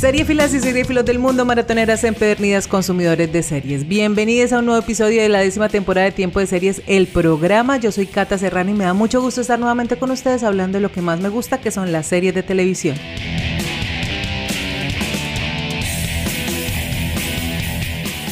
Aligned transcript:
Seriefilas 0.00 0.54
y 0.54 0.60
seriefilos 0.60 1.04
del 1.04 1.18
mundo, 1.18 1.44
maratoneras 1.44 2.04
empedernidas, 2.04 2.66
consumidores 2.66 3.30
de 3.30 3.42
series. 3.42 3.86
Bienvenidos 3.86 4.50
a 4.50 4.60
un 4.60 4.64
nuevo 4.64 4.80
episodio 4.80 5.20
de 5.20 5.28
la 5.28 5.40
décima 5.40 5.68
temporada 5.68 6.06
de 6.06 6.12
Tiempo 6.12 6.40
de 6.40 6.46
Series, 6.46 6.80
el 6.86 7.06
programa. 7.06 7.76
Yo 7.76 7.92
soy 7.92 8.06
Cata 8.06 8.38
Serrano 8.38 8.70
y 8.70 8.72
me 8.72 8.84
da 8.84 8.94
mucho 8.94 9.20
gusto 9.20 9.42
estar 9.42 9.58
nuevamente 9.58 9.96
con 9.96 10.10
ustedes 10.10 10.42
hablando 10.42 10.78
de 10.78 10.80
lo 10.80 10.90
que 10.90 11.02
más 11.02 11.20
me 11.20 11.28
gusta, 11.28 11.60
que 11.60 11.70
son 11.70 11.92
las 11.92 12.06
series 12.06 12.34
de 12.34 12.42
televisión. 12.42 12.96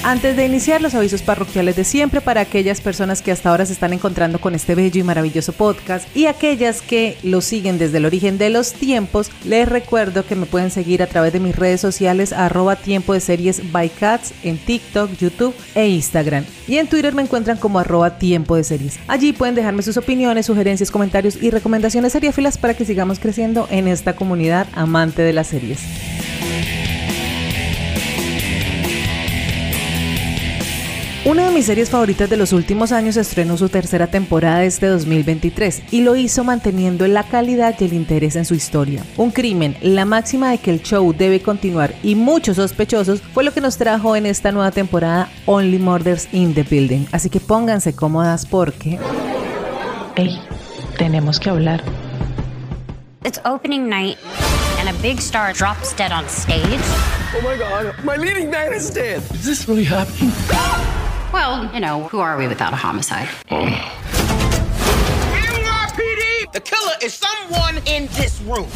Antes 0.09 0.39
de 0.39 0.47
iniciar 0.47 0.81
los 0.81 0.95
avisos 0.95 1.21
parroquiales 1.21 1.77
de 1.77 1.85
siempre 1.85 2.23
para 2.23 2.41
aquellas 2.41 2.81
personas 2.81 3.21
que 3.21 3.31
hasta 3.31 3.51
ahora 3.51 3.67
se 3.67 3.75
están 3.75 3.93
encontrando 3.93 4.41
con 4.41 4.55
este 4.55 4.75
bello 4.75 4.99
y 4.99 5.03
maravilloso 5.03 5.53
podcast 5.53 6.09
y 6.17 6.25
aquellas 6.25 6.81
que 6.81 7.19
lo 7.23 7.43
siguen 7.43 7.77
desde 7.77 7.99
el 7.99 8.07
origen 8.07 8.39
de 8.39 8.49
los 8.49 8.73
tiempos, 8.73 9.31
les 9.45 9.69
recuerdo 9.69 10.25
que 10.25 10.35
me 10.35 10.47
pueden 10.47 10.71
seguir 10.71 11.03
a 11.03 11.09
través 11.09 11.35
de 11.35 11.41
mis 11.41 11.55
redes 11.55 11.83
sociales 11.83 12.33
arroba 12.33 12.77
tiempo 12.77 13.13
de 13.13 13.21
series 13.21 13.71
by 13.71 13.91
cats 13.91 14.33
en 14.45 14.57
TikTok, 14.57 15.15
YouTube 15.19 15.55
e 15.75 15.89
Instagram. 15.89 16.47
Y 16.67 16.79
en 16.79 16.87
Twitter 16.87 17.15
me 17.15 17.21
encuentran 17.21 17.59
como 17.59 17.79
arroba 17.79 18.17
tiempo 18.17 18.57
de 18.57 18.65
series. 18.65 18.99
Allí 19.09 19.35
pueden 19.35 19.57
dejarme 19.57 19.83
sus 19.83 19.99
opiniones, 19.99 20.47
sugerencias, 20.47 20.91
comentarios 20.91 21.37
y 21.37 21.51
recomendaciones 21.51 22.13
seriéfilas 22.13 22.57
para 22.57 22.73
que 22.73 22.87
sigamos 22.87 23.19
creciendo 23.19 23.69
en 23.71 23.89
esta 23.89 24.17
comunidad 24.17 24.69
amante 24.73 25.21
de 25.21 25.35
las 25.35 25.49
series. 25.49 25.81
Una 31.29 31.45
de 31.45 31.51
mis 31.51 31.67
series 31.67 31.91
favoritas 31.91 32.31
de 32.31 32.39
los 32.39 32.55
últimos 32.55 32.91
años 32.91 33.19
estrenó 33.19 33.59
su 33.59 33.69
tercera 33.69 34.07
temporada 34.07 34.65
este 34.65 34.87
2023 34.87 35.83
y 35.91 36.01
lo 36.01 36.17
hizo 36.17 36.43
manteniendo 36.43 37.07
la 37.07 37.23
calidad 37.23 37.75
y 37.79 37.85
el 37.85 37.93
interés 37.93 38.35
en 38.35 38.47
su 38.47 38.55
historia. 38.55 39.05
Un 39.19 39.31
crimen, 39.31 39.77
la 39.83 40.07
máxima 40.07 40.51
de 40.51 40.57
que 40.57 40.71
el 40.71 40.83
show 40.83 41.13
debe 41.13 41.43
continuar 41.43 41.95
y 42.03 42.15
muchos 42.15 42.57
sospechosos 42.57 43.21
fue 43.35 43.45
lo 43.45 43.53
que 43.53 43.61
nos 43.61 43.77
trajo 43.77 44.17
en 44.17 44.25
esta 44.25 44.53
nueva 44.53 44.71
temporada 44.71 45.29
Only 45.45 45.79
Murders 45.79 46.29
in 46.33 46.55
the 46.55 46.63
Building. 46.63 47.05
Así 47.13 47.29
que 47.29 47.41
pónganse 47.41 47.95
cómodas 47.95 48.47
porque... 48.47 48.99
Hey, 50.17 50.41
tenemos 50.97 51.39
que 51.39 51.51
hablar. 51.51 51.85
It's 53.27 53.39
opening 53.45 53.87
night 53.87 54.17
and 54.81 54.89
a 54.89 54.95
big 55.03 55.19
star 55.19 55.53
drops 55.53 55.95
dead 55.95 56.11
on 56.11 56.25
stage. 56.27 56.81
Oh 57.37 57.43
my 57.43 57.59
god, 57.59 57.93
my 58.03 58.17
leading 58.17 58.51
man 58.51 58.73
is 58.73 58.91
dead. 58.91 59.21
Is 59.35 59.45
this 59.45 59.69
really 59.69 59.85
happening? 59.85 60.33
Well, 61.33 61.73
you 61.75 61.81
know, 61.81 62.05
who 62.09 62.21
are 62.21 62.37
we 62.39 62.49
without 62.49 62.73
a 62.73 62.77
homicide? 62.77 63.29
Oh. 63.51 64.08
The 66.59 66.65
killer 66.65 66.97
is 67.01 67.15
someone 67.15 67.81
in 67.87 68.09
this 68.17 68.41
room. 68.41 68.67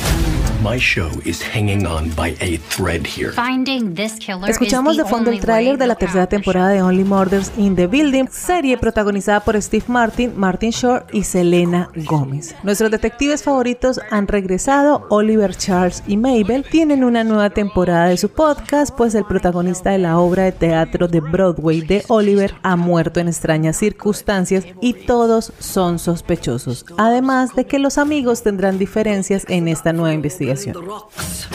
My 0.62 0.78
show 0.78 1.10
is 1.24 1.42
hanging 1.42 1.84
on 1.84 2.10
by 2.10 2.36
a 2.40 2.58
thread 2.68 3.04
here. 3.04 3.32
Finding 3.32 3.96
this 3.96 4.12
killer 4.20 4.48
Escuchamos 4.48 4.92
is 4.92 4.98
de 4.98 5.04
fondo 5.06 5.32
el 5.32 5.40
tráiler 5.40 5.76
de 5.76 5.88
la 5.88 5.96
tercera 5.96 6.28
temporada 6.28 6.68
de 6.68 6.80
Only 6.80 7.02
Murders 7.02 7.50
in 7.56 7.74
the 7.74 7.88
Building, 7.88 8.28
serie 8.30 8.78
protagonizada 8.78 9.40
por 9.40 9.60
Steve 9.60 9.86
Martin, 9.88 10.32
Martin 10.36 10.70
Short 10.70 11.12
y 11.12 11.24
Selena 11.24 11.90
Gómez. 12.06 12.54
Nuestros 12.62 12.92
detectives 12.92 13.42
favoritos 13.42 13.98
han 14.12 14.28
regresado, 14.28 15.04
Oliver 15.10 15.56
Charles 15.56 16.04
y 16.06 16.16
Mabel 16.16 16.64
tienen 16.70 17.02
una 17.02 17.24
nueva 17.24 17.50
temporada 17.50 18.06
de 18.06 18.16
su 18.16 18.28
podcast, 18.28 18.94
pues 18.96 19.16
el 19.16 19.24
protagonista 19.24 19.90
de 19.90 19.98
la 19.98 20.18
obra 20.18 20.44
de 20.44 20.52
teatro 20.52 21.08
de 21.08 21.18
Broadway 21.18 21.80
de 21.80 22.04
Oliver 22.06 22.54
ha 22.62 22.76
muerto 22.76 23.18
en 23.18 23.26
extrañas 23.26 23.78
circunstancias 23.78 24.64
y 24.80 24.92
todos 24.92 25.52
son 25.58 25.98
sospechosos, 25.98 26.86
además 26.96 27.56
de 27.56 27.66
que 27.72 27.78
los 27.78 27.96
amigos 27.96 28.42
tendrán 28.42 28.78
diferencias 28.78 29.46
en 29.48 29.66
esta 29.66 29.94
nueva 29.94 30.12
investigación. 30.12 30.74
The 30.74 30.82
rocks. 30.82 31.48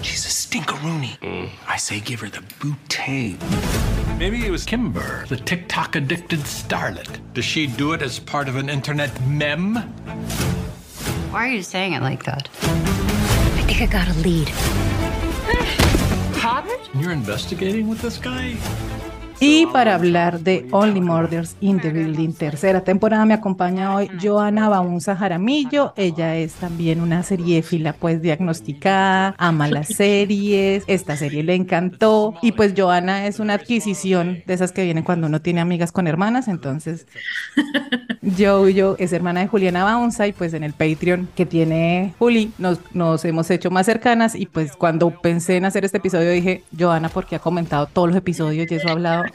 She's 0.00 0.24
a 0.24 0.30
stinkeroonie. 0.30 1.18
I 1.68 1.76
say 1.76 2.00
give 2.00 2.22
her 2.22 2.30
the 2.30 2.40
bouquet. 2.58 3.36
Maybe 4.18 4.46
it 4.46 4.50
was 4.50 4.64
Kimber, 4.64 5.26
the 5.28 5.36
TikTok 5.36 5.94
addicted 5.94 6.40
starlet. 6.46 7.20
Does 7.34 7.44
she 7.44 7.66
do 7.66 7.92
it 7.92 8.00
as 8.00 8.18
part 8.18 8.48
of 8.48 8.56
an 8.56 8.70
internet 8.70 9.10
meme? 9.26 9.76
Why 11.32 11.44
are 11.44 11.52
you 11.52 11.62
saying 11.62 11.92
it 11.92 12.00
like 12.00 12.24
that? 12.24 12.48
I 12.62 13.62
think 13.66 13.82
I 13.82 13.86
got 13.92 14.08
a 14.08 14.14
lead. 14.20 14.50
You're 16.94 17.12
investigating 17.12 17.90
with 17.90 18.00
this 18.00 18.16
guy? 18.16 18.56
Y 19.40 19.66
para 19.66 19.94
hablar 19.94 20.40
de 20.40 20.66
Only 20.72 21.00
Murders 21.00 21.54
in 21.60 21.78
the 21.78 21.90
Building, 21.90 22.32
tercera 22.32 22.80
temporada, 22.82 23.24
me 23.24 23.34
acompaña 23.34 23.94
hoy 23.94 24.10
Joana 24.20 24.68
Baunza 24.68 25.14
Jaramillo. 25.14 25.92
Ella 25.96 26.34
es 26.34 26.54
también 26.54 27.00
una 27.00 27.22
seriéfila, 27.22 27.92
pues 27.92 28.20
diagnosticada, 28.20 29.36
ama 29.38 29.68
las 29.68 29.86
series. 29.86 30.82
Esta 30.88 31.16
serie 31.16 31.44
le 31.44 31.54
encantó. 31.54 32.34
Y 32.42 32.50
pues 32.50 32.74
Joana 32.76 33.28
es 33.28 33.38
una 33.38 33.54
adquisición 33.54 34.42
de 34.44 34.54
esas 34.54 34.72
que 34.72 34.82
vienen 34.82 35.04
cuando 35.04 35.28
uno 35.28 35.40
tiene 35.40 35.60
amigas 35.60 35.92
con 35.92 36.08
hermanas. 36.08 36.48
Entonces, 36.48 37.06
yo, 38.22 38.68
yo 38.68 38.96
es 38.98 39.12
hermana 39.12 39.40
de 39.40 39.46
Juliana 39.46 39.84
Baunza 39.84 40.26
y 40.26 40.32
pues 40.32 40.52
en 40.52 40.64
el 40.64 40.72
Patreon 40.72 41.28
que 41.36 41.46
tiene 41.46 42.12
Juli 42.18 42.50
nos, 42.58 42.80
nos 42.92 43.24
hemos 43.24 43.48
hecho 43.52 43.70
más 43.70 43.86
cercanas. 43.86 44.34
Y 44.34 44.46
pues 44.46 44.72
cuando 44.72 45.10
pensé 45.10 45.58
en 45.58 45.64
hacer 45.64 45.84
este 45.84 45.98
episodio 45.98 46.32
dije, 46.32 46.64
Joana, 46.76 47.08
porque 47.08 47.36
ha 47.36 47.38
comentado 47.38 47.86
todos 47.86 48.08
los 48.08 48.16
episodios 48.16 48.68
y 48.68 48.74
eso 48.74 48.88
ha 48.88 48.92
hablado 48.92 49.27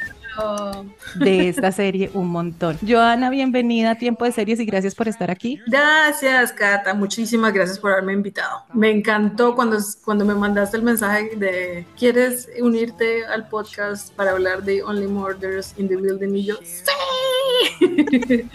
de 1.16 1.50
esta 1.50 1.72
serie 1.72 2.10
un 2.14 2.30
montón. 2.30 2.78
Joana, 2.86 3.30
bienvenida 3.30 3.92
a 3.92 3.96
Tiempo 3.96 4.26
de 4.26 4.32
Series 4.32 4.60
y 4.60 4.66
gracias 4.66 4.96
por 4.96 5.08
estar 5.08 5.30
aquí. 5.30 5.60
Gracias, 5.68 6.52
Cata. 6.54 6.94
Muchísimas 6.94 7.54
gracias 7.54 7.80
por 7.80 7.92
haberme 7.92 8.14
invitado. 8.14 8.64
Me 8.74 8.92
encantó 8.92 9.56
cuando, 9.56 9.78
cuando 10.04 10.26
me 10.26 10.34
mandaste 10.34 10.78
el 10.78 10.84
mensaje 10.84 11.36
de 11.36 11.86
¿quieres 11.98 12.50
unirte 12.60 13.26
al 13.26 13.48
podcast 13.48 14.14
para 14.14 14.32
hablar 14.32 14.64
de 14.64 14.84
Only 14.84 15.08
Murders 15.08 15.74
in 15.78 15.88
the 15.88 15.96
Building? 15.96 16.36
Y 16.36 16.46
yo, 16.46 16.56
¡sí! 16.64 16.92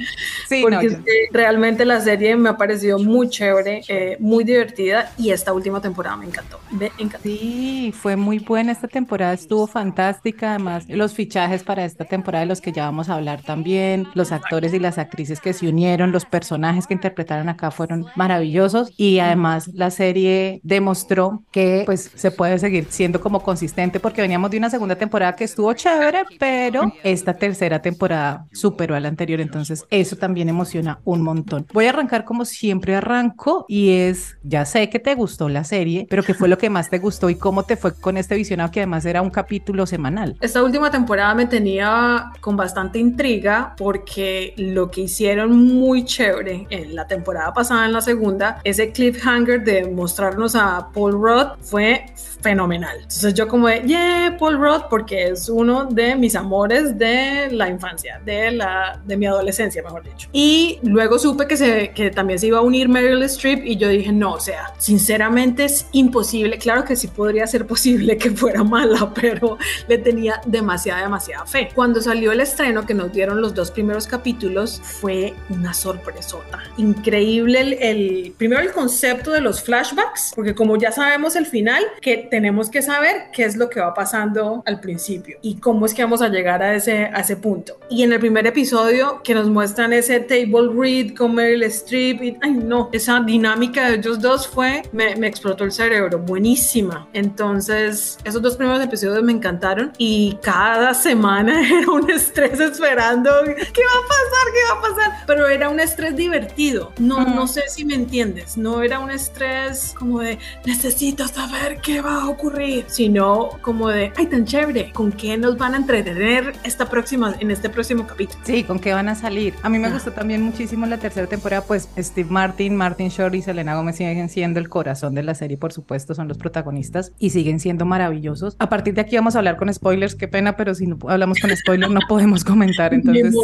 Sí, 0.48 0.62
Porque 0.62 0.76
no, 0.76 0.82
yo- 0.82 0.98
realmente 1.32 1.84
la 1.84 2.00
serie 2.00 2.34
me 2.36 2.48
ha 2.48 2.56
parecido 2.56 2.98
muy 2.98 3.28
chévere, 3.28 3.82
eh, 3.88 4.16
muy 4.18 4.44
divertida 4.44 5.12
y 5.18 5.30
esta 5.30 5.52
última 5.52 5.80
temporada 5.80 6.16
me 6.16 6.24
encantó. 6.26 6.58
Me 6.70 6.90
encantó. 6.98 7.28
Sí, 7.28 7.92
fue 7.94 8.16
muy 8.16 8.38
buena 8.38 8.72
esta 8.72 8.88
temporada, 8.88 9.34
estuvo 9.34 9.66
fantástica. 9.66 10.50
Además, 10.54 10.84
los 10.88 11.12
fichajes 11.12 11.62
para 11.64 11.84
esta 11.84 12.04
temporada 12.06 12.44
de 12.44 12.48
los 12.48 12.60
que 12.62 12.72
ya 12.72 12.84
vamos 12.86 13.10
a 13.10 13.14
hablar 13.16 13.42
también, 13.42 14.08
los 14.14 14.32
actores 14.32 14.72
y 14.72 14.78
las 14.78 14.96
actrices 14.96 15.40
que 15.40 15.52
se 15.52 15.68
unieron, 15.68 16.12
los 16.12 16.24
personajes 16.24 16.86
que 16.86 16.94
interpretaron 16.94 17.48
acá 17.50 17.70
fueron 17.70 18.06
maravillosos 18.16 18.90
y 18.96 19.18
además 19.18 19.68
la 19.74 19.90
serie 19.90 20.60
demostró 20.62 21.42
que 21.52 21.82
pues 21.84 22.10
se 22.14 22.30
puede 22.30 22.58
seguir 22.58 22.86
siendo 22.88 23.20
como 23.20 23.42
consistente 23.42 24.00
porque 24.00 24.22
veníamos 24.22 24.50
de 24.50 24.56
una 24.58 24.70
segunda 24.70 24.96
temporada 24.96 25.36
que 25.36 25.44
estuvo 25.44 25.72
chévere, 25.74 26.22
pero 26.38 26.90
esta 27.02 27.34
tercera 27.34 27.82
temporada 27.82 28.46
superó 28.78 28.94
a 28.94 29.00
la 29.00 29.08
anterior, 29.08 29.40
entonces 29.40 29.86
eso 29.90 30.14
también 30.14 30.48
emociona 30.48 31.00
un 31.04 31.20
montón. 31.22 31.66
Voy 31.72 31.86
a 31.86 31.90
arrancar 31.90 32.24
como 32.24 32.44
siempre 32.44 32.94
arranco 32.94 33.66
y 33.68 33.90
es, 33.90 34.38
ya 34.44 34.64
sé 34.66 34.88
que 34.88 35.00
te 35.00 35.16
gustó 35.16 35.48
la 35.48 35.64
serie, 35.64 36.06
pero 36.08 36.22
¿qué 36.22 36.32
fue 36.32 36.48
lo 36.48 36.58
que 36.58 36.70
más 36.70 36.88
te 36.88 37.00
gustó 37.00 37.28
y 37.28 37.34
cómo 37.34 37.64
te 37.64 37.76
fue 37.76 37.92
con 37.92 38.16
este 38.16 38.36
visionado 38.36 38.70
que 38.70 38.78
además 38.78 39.04
era 39.04 39.20
un 39.20 39.30
capítulo 39.30 39.84
semanal? 39.84 40.36
Esta 40.40 40.62
última 40.62 40.92
temporada 40.92 41.34
me 41.34 41.46
tenía 41.46 42.30
con 42.40 42.56
bastante 42.56 43.00
intriga 43.00 43.74
porque 43.76 44.54
lo 44.56 44.88
que 44.92 45.00
hicieron 45.00 45.50
muy 45.66 46.04
chévere 46.04 46.68
en 46.70 46.94
la 46.94 47.08
temporada 47.08 47.52
pasada, 47.52 47.84
en 47.86 47.92
la 47.94 48.00
segunda, 48.00 48.60
ese 48.62 48.92
cliffhanger 48.92 49.64
de 49.64 49.90
mostrarnos 49.90 50.54
a 50.54 50.88
Paul 50.94 51.14
Rudd 51.14 51.58
fue 51.62 52.06
fenomenal. 52.40 52.96
Entonces 52.96 53.34
yo 53.34 53.48
como 53.48 53.68
de, 53.68 53.80
yeah, 53.82 54.36
Paul 54.38 54.58
Rudd, 54.58 54.82
porque 54.88 55.28
es 55.28 55.48
uno 55.48 55.86
de 55.86 56.14
mis 56.14 56.36
amores 56.36 56.96
de 56.96 57.48
la 57.50 57.68
infancia, 57.68 58.20
de, 58.24 58.52
la, 58.52 58.67
de 59.04 59.16
mi 59.16 59.26
adolescencia, 59.26 59.82
mejor 59.82 60.04
dicho. 60.04 60.28
Y 60.32 60.78
luego 60.82 61.18
supe 61.18 61.46
que, 61.46 61.56
se, 61.56 61.90
que 61.90 62.10
también 62.10 62.38
se 62.38 62.46
iba 62.46 62.58
a 62.58 62.62
unir 62.62 62.88
Meryl 62.88 63.22
Streep 63.24 63.64
y 63.64 63.76
yo 63.76 63.88
dije, 63.88 64.12
no, 64.12 64.34
o 64.34 64.40
sea, 64.40 64.72
sinceramente 64.78 65.64
es 65.64 65.86
imposible, 65.92 66.58
claro 66.58 66.84
que 66.84 66.96
sí 66.96 67.08
podría 67.08 67.46
ser 67.46 67.66
posible 67.66 68.16
que 68.16 68.30
fuera 68.30 68.64
mala, 68.64 69.12
pero 69.20 69.58
le 69.86 69.98
tenía 69.98 70.40
demasiada, 70.46 71.02
demasiada 71.02 71.46
fe. 71.46 71.68
Cuando 71.74 72.00
salió 72.00 72.32
el 72.32 72.40
estreno, 72.40 72.86
que 72.86 72.94
nos 72.94 73.12
dieron 73.12 73.40
los 73.40 73.54
dos 73.54 73.70
primeros 73.70 74.06
capítulos, 74.06 74.80
fue 74.82 75.34
una 75.50 75.74
sorpresota. 75.74 76.58
Increíble 76.76 77.60
el, 77.60 77.72
el 77.74 78.34
primero 78.36 78.62
el 78.62 78.72
concepto 78.72 79.32
de 79.32 79.40
los 79.40 79.62
flashbacks, 79.62 80.32
porque 80.34 80.54
como 80.54 80.76
ya 80.76 80.92
sabemos 80.92 81.36
el 81.36 81.46
final, 81.46 81.84
que 82.00 82.28
tenemos 82.30 82.70
que 82.70 82.82
saber 82.82 83.26
qué 83.32 83.44
es 83.44 83.56
lo 83.56 83.68
que 83.70 83.80
va 83.80 83.94
pasando 83.94 84.62
al 84.66 84.80
principio 84.80 85.38
y 85.42 85.56
cómo 85.56 85.86
es 85.86 85.94
que 85.94 86.02
vamos 86.02 86.22
a 86.22 86.28
llegar 86.28 86.62
a 86.62 86.74
ese, 86.74 87.04
a 87.06 87.20
ese 87.20 87.36
punto. 87.36 87.78
Y 87.90 88.02
en 88.02 88.12
el 88.12 88.20
primer 88.20 88.46
episodio 88.46 88.57
episodio 88.58 89.22
que 89.22 89.34
nos 89.34 89.48
muestran 89.48 89.92
ese 89.92 90.18
table 90.18 90.68
read 90.74 91.14
con 91.14 91.32
Meryl 91.32 91.62
Streep 91.62 92.20
y, 92.24 92.36
ay 92.42 92.54
no, 92.54 92.90
esa 92.92 93.20
dinámica 93.20 93.88
de 93.88 93.98
ellos 93.98 94.20
dos 94.20 94.48
fue, 94.48 94.82
me, 94.90 95.14
me 95.14 95.28
explotó 95.28 95.62
el 95.62 95.70
cerebro, 95.70 96.18
buenísima. 96.18 97.08
Entonces, 97.12 98.18
esos 98.24 98.42
dos 98.42 98.56
primeros 98.56 98.82
episodios 98.82 99.22
me 99.22 99.30
encantaron 99.30 99.92
y 99.96 100.36
cada 100.42 100.92
semana 100.92 101.64
era 101.78 101.88
un 101.88 102.10
estrés 102.10 102.58
esperando, 102.58 103.30
¿qué 103.44 103.52
va 103.54 103.54
a 103.54 104.08
pasar? 104.08 104.46
¿Qué 104.52 104.72
va 104.72 104.78
a 104.78 104.82
pasar? 104.82 105.24
Pero 105.28 105.46
era 105.46 105.68
un 105.68 105.78
estrés 105.78 106.16
divertido, 106.16 106.92
no, 106.98 107.24
no 107.24 107.46
sé 107.46 107.62
si 107.68 107.84
me 107.84 107.94
entiendes, 107.94 108.56
no 108.56 108.82
era 108.82 108.98
un 108.98 109.12
estrés 109.12 109.94
como 109.96 110.18
de, 110.18 110.36
necesito 110.64 111.28
saber 111.28 111.80
qué 111.80 112.00
va 112.00 112.22
a 112.22 112.28
ocurrir, 112.28 112.86
sino 112.88 113.50
como 113.62 113.86
de, 113.88 114.12
ay, 114.16 114.26
tan 114.26 114.44
chévere, 114.44 114.90
¿con 114.92 115.12
qué 115.12 115.36
nos 115.36 115.56
van 115.56 115.74
a 115.74 115.76
entretener 115.76 116.54
esta 116.64 116.90
próxima, 116.90 117.36
en 117.38 117.52
este 117.52 117.70
próximo 117.70 118.04
capítulo? 118.04 118.47
Sí, 118.48 118.64
con 118.64 118.78
qué 118.78 118.94
van 118.94 119.10
a 119.10 119.14
salir. 119.14 119.52
A 119.62 119.68
mí 119.68 119.78
me 119.78 119.90
gustó 119.90 120.12
también 120.12 120.40
muchísimo 120.40 120.86
la 120.86 120.96
tercera 120.96 121.26
temporada, 121.26 121.64
pues 121.66 121.90
Steve 121.98 122.30
Martin, 122.30 122.76
Martin 122.76 123.10
Short 123.10 123.34
y 123.34 123.42
Selena 123.42 123.76
Gomez 123.76 123.96
siguen 123.96 124.30
siendo 124.30 124.58
el 124.58 124.70
corazón 124.70 125.14
de 125.14 125.22
la 125.22 125.34
serie, 125.34 125.58
por 125.58 125.70
supuesto, 125.70 126.14
son 126.14 126.28
los 126.28 126.38
protagonistas 126.38 127.12
y 127.18 127.28
siguen 127.28 127.60
siendo 127.60 127.84
maravillosos. 127.84 128.56
A 128.58 128.70
partir 128.70 128.94
de 128.94 129.02
aquí 129.02 129.16
vamos 129.16 129.34
a 129.34 129.40
hablar 129.40 129.58
con 129.58 129.70
spoilers, 129.70 130.14
qué 130.14 130.28
pena, 130.28 130.56
pero 130.56 130.74
si 130.74 130.86
no 130.86 130.96
hablamos 131.08 131.40
con 131.40 131.54
spoilers 131.54 131.92
no 131.92 132.00
podemos 132.08 132.42
comentar, 132.42 132.94
entonces 132.94 133.34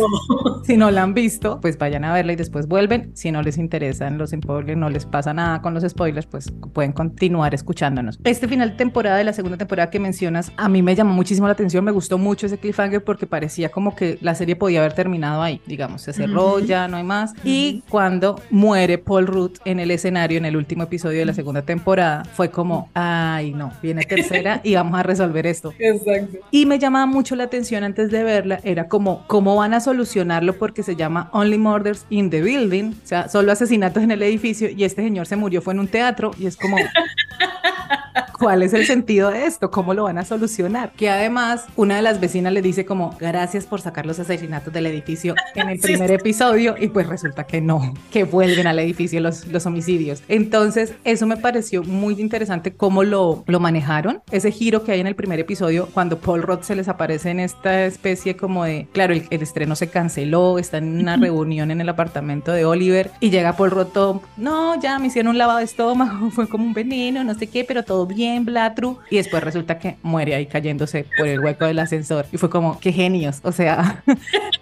si 0.65 0.79
no 0.79 0.91
la 0.91 1.03
han 1.03 1.13
visto, 1.13 1.61
pues 1.61 1.77
vayan 1.77 2.05
a 2.05 2.15
verla 2.15 2.33
y 2.33 2.37
después 2.37 2.67
vuelven. 2.67 3.11
Si 3.13 3.31
no 3.31 3.43
les 3.43 3.59
interesan 3.59 4.17
los 4.17 4.31
spoilers, 4.31 4.79
no 4.79 4.89
les 4.89 5.05
pasa 5.05 5.35
nada 5.35 5.61
con 5.61 5.75
los 5.75 5.85
spoilers, 5.87 6.25
pues 6.25 6.51
pueden 6.73 6.93
continuar 6.93 7.53
escuchándonos. 7.53 8.19
Este 8.25 8.49
final 8.49 8.71
de 8.71 8.77
temporada 8.77 9.19
de 9.19 9.25
la 9.25 9.35
segunda 9.35 9.59
temporada 9.59 9.91
que 9.91 10.01
mencionas, 10.01 10.51
a 10.57 10.71
mí 10.71 10.81
me 10.81 10.95
llamó 10.95 11.13
muchísimo 11.13 11.47
la 11.47 11.53
atención, 11.53 11.85
me 11.85 11.93
gustó 11.93 12.17
mucho 12.17 12.47
ese 12.47 12.57
cliffhanger 12.57 13.05
porque 13.05 13.27
parecía 13.27 13.69
como 13.69 13.95
que 13.95 14.17
la 14.23 14.35
serie 14.35 14.57
podía 14.57 14.81
haber 14.81 14.94
terminado 14.95 15.43
ahí, 15.43 15.61
digamos, 15.67 16.03
se 16.03 16.13
cerró, 16.13 16.59
ya 16.61 16.89
no 16.89 16.97
hay 16.97 17.05
más. 17.05 17.35
Y 17.45 17.83
cuando 17.89 18.41
muere 18.51 18.99
Paul 18.99 19.27
Rudd 19.27 19.53
en 19.65 19.81
el 19.81 19.91
escenario 19.91 20.39
en 20.39 20.45
el 20.45 20.57
último 20.57 20.85
episodio 20.85 21.19
de 21.19 21.27
la 21.27 21.35
segunda 21.35 21.63
temporada, 21.63 22.25
fue 22.25 22.51
como, 22.51 22.89
ay 22.95 23.53
no, 23.53 23.73
viene 23.83 24.05
tercera 24.05 24.61
y 24.63 24.75
vamos 24.75 24.99
a 24.99 25.03
resolver 25.03 25.47
esto. 25.47 25.73
Exacto. 25.79 26.39
Y 26.51 26.67
me 26.67 26.79
llamaba 26.79 27.07
mucho 27.07 27.37
la 27.37 27.45
atención 27.45 27.85
antes 27.85 28.11
de 28.11 28.23
verla, 28.23 28.61
era 28.65 28.89
como, 28.89 29.27
¿cómo 29.27 29.57
van 29.57 29.75
a 29.75 29.81
solucionarlo? 29.81 30.55
Porque 30.55 30.83
se 30.83 30.97
llama 30.97 31.29
Only 31.33 31.59
Murders 31.59 32.07
in 32.11 32.31
the 32.31 32.43
Building, 32.43 32.93
o 32.93 33.07
sea, 33.07 33.29
solo 33.29 33.53
asesinatos 33.53 34.03
en 34.03 34.11
el 34.11 34.23
edificio 34.23 34.69
y 34.71 34.85
este 34.85 35.03
señor 35.03 35.27
se 35.27 35.37
murió, 35.37 35.63
fue 35.63 35.75
en 35.75 35.81
un 35.81 35.89
teatro 35.89 36.31
y 36.39 36.47
es 36.47 36.57
como... 36.57 36.77
¿Cuál 38.39 38.63
es 38.63 38.75
el 38.75 38.85
sentido 38.87 39.31
de 39.31 39.47
esto? 39.47 39.71
¿Cómo 39.71 39.95
lo 39.95 40.05
van 40.05 40.19
a 40.19 40.25
solucionar? 40.25 40.93
Que 40.93 41.09
además 41.09 41.65
una 41.77 41.97
de 41.97 42.03
las 42.03 42.21
vecinas 42.21 42.53
le 42.53 42.63
dice 42.63 42.85
como 42.85 43.17
gracias 43.21 43.65
por 43.65 43.81
sacar 43.81 44.07
los 44.07 44.19
asesinatos 44.19 44.73
del 44.73 44.87
edificio 44.87 45.35
en 45.55 45.69
el 45.69 45.79
primer 45.79 46.11
episodio 46.11 46.75
y 46.79 46.89
pues 46.89 47.07
resulta 47.07 47.45
que 47.45 47.61
no, 47.61 47.95
que 48.11 48.25
vuelven 48.25 48.67
al 48.67 48.79
edificio 48.79 49.21
los, 49.21 49.47
los 49.47 49.67
homicidios. 49.67 50.23
Entonces 50.29 50.95
eso 51.05 51.27
me 51.27 51.37
pareció 51.37 51.83
muy 51.85 52.21
interesante 52.21 52.75
cómo 52.75 53.05
lo, 53.05 53.45
lo 53.47 53.61
manejaron, 53.61 54.23
ese 54.31 54.51
giro 54.51 54.83
que 54.83 54.93
hay 54.93 55.01
en 55.01 55.07
el 55.07 55.15
primer 55.15 55.39
episodio 55.39 55.89
cuando 55.93 56.19
Paul 56.19 56.43
Roth 56.43 56.65
se 56.65 56.75
les 56.75 56.89
aparece 56.89 57.31
en 57.31 57.41
esta 57.41 57.85
especie 57.85 58.37
como 58.37 58.65
de, 58.65 58.89
claro, 58.93 59.15
el, 59.15 59.27
el 59.31 59.43
estreno 59.43 59.77
se 59.77 59.89
canceló, 59.89 60.59
está 60.59 60.79
en 60.79 60.99
una 60.99 61.17
reunión 61.17 61.71
en 61.71 61.81
el 61.81 61.89
apartamento 61.89 62.53
de 62.53 62.65
Oliver 62.65 63.11
y 63.21 63.31
llega 63.31 63.57
Paul 63.57 63.71
Roth 63.71 63.93
todo, 63.93 64.23
no, 64.37 64.81
ya 64.81 64.99
me 64.99 65.07
hicieron 65.07 65.31
un 65.31 65.39
lavado 65.39 65.59
de 65.59 65.65
estómago, 65.65 66.31
fue 66.33 66.49
como 66.49 66.65
un 66.65 66.75
veneno, 66.75 67.23
no 67.23 67.35
sé 67.35 67.47
qué, 67.47 67.65
pero 67.65 67.85
todo 67.85 68.07
bien, 68.07 68.24
Blatru. 68.41 68.99
Y 69.11 69.17
después 69.17 69.43
resulta 69.43 69.79
que 69.79 69.97
muere 70.03 70.35
ahí 70.35 70.47
cayéndose 70.47 71.07
por 71.17 71.27
el 71.27 71.41
hueco 71.41 71.65
del 71.67 71.79
ascensor. 71.79 72.27
Y 72.33 72.39
fue 72.39 72.51
como, 72.51 72.79
qué 72.81 72.93
genios. 72.93 73.41
O 73.43 73.53
sea, 73.53 74.03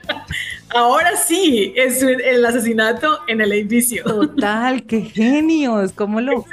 Ahora 0.75 1.17
sí, 1.17 1.73
es 1.77 2.03
el 2.03 2.45
asesinato 2.45 3.19
en 3.29 3.41
el 3.43 3.53
edificio. 3.53 4.05
total, 4.05 4.85
qué 4.85 5.03
genios. 5.03 5.93
¿Cómo 5.93 6.21
lo, 6.21 6.45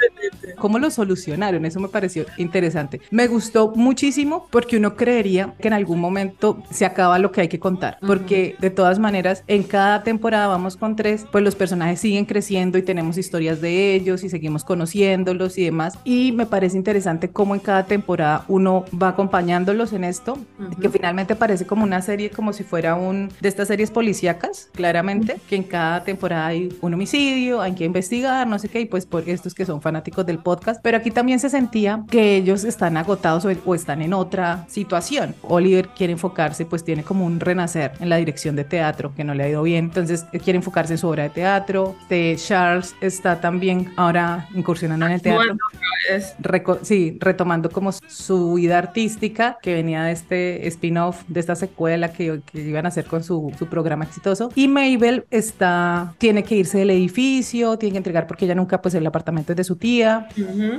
cómo 0.58 0.78
lo 0.78 0.90
solucionaron? 0.90 1.64
Eso 1.64 1.80
me 1.80 1.88
pareció 1.88 2.26
interesante. 2.36 3.00
Me 3.10 3.28
gustó 3.28 3.72
muchísimo 3.74 4.46
porque 4.50 4.76
uno 4.76 4.94
creería 4.94 5.54
que 5.58 5.68
en 5.68 5.74
algún 5.74 6.00
momento 6.00 6.62
se 6.70 6.84
acaba 6.84 7.18
lo 7.18 7.32
que 7.32 7.42
hay 7.42 7.48
que 7.48 7.58
contar. 7.58 7.98
Porque 8.06 8.56
de 8.58 8.70
todas 8.70 8.98
maneras, 8.98 9.42
en 9.46 9.62
cada 9.62 10.02
temporada 10.02 10.48
vamos 10.48 10.76
con 10.76 10.96
tres, 10.96 11.24
pues 11.32 11.42
los 11.42 11.54
personajes 11.54 12.00
siguen 12.00 12.26
creciendo 12.26 12.76
y 12.76 12.82
tenemos 12.82 13.16
historias 13.16 13.60
de 13.60 13.94
ellos 13.94 14.22
y 14.22 14.28
seguimos 14.28 14.64
conociéndolos 14.64 15.56
y 15.56 15.64
demás. 15.64 15.98
Y 16.04 16.32
me 16.32 16.44
parece 16.44 16.76
interesante 16.76 17.30
cómo 17.30 17.54
en 17.54 17.60
cada 17.60 17.86
temporada 17.86 18.44
uno 18.48 18.84
va 19.00 19.08
acompañándolos 19.08 19.94
en 19.94 20.04
esto, 20.04 20.38
que 20.80 20.90
finalmente 20.90 21.36
parece 21.36 21.66
como 21.66 21.84
una 21.84 22.02
serie, 22.02 22.30
como 22.30 22.52
si 22.52 22.64
fuera 22.64 22.94
un 22.96 23.30
de 23.40 23.48
estas 23.48 23.68
series 23.68 23.90
policíacas, 24.10 24.68
claramente, 24.74 25.36
que 25.48 25.54
en 25.54 25.62
cada 25.62 26.02
temporada 26.02 26.48
hay 26.48 26.76
un 26.80 26.94
homicidio, 26.94 27.60
hay 27.60 27.74
que 27.76 27.84
investigar, 27.84 28.44
no 28.44 28.58
sé 28.58 28.68
qué, 28.68 28.80
y 28.80 28.86
pues 28.86 29.06
por 29.06 29.28
estos 29.28 29.54
que 29.54 29.64
son 29.64 29.80
fanáticos 29.80 30.26
del 30.26 30.38
podcast, 30.38 30.80
pero 30.82 30.96
aquí 30.96 31.12
también 31.12 31.38
se 31.38 31.48
sentía 31.48 32.02
que 32.10 32.34
ellos 32.34 32.64
están 32.64 32.96
agotados 32.96 33.44
o, 33.44 33.50
o 33.64 33.74
están 33.74 34.02
en 34.02 34.12
otra 34.12 34.64
situación. 34.68 35.36
Oliver 35.42 35.90
quiere 35.90 36.12
enfocarse, 36.12 36.66
pues 36.66 36.82
tiene 36.82 37.04
como 37.04 37.24
un 37.24 37.38
renacer 37.38 37.92
en 38.00 38.08
la 38.08 38.16
dirección 38.16 38.56
de 38.56 38.64
teatro 38.64 39.14
que 39.14 39.22
no 39.22 39.32
le 39.32 39.44
ha 39.44 39.48
ido 39.48 39.62
bien, 39.62 39.84
entonces 39.84 40.24
quiere 40.42 40.56
enfocarse 40.56 40.94
en 40.94 40.98
su 40.98 41.06
obra 41.06 41.22
de 41.24 41.30
teatro. 41.30 41.94
Charles 42.08 42.96
está 43.00 43.40
también 43.40 43.92
ahora 43.96 44.48
incursionando 44.54 45.06
en 45.06 45.12
el 45.12 45.22
teatro. 45.22 45.44
Bueno, 45.44 46.78
sí, 46.82 47.16
retomando 47.20 47.70
como 47.70 47.92
su 47.92 48.54
vida 48.54 48.78
artística 48.78 49.58
que 49.62 49.74
venía 49.74 50.02
de 50.02 50.12
este 50.12 50.66
spin-off, 50.66 51.22
de 51.28 51.38
esta 51.38 51.54
secuela 51.54 52.12
que, 52.12 52.40
que 52.50 52.60
iban 52.60 52.86
a 52.86 52.88
hacer 52.88 53.04
con 53.04 53.22
su, 53.22 53.52
su 53.58 53.66
programa 53.66 53.99
exitoso. 54.04 54.50
Y 54.54 54.68
Mabel 54.68 55.24
está, 55.30 56.14
tiene 56.18 56.42
que 56.42 56.56
irse 56.56 56.78
del 56.78 56.90
edificio, 56.90 57.76
tiene 57.76 57.92
que 57.92 57.98
entregar 57.98 58.26
porque 58.26 58.44
ella 58.44 58.54
nunca, 58.54 58.80
pues 58.80 58.94
el 58.94 59.06
apartamento 59.06 59.52
es 59.52 59.56
de 59.56 59.64
su 59.64 59.76
tía. 59.76 60.28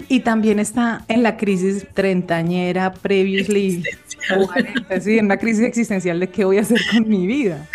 Y 0.07 0.21
también 0.21 0.59
está 0.59 1.03
en 1.07 1.23
la 1.23 1.37
crisis 1.37 1.85
treintañera, 1.93 2.93
previously. 2.93 3.83
40, 4.45 5.01
sí, 5.01 5.17
en 5.17 5.25
una 5.25 5.37
crisis 5.37 5.63
existencial 5.65 6.19
de 6.19 6.29
qué 6.29 6.45
voy 6.45 6.57
a 6.57 6.61
hacer 6.61 6.79
con 6.91 7.07
mi 7.07 7.25
vida. 7.27 7.67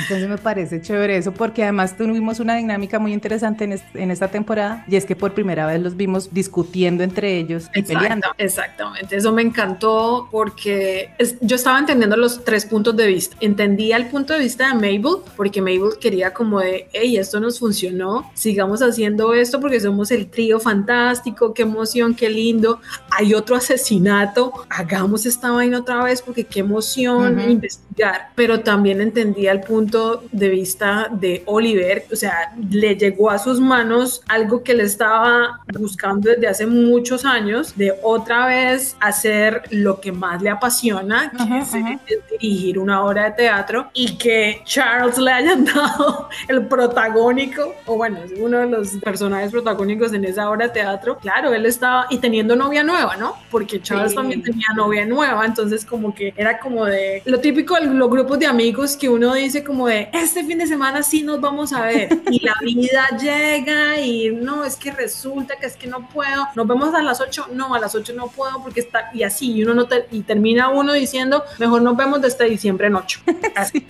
Entonces 0.00 0.28
me 0.28 0.38
parece 0.38 0.80
chévere 0.80 1.16
eso 1.16 1.32
porque 1.32 1.62
además 1.62 1.96
tuvimos 1.96 2.40
una 2.40 2.56
dinámica 2.56 2.98
muy 2.98 3.12
interesante 3.12 3.64
en, 3.64 3.72
est- 3.72 3.94
en 3.96 4.10
esta 4.10 4.28
temporada 4.28 4.84
y 4.88 4.96
es 4.96 5.04
que 5.04 5.16
por 5.16 5.32
primera 5.34 5.66
vez 5.66 5.80
los 5.80 5.96
vimos 5.96 6.32
discutiendo 6.32 7.02
entre 7.04 7.36
ellos 7.38 7.66
y 7.74 7.82
peleando. 7.82 8.28
Exacto, 8.28 8.34
exactamente, 8.38 9.16
eso 9.16 9.32
me 9.32 9.42
encantó 9.42 10.28
porque 10.30 11.10
es- 11.18 11.36
yo 11.40 11.56
estaba 11.56 11.78
entendiendo 11.78 12.16
los 12.16 12.44
tres 12.44 12.64
puntos 12.66 12.96
de 12.96 13.06
vista. 13.06 13.36
Entendía 13.40 13.96
el 13.96 14.06
punto 14.06 14.32
de 14.34 14.40
vista 14.40 14.68
de 14.68 14.74
Mabel, 14.74 15.18
porque 15.36 15.60
Mabel 15.60 15.98
quería 16.00 16.32
como 16.32 16.60
de, 16.60 16.88
hey, 16.92 17.16
esto 17.16 17.40
nos 17.40 17.58
funcionó, 17.58 18.30
sigamos 18.34 18.80
haciendo 18.82 19.34
esto 19.34 19.60
porque 19.60 19.80
somos 19.80 20.10
el 20.10 20.28
trío 20.28 20.60
fantástico, 20.60 21.54
qué 21.54 21.62
emoción, 21.62 22.14
qué 22.14 22.28
lindo. 22.28 22.80
Hay 23.10 23.34
otro 23.34 23.56
asesinato, 23.56 24.52
hagamos 24.68 25.26
esta 25.26 25.50
vaina 25.50 25.67
otra 25.74 26.02
vez 26.02 26.22
porque 26.22 26.44
qué 26.44 26.60
emoción 26.60 27.38
Ujú. 27.38 27.48
investigar. 27.50 28.28
Pero 28.34 28.60
también 28.60 29.00
entendía 29.00 29.52
el 29.52 29.60
punto 29.60 30.24
de 30.32 30.48
vista 30.48 31.08
de 31.10 31.42
Oliver, 31.46 32.04
o 32.12 32.16
sea, 32.16 32.52
le 32.70 32.94
llegó 32.96 33.30
a 33.30 33.38
sus 33.38 33.60
manos 33.60 34.22
algo 34.28 34.62
que 34.62 34.74
le 34.74 34.84
estaba 34.84 35.60
buscando 35.78 36.30
desde 36.30 36.46
hace 36.48 36.66
muchos 36.66 37.24
años, 37.24 37.74
de 37.76 37.94
otra 38.02 38.46
vez 38.46 38.96
hacer 39.00 39.62
lo 39.70 40.00
que 40.00 40.12
más 40.12 40.40
le 40.42 40.50
apasiona, 40.50 41.30
que 41.36 41.42
Ajá, 41.42 41.58
es, 41.58 41.74
ajá. 41.74 41.98
es 42.06 42.18
dirigir 42.40 42.78
una 42.78 43.04
obra 43.04 43.24
de 43.24 43.30
teatro, 43.32 43.90
y 43.94 44.16
que 44.16 44.60
Charles 44.64 45.18
le 45.18 45.30
hayan 45.32 45.64
dado 45.64 46.28
el 46.48 46.66
protagónico, 46.66 47.74
o 47.86 47.96
bueno, 47.96 48.18
es 48.24 48.32
uno 48.38 48.58
de 48.58 48.66
los 48.66 48.88
personajes 48.98 49.50
protagónicos 49.50 50.12
en 50.12 50.24
esa 50.24 50.50
obra 50.50 50.66
de 50.68 50.72
teatro. 50.74 51.18
Claro, 51.18 51.52
él 51.52 51.66
estaba, 51.66 52.06
y 52.10 52.18
teniendo 52.18 52.56
novia 52.56 52.82
nueva, 52.82 53.16
¿no? 53.16 53.34
Porque 53.50 53.80
Charles 53.80 54.10
Sí. 54.10 54.16
también 54.16 54.42
tenía 54.42 54.66
novia 54.76 55.04
nueva, 55.04 55.44
entonces 55.58 55.84
como 55.84 56.14
que 56.14 56.32
era 56.36 56.60
como 56.60 56.84
de 56.84 57.20
lo 57.24 57.40
típico 57.40 57.74
de 57.74 57.86
los 57.86 58.08
grupos 58.08 58.38
de 58.38 58.46
amigos 58.46 58.96
que 58.96 59.08
uno 59.08 59.34
dice 59.34 59.64
como 59.64 59.88
de 59.88 60.08
este 60.12 60.44
fin 60.44 60.58
de 60.58 60.66
semana 60.68 61.02
sí 61.02 61.22
nos 61.22 61.40
vamos 61.40 61.72
a 61.72 61.82
ver 61.86 62.08
y 62.30 62.44
la 62.44 62.54
vida 62.62 63.08
llega 63.20 64.00
y 64.00 64.30
no, 64.30 64.64
es 64.64 64.76
que 64.76 64.92
resulta 64.92 65.56
que 65.56 65.66
es 65.66 65.76
que 65.76 65.88
no 65.88 66.08
puedo, 66.08 66.46
nos 66.54 66.66
vemos 66.66 66.94
a 66.94 67.02
las 67.02 67.20
8, 67.20 67.48
no, 67.52 67.74
a 67.74 67.80
las 67.80 67.94
8 67.94 68.12
no 68.14 68.28
puedo 68.28 68.62
porque 68.62 68.80
está 68.80 69.10
y 69.12 69.22
así 69.24 69.52
y 69.52 69.64
uno 69.64 69.74
no 69.74 69.86
te- 69.88 70.06
y 70.12 70.20
termina 70.20 70.68
uno 70.70 70.92
diciendo 70.92 71.42
mejor 71.58 71.82
nos 71.82 71.96
vemos 71.96 72.20
desde 72.22 72.44
diciembre 72.48 72.86
en 72.86 72.94
8. 72.94 73.20
Así. 73.56 73.84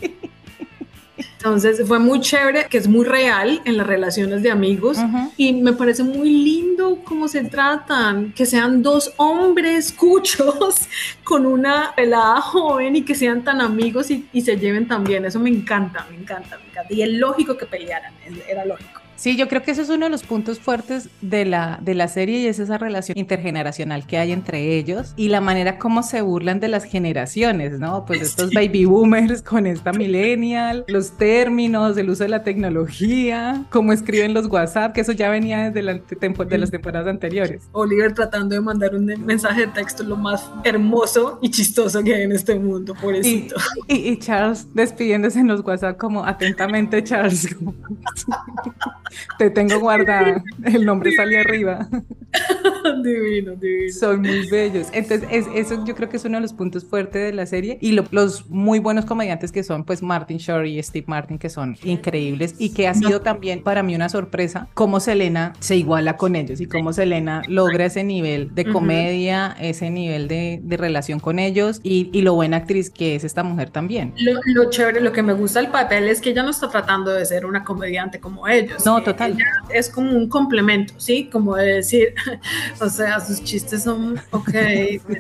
Entonces 1.39 1.87
fue 1.87 2.01
muy 2.01 2.21
chévere, 2.21 2.67
que 2.69 2.79
es 2.79 2.89
muy 2.89 3.05
real 3.05 3.63
en 3.65 3.77
las 3.77 3.87
relaciones 3.87 4.43
de 4.43 4.51
amigos 4.51 4.99
y 5.37 5.53
me 5.53 5.73
parece 5.73 6.03
muy 6.03 6.31
lindo 6.31 6.99
cómo 7.05 7.29
se 7.29 7.45
tratan, 7.45 8.33
que 8.33 8.45
sean 8.45 8.83
dos 8.83 9.13
hombres 9.19 9.93
cuchos 9.93 10.89
con 11.25 11.47
una 11.47 11.93
pelada 11.95 12.41
joven 12.41 12.97
y 12.97 13.03
que 13.03 13.15
sean 13.15 13.45
tan 13.45 13.61
amigos 13.61 14.11
y, 14.11 14.29
y 14.33 14.41
se 14.41 14.57
lleven 14.57 14.89
tan 14.89 15.05
bien. 15.05 15.25
Eso 15.27 15.39
me 15.39 15.51
encanta, 15.51 16.05
me 16.11 16.17
encanta, 16.17 16.59
me 16.59 16.71
encanta. 16.71 16.93
Y 16.93 17.03
es 17.03 17.11
lógico 17.11 17.57
que 17.57 17.67
pelearan, 17.67 18.13
era 18.49 18.65
lógico. 18.65 18.98
Sí, 19.19 19.37
yo 19.37 19.49
creo 19.49 19.63
que 19.63 19.73
eso 19.73 19.83
es 19.83 19.89
uno 19.89 20.07
de 20.07 20.11
los 20.11 20.23
puntos 20.23 20.61
fuertes 20.61 21.09
de 21.21 21.45
la, 21.45 21.81
de 21.83 21.95
la 21.95 22.07
serie 22.07 22.39
y 22.39 22.47
es 22.47 22.61
esa 22.61 22.79
relación 22.79 23.19
intergeneracional 23.19 24.07
que 24.07 24.17
hay 24.17 24.31
entre 24.31 24.77
ellos 24.77 25.13
y 25.17 25.29
la 25.29 25.41
manera 25.41 25.77
como 25.77 26.05
se 26.05 26.23
burlan 26.23 26.61
de 26.61 26.69
las 26.69 26.85
generaciones, 26.85 27.81
¿no? 27.81 28.05
Pues 28.05 28.23
estos 28.23 28.53
baby 28.55 28.85
boomers 28.85 29.43
con 29.43 29.67
esta 29.67 29.93
millennial, 29.93 30.85
los 30.87 31.17
términos, 31.17 31.99
el 31.99 32.11
uso 32.11 32.23
de 32.23 32.29
la 32.29 32.45
tecnología, 32.45 33.65
cómo 33.71 33.93
escriben 33.93 34.35
los 34.35 34.47
WhatsApp, 34.47 34.93
que 34.93 35.01
eso 35.01 35.11
ya 35.11 35.31
venía 35.31 35.65
desde 35.65 35.83
la 35.83 35.95
de 35.95 36.59
las 36.59 36.71
temporadas 36.71 37.09
anteriores. 37.09 37.69
Oliver 37.73 38.15
tratando 38.15 38.55
de 38.55 38.61
mandar 38.61 38.95
un 38.95 39.05
mensaje 39.05 39.63
de 39.63 39.67
texto 39.67 40.05
lo 40.05 40.17
más 40.17 40.49
hermoso 40.63 41.41
y 41.43 41.51
chistoso 41.51 42.05
que 42.05 42.15
hay 42.15 42.23
en 42.23 42.33
este 42.33 42.57
mundo, 42.57 42.95
pobrecito. 42.95 43.57
Y, 43.89 43.97
y, 43.97 44.09
y 44.11 44.19
Charles 44.21 44.73
despidiéndose 44.75 45.41
en 45.41 45.49
los 45.49 45.65
WhatsApp 45.65 45.97
como 45.97 46.25
atentamente 46.25 47.03
Charles. 47.03 47.57
Te 49.39 49.51
tengo 49.51 49.79
guardada. 49.81 50.43
El 50.65 50.85
nombre 50.85 51.13
sale 51.13 51.39
arriba. 51.39 51.89
divino, 53.03 53.55
divino. 53.57 53.93
Son 53.93 54.21
muy 54.21 54.49
bellos. 54.49 54.89
Entonces, 54.93 55.47
eso 55.55 55.85
yo 55.85 55.95
creo 55.95 56.09
que 56.09 56.17
es 56.17 56.25
uno 56.25 56.39
de 56.39 56.43
los 56.43 56.53
puntos 56.53 56.85
fuertes 56.85 57.23
de 57.23 57.33
la 57.33 57.47
serie. 57.47 57.79
Y 57.81 57.93
los 57.93 58.49
muy 58.49 58.79
buenos 58.79 59.05
comediantes 59.05 59.53
que 59.53 59.63
son, 59.63 59.85
pues, 59.85 60.03
Martin 60.03 60.39
Short 60.39 60.67
y 60.67 60.83
Steve 60.83 61.07
Martin, 61.09 61.39
que 61.39 61.49
son 61.49 61.77
increíbles. 61.85 62.55
Y 62.59 62.71
que 62.71 62.89
ha 62.89 62.95
sido 62.95 63.21
también 63.21 63.63
para 63.63 63.83
mí 63.83 63.95
una 63.95 64.09
sorpresa 64.09 64.69
cómo 64.75 65.01
Selena 65.01 65.53
se 65.61 65.77
iguala 65.77 66.17
con 66.17 66.37
ellos 66.37 66.61
y 66.61 66.67
cómo 66.67 66.93
Selena 66.93 67.43
logra 67.49 67.87
ese 67.87 68.05
nivel 68.05 68.55
de 68.55 68.65
comedia, 68.65 69.57
ese 69.61 69.91
nivel 69.91 70.29
de, 70.29 70.61
de, 70.63 70.77
relación 70.77 71.21
con 71.21 71.39
ellos 71.39 71.81
y, 71.83 72.11
y, 72.13 72.23
lo 72.23 72.35
buena 72.35 72.59
actriz 72.59 72.91
que 72.91 73.15
es 73.15 73.25
esta 73.25 73.43
mujer 73.43 73.71
también. 73.71 74.15
Lo, 74.19 74.41
lo, 74.47 74.71
chévere, 74.71 75.01
lo 75.01 75.13
que 75.13 75.23
me 75.23 75.33
gusta 75.33 75.61
del 75.61 75.71
papel 75.71 76.09
es 76.09 76.21
que 76.21 76.31
ella 76.31 76.43
no 76.43 76.51
está 76.51 76.69
tratando 76.69 77.13
de 77.13 77.25
ser 77.27 77.47
una 77.47 77.65
comediante 77.65 78.21
como 78.21 78.47
ellos. 78.49 78.85
No, 78.87 78.98
total. 79.03 79.37
es 79.71 79.89
como 79.89 80.13
un 80.13 80.29
complemento, 80.29 80.95
¿sí? 80.97 81.29
Como 81.31 81.57
de 81.57 81.75
decir, 81.75 82.15
o 82.81 82.89
sea, 82.89 83.21
sus 83.21 83.43
chistes 83.43 83.83
son, 83.83 84.21
ok, 84.31 84.51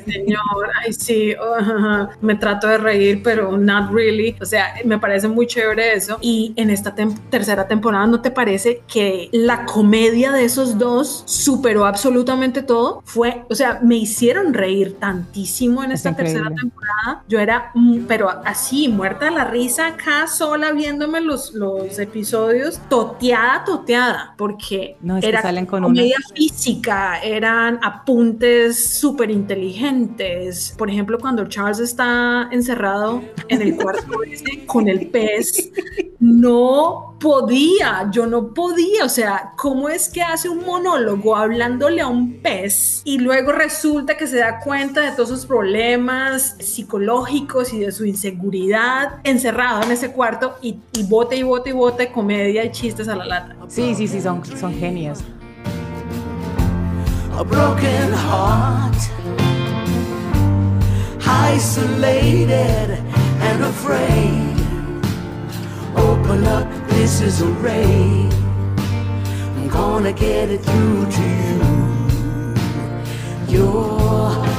señor, 0.04 0.70
ay, 0.82 0.92
sí, 0.92 1.34
uh, 1.34 2.08
me 2.20 2.34
trato 2.34 2.66
de 2.66 2.78
reír, 2.78 3.22
pero 3.22 3.56
not 3.56 3.90
really. 3.92 4.36
O 4.40 4.44
sea, 4.44 4.74
me 4.84 4.98
parece 4.98 5.28
muy 5.28 5.46
chévere 5.46 5.94
eso. 5.94 6.18
Y 6.20 6.52
en 6.56 6.70
esta 6.70 6.94
tem 6.94 7.14
tercera 7.30 7.66
temporada, 7.66 8.06
¿no 8.06 8.20
te 8.20 8.30
parece 8.30 8.82
que 8.86 9.28
la 9.32 9.64
comedia 9.64 10.32
de 10.32 10.44
esos 10.44 10.78
dos 10.78 11.22
superó 11.26 11.86
absolutamente 11.86 12.62
todo? 12.62 13.02
Fue, 13.04 13.44
o 13.48 13.54
sea, 13.54 13.80
me 13.82 13.96
hicieron 13.96 14.54
reír 14.54 14.96
tantísimo 14.98 15.82
en 15.82 15.92
esta 15.92 16.14
tercera 16.14 16.50
temporada. 16.54 17.22
Yo 17.28 17.38
era, 17.40 17.72
pero 18.06 18.30
así, 18.44 18.88
muerta 18.88 19.26
de 19.26 19.32
la 19.32 19.44
risa 19.44 19.88
acá 19.88 20.26
sola 20.26 20.72
viéndome 20.72 21.20
los, 21.20 21.52
los 21.54 21.98
episodios, 21.98 22.80
toteada, 22.88 23.64
toteada, 23.68 24.34
porque 24.38 24.96
no, 25.02 25.18
es 25.18 25.24
era 25.24 25.38
que 25.38 25.42
salen 25.42 25.66
con 25.66 25.82
comedia 25.82 26.16
una... 26.16 26.34
física, 26.34 27.20
eran 27.20 27.78
apuntes 27.82 28.98
súper 28.98 29.30
inteligentes. 29.30 30.74
Por 30.78 30.88
ejemplo, 30.88 31.18
cuando 31.18 31.46
Charles 31.46 31.78
está 31.78 32.48
encerrado 32.50 33.22
en 33.48 33.62
el 33.62 33.76
cuarto 33.76 34.22
ese 34.26 34.64
con 34.66 34.88
el 34.88 35.08
pez, 35.08 35.70
no 36.18 37.16
podía, 37.20 38.08
yo 38.10 38.26
no 38.26 38.54
podía, 38.54 39.04
o 39.04 39.08
sea, 39.08 39.52
¿cómo 39.56 39.88
es 39.88 40.08
que 40.08 40.22
hace 40.22 40.48
un 40.48 40.64
monólogo 40.64 41.36
hablándole 41.36 42.00
a 42.00 42.06
un 42.06 42.40
pez 42.40 43.02
y 43.04 43.18
luego 43.18 43.52
resulta 43.52 44.16
que 44.16 44.26
se 44.26 44.38
da 44.38 44.60
cuenta 44.60 45.00
de 45.02 45.12
todos 45.12 45.28
sus 45.28 45.46
problemas 45.46 46.56
psicológicos 46.60 47.72
y 47.72 47.80
de 47.80 47.92
su 47.92 48.04
inseguridad 48.04 49.20
encerrado 49.24 49.82
en 49.82 49.92
ese 49.92 50.12
cuarto 50.12 50.56
y, 50.62 50.78
y 50.92 51.02
bote 51.04 51.36
y 51.36 51.42
bote 51.42 51.70
y 51.70 51.72
bote 51.72 52.12
comedia 52.12 52.64
y 52.64 52.70
chistes 52.70 53.08
a 53.08 53.16
la 53.16 53.24
lata? 53.24 53.57
Sí, 53.66 53.94
sí, 53.94 54.06
sí, 54.06 54.20
son, 54.20 54.44
son 54.44 54.72
genios. 54.72 55.24
A 57.36 57.42
broken 57.42 58.12
heart, 58.12 58.96
isolated 61.26 62.90
and 63.40 63.64
afraid. 63.64 64.56
Open 65.96 66.44
up, 66.44 66.66
this 66.88 67.20
is 67.20 67.42
a 67.42 67.46
ray. 67.62 68.28
I'm 69.56 69.68
gonna 69.68 70.12
get 70.12 70.50
it 70.50 70.62
through 70.62 71.06
to 71.10 71.22
you. 73.48 73.58
You're. 73.58 74.57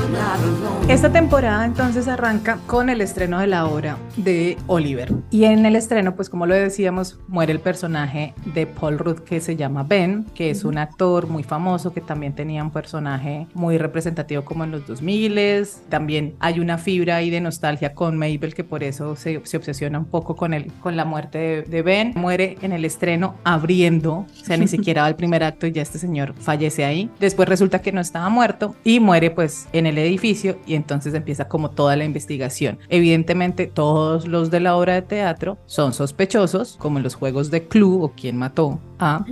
Esta 0.88 1.12
temporada 1.12 1.66
entonces 1.66 2.08
arranca 2.08 2.58
con 2.66 2.89
el 2.89 3.01
estreno 3.01 3.39
de 3.39 3.46
la 3.46 3.68
obra 3.68 3.98
de 4.18 4.58
Oliver. 4.66 5.13
Y 5.30 5.44
en 5.44 5.66
el 5.66 5.75
estreno, 5.75 6.16
pues 6.16 6.30
como 6.30 6.48
lo 6.48 6.56
decíamos, 6.56 7.20
muere 7.28 7.51
el 7.51 7.60
personaje 7.60 8.34
de 8.56 8.66
Paul 8.66 8.98
Rudd 8.98 9.20
que 9.20 9.39
se 9.39 9.56
llama 9.56 9.84
Ben, 9.84 10.25
que 10.34 10.50
es 10.50 10.63
un 10.63 10.80
actor 10.80 11.28
muy 11.28 11.44
famoso 11.44 11.94
que 11.94 12.01
también 12.01 12.34
tenía 12.34 12.63
un 12.63 12.72
personaje 12.72 13.48
muy 13.54 13.78
representativo 13.78 14.44
como 14.44 14.63
en 14.63 14.72
los 14.72 14.88
2000. 14.88 15.30
También 15.89 16.36
hay 16.39 16.60
una 16.60 16.80
fibra 16.80 17.18
ahí 17.18 17.30
de 17.30 17.39
nostalgia 17.39 17.94
con 17.94 18.18
Mabel 18.18 18.56
que 18.56 18.63
por 18.63 18.84
eso 18.84 19.16
se, 19.16 19.42
se 19.44 19.58
obsesiona 19.58 20.00
un 20.00 20.06
poco 20.06 20.36
con, 20.36 20.56
el, 20.56 20.72
con 20.82 20.98
la 20.98 21.06
muerte 21.06 21.38
de, 21.38 21.62
de, 21.62 21.82
Ben. 21.84 22.13
Muere 22.16 22.58
en 22.62 22.72
el 22.72 22.84
estreno 22.84 23.36
abriendo, 23.44 24.13
o 24.13 24.28
sea, 24.44 24.58
ni 24.58 24.68
siquiera 24.80 25.04
va 25.04 25.08
al 25.08 25.16
primer 25.16 25.44
acto 25.44 25.68
y 25.68 25.72
ya 25.72 25.84
este 25.84 26.00
señor 26.00 26.34
fallece 26.39 26.84
ahí. 26.84 27.12
Después 27.20 27.48
resulta 27.48 27.80
que 27.80 27.92
no 27.92 28.01
estaba 28.01 28.30
muerto 28.30 28.75
y 28.84 29.00
muere 29.00 29.30
pues 29.30 29.68
en 29.72 29.86
el 29.86 29.99
edificio 30.06 30.60
y 30.65 30.75
entonces 30.75 31.13
empieza 31.13 31.48
como 31.48 31.72
toda 31.72 31.96
la 31.96 32.06
investigación. 32.06 32.79
Evidentemente 32.89 33.68
todos 33.68 34.27
los 34.27 34.51
de 34.51 34.60
la 34.60 34.75
obra 34.75 34.94
de 34.94 35.01
teatro 35.01 35.58
son 35.65 35.94
sospechosos, 35.94 36.75
como 36.79 36.98
en 36.98 37.03
los 37.03 37.15
juegos 37.15 37.51
de 37.51 37.68
Clue 37.68 38.03
o 38.03 38.13
quién 38.15 38.38
mató 38.38 38.79
a 39.00 39.25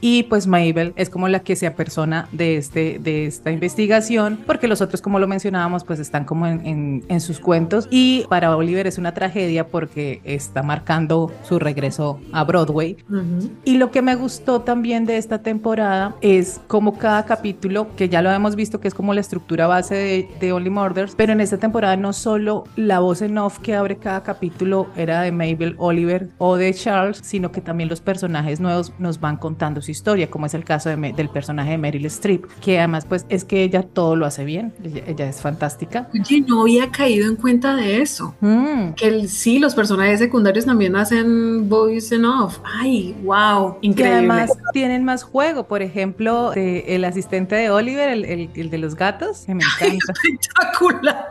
y 0.00 0.24
pues 0.24 0.46
Mabel 0.46 0.92
es 0.96 1.10
como 1.10 1.28
la 1.28 1.40
que 1.40 1.56
se 1.56 1.66
apersona 1.66 2.28
de, 2.32 2.56
este, 2.56 2.98
de 2.98 3.26
esta 3.26 3.50
investigación, 3.50 4.38
porque 4.46 4.68
los 4.68 4.80
otros, 4.80 5.02
como 5.02 5.18
lo 5.18 5.26
mencionábamos, 5.28 5.84
pues 5.84 5.98
están 5.98 6.24
como 6.24 6.46
en, 6.46 6.66
en, 6.66 7.04
en, 7.08 7.20
sus 7.20 7.40
cuentos. 7.40 7.88
Y 7.90 8.24
para 8.28 8.56
Oliver 8.56 8.86
es 8.86 8.98
una 8.98 9.14
tragedia 9.14 9.66
porque 9.68 10.20
está 10.24 10.62
marcando 10.62 11.32
su 11.42 11.58
regreso 11.58 12.20
a 12.32 12.44
Broadway. 12.44 12.96
Uh 13.08 13.14
-huh. 13.14 13.50
Y 13.64 13.76
lo 13.76 13.90
que 13.90 14.02
me 14.02 14.14
gustó 14.14 14.60
también 14.60 15.06
de 15.06 15.16
esta 15.16 15.38
temporada 15.42 16.14
es 16.20 16.60
como 16.66 16.98
cada 16.98 17.24
capítulo, 17.24 17.88
que 17.96 18.08
ya 18.08 18.22
lo 18.22 18.30
hemos 18.30 18.56
visto, 18.56 18.80
que 18.80 18.88
es 18.88 18.94
como 18.94 19.14
la 19.14 19.20
estructura 19.20 19.66
base 19.66 19.94
de, 19.94 20.28
de 20.40 20.52
Only 20.52 20.70
Murders, 20.70 21.14
pero 21.16 21.32
en 21.32 21.40
esta 21.40 21.58
temporada 21.58 21.96
no 21.96 22.12
solo 22.12 22.64
la 22.76 23.00
voz 23.00 23.22
en 23.22 23.38
off 23.38 23.58
que 23.58 23.74
abre 23.74 23.96
cada 23.96 24.22
capítulo 24.22 24.88
era 24.96 25.22
de 25.22 25.32
Mabel, 25.32 25.74
Oliver 25.78 26.28
o 26.38 26.56
de 26.56 26.72
Charles, 26.74 27.20
sino 27.22 27.52
que 27.52 27.60
también 27.60 27.88
los 27.88 28.00
personajes 28.00 28.60
nuevos 28.60 28.92
nos 28.98 29.20
van 29.20 29.36
contando 29.36 29.71
su 29.80 29.90
historia, 29.90 30.30
como 30.30 30.46
es 30.46 30.54
el 30.54 30.64
caso 30.64 30.90
de, 30.90 31.12
del 31.12 31.28
personaje 31.28 31.70
de 31.70 31.78
Meryl 31.78 32.06
Streep, 32.06 32.44
que 32.60 32.78
además 32.78 33.06
pues 33.06 33.26
es 33.28 33.44
que 33.44 33.62
ella 33.62 33.82
todo 33.82 34.16
lo 34.16 34.26
hace 34.26 34.44
bien, 34.44 34.74
ella, 34.84 35.02
ella 35.06 35.28
es 35.28 35.40
fantástica. 35.40 36.08
Oye, 36.12 36.44
no 36.46 36.62
había 36.62 36.90
caído 36.90 37.28
en 37.28 37.36
cuenta 37.36 37.74
de 37.76 38.02
eso, 38.02 38.34
mm. 38.40 38.92
que 38.96 39.06
el, 39.06 39.28
sí, 39.28 39.58
los 39.58 39.74
personajes 39.74 40.18
secundarios 40.18 40.66
también 40.66 40.96
hacen 40.96 41.68
voice 41.68 42.14
and 42.14 42.26
off, 42.26 42.58
ay, 42.64 43.14
wow, 43.22 43.78
increíble. 43.80 43.94
Que 44.02 44.04
además 44.04 44.50
tienen 44.72 45.04
más 45.04 45.22
juego, 45.22 45.66
por 45.66 45.82
ejemplo, 45.82 46.50
de, 46.50 46.84
el 46.88 47.04
asistente 47.04 47.54
de 47.54 47.70
Oliver, 47.70 48.08
el, 48.08 48.24
el, 48.24 48.50
el, 48.54 48.70
de 48.70 48.78
los 48.78 48.96
gatos, 48.96 49.44
que 49.46 49.54
me 49.54 49.62
encanta. 49.64 50.12
Espectacular. 50.40 51.28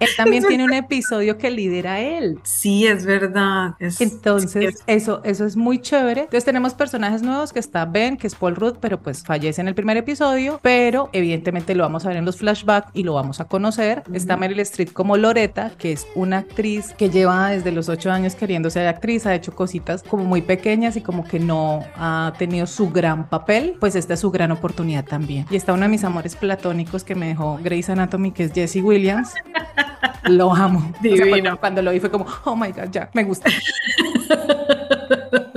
Él 0.00 0.08
también 0.16 0.44
tiene 0.48 0.64
un 0.64 0.72
episodio 0.72 1.38
que 1.38 1.50
lidera 1.50 2.00
él. 2.00 2.38
Sí, 2.42 2.86
es 2.86 3.04
verdad. 3.04 3.74
Es, 3.78 4.00
Entonces, 4.00 4.76
es, 4.76 4.82
eso, 4.86 5.20
eso 5.24 5.44
es 5.44 5.56
muy 5.56 5.80
chévere. 5.80 6.22
Entonces 6.22 6.44
tenemos 6.44 6.74
personajes 6.74 7.22
nuevos 7.22 7.52
que 7.52 7.58
está 7.58 7.84
Ben, 7.84 8.16
que 8.16 8.26
es 8.26 8.34
Paul 8.34 8.56
Rudd, 8.56 8.76
pero 8.80 9.00
pues 9.00 9.22
fallece 9.22 9.60
en 9.60 9.68
el 9.68 9.74
primer 9.74 9.96
episodio, 9.96 10.60
pero 10.62 11.10
evidentemente 11.12 11.74
lo 11.74 11.82
vamos 11.82 12.04
a 12.04 12.08
ver 12.08 12.18
en 12.18 12.24
los 12.24 12.36
flashbacks 12.36 12.90
y 12.94 13.02
lo 13.02 13.14
vamos 13.14 13.40
a 13.40 13.46
conocer. 13.46 14.02
Uh 14.06 14.12
-huh. 14.12 14.16
Está 14.16 14.36
Meryl 14.36 14.60
Streep 14.60 14.92
como 14.92 15.16
Loretta, 15.16 15.72
que 15.78 15.92
es 15.92 16.06
una 16.14 16.38
actriz 16.38 16.94
que 16.96 17.10
lleva 17.10 17.50
desde 17.50 17.72
los 17.72 17.88
ocho 17.88 18.10
años 18.10 18.34
queriendo 18.34 18.70
ser 18.70 18.86
actriz, 18.86 19.26
ha 19.26 19.34
hecho 19.34 19.54
cositas 19.54 20.02
como 20.02 20.24
muy 20.24 20.42
pequeñas 20.42 20.96
y 20.96 21.00
como 21.00 21.24
que 21.24 21.38
no 21.38 21.84
ha 21.96 22.32
tenido 22.38 22.66
su 22.66 22.90
gran 22.90 23.28
papel, 23.28 23.76
pues 23.80 23.94
esta 23.96 24.14
es 24.14 24.20
su 24.20 24.30
gran 24.30 24.52
oportunidad 24.52 25.04
también. 25.04 25.46
Y 25.50 25.56
está 25.56 25.72
uno 25.72 25.82
de 25.82 25.88
mis 25.88 26.04
amores 26.04 26.36
platónicos 26.36 27.04
que 27.04 27.14
me 27.14 27.28
dejó 27.28 27.58
Grey's 27.62 27.88
Anatomy, 27.88 28.32
que 28.32 28.44
es 28.44 28.52
Jesse 28.52 28.82
Williams. 28.82 29.34
Lo 30.24 30.54
amo. 30.54 30.92
O 30.98 31.16
sea, 31.16 31.28
cuando, 31.28 31.60
cuando, 31.60 31.82
lo 31.82 31.92
vi 31.92 32.00
fue 32.00 32.10
como, 32.10 32.26
oh 32.44 32.56
my 32.56 32.72
God, 32.72 32.90
ya, 32.90 33.10
me 33.14 33.24
gusta. 33.24 33.48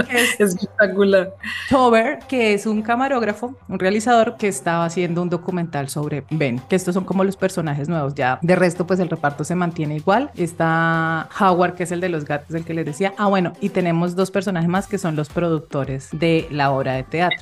es 0.09 0.39
espectacular. 0.39 1.33
Tober, 1.69 2.19
que 2.27 2.53
es 2.53 2.65
un 2.65 2.81
camarógrafo, 2.81 3.55
un 3.67 3.79
realizador 3.79 4.37
que 4.37 4.47
estaba 4.47 4.85
haciendo 4.85 5.21
un 5.21 5.29
documental 5.29 5.89
sobre 5.89 6.23
Ben, 6.29 6.59
que 6.69 6.75
estos 6.75 6.93
son 6.93 7.05
como 7.05 7.23
los 7.23 7.37
personajes 7.37 7.89
nuevos. 7.89 8.15
Ya 8.15 8.39
de 8.41 8.55
resto, 8.55 8.85
pues 8.85 8.99
el 8.99 9.09
reparto 9.09 9.43
se 9.43 9.55
mantiene 9.55 9.95
igual. 9.95 10.31
Está 10.35 11.29
Howard, 11.39 11.75
que 11.75 11.83
es 11.83 11.91
el 11.91 12.01
de 12.01 12.09
los 12.09 12.25
gatos, 12.25 12.55
el 12.55 12.65
que 12.65 12.73
les 12.73 12.85
decía. 12.85 13.13
Ah, 13.17 13.27
bueno, 13.27 13.53
y 13.61 13.69
tenemos 13.69 14.15
dos 14.15 14.31
personajes 14.31 14.69
más 14.69 14.87
que 14.87 14.97
son 14.97 15.15
los 15.15 15.29
productores 15.29 16.09
de 16.11 16.47
la 16.51 16.71
obra 16.71 16.93
de 16.93 17.03
teatro. 17.03 17.37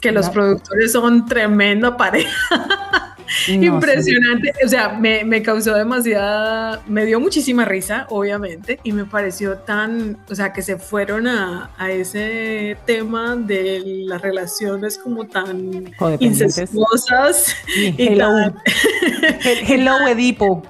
Que 0.00 0.12
los 0.12 0.30
productores 0.30 0.92
son 0.92 1.26
tremenda 1.26 1.96
pareja. 1.96 2.30
No 3.48 3.64
Impresionante, 3.64 4.52
o 4.64 4.68
sea, 4.68 4.90
me, 4.90 5.24
me 5.24 5.42
causó 5.42 5.74
demasiada, 5.74 6.82
me 6.86 7.04
dio 7.06 7.20
muchísima 7.20 7.64
risa, 7.64 8.06
obviamente, 8.10 8.78
y 8.82 8.92
me 8.92 9.04
pareció 9.04 9.58
tan, 9.58 10.18
o 10.30 10.34
sea, 10.34 10.52
que 10.52 10.62
se 10.62 10.76
fueron 10.78 11.26
a, 11.26 11.70
a 11.78 11.90
ese 11.90 12.76
tema 12.86 13.36
de 13.36 13.82
las 14.06 14.20
relaciones 14.22 14.98
como 14.98 15.26
tan 15.26 15.92
incestuosas 16.20 17.56
y 17.76 17.94
hello. 17.98 18.28
tan, 18.28 18.62
Hello, 19.66 20.06
Edipo. 20.08 20.62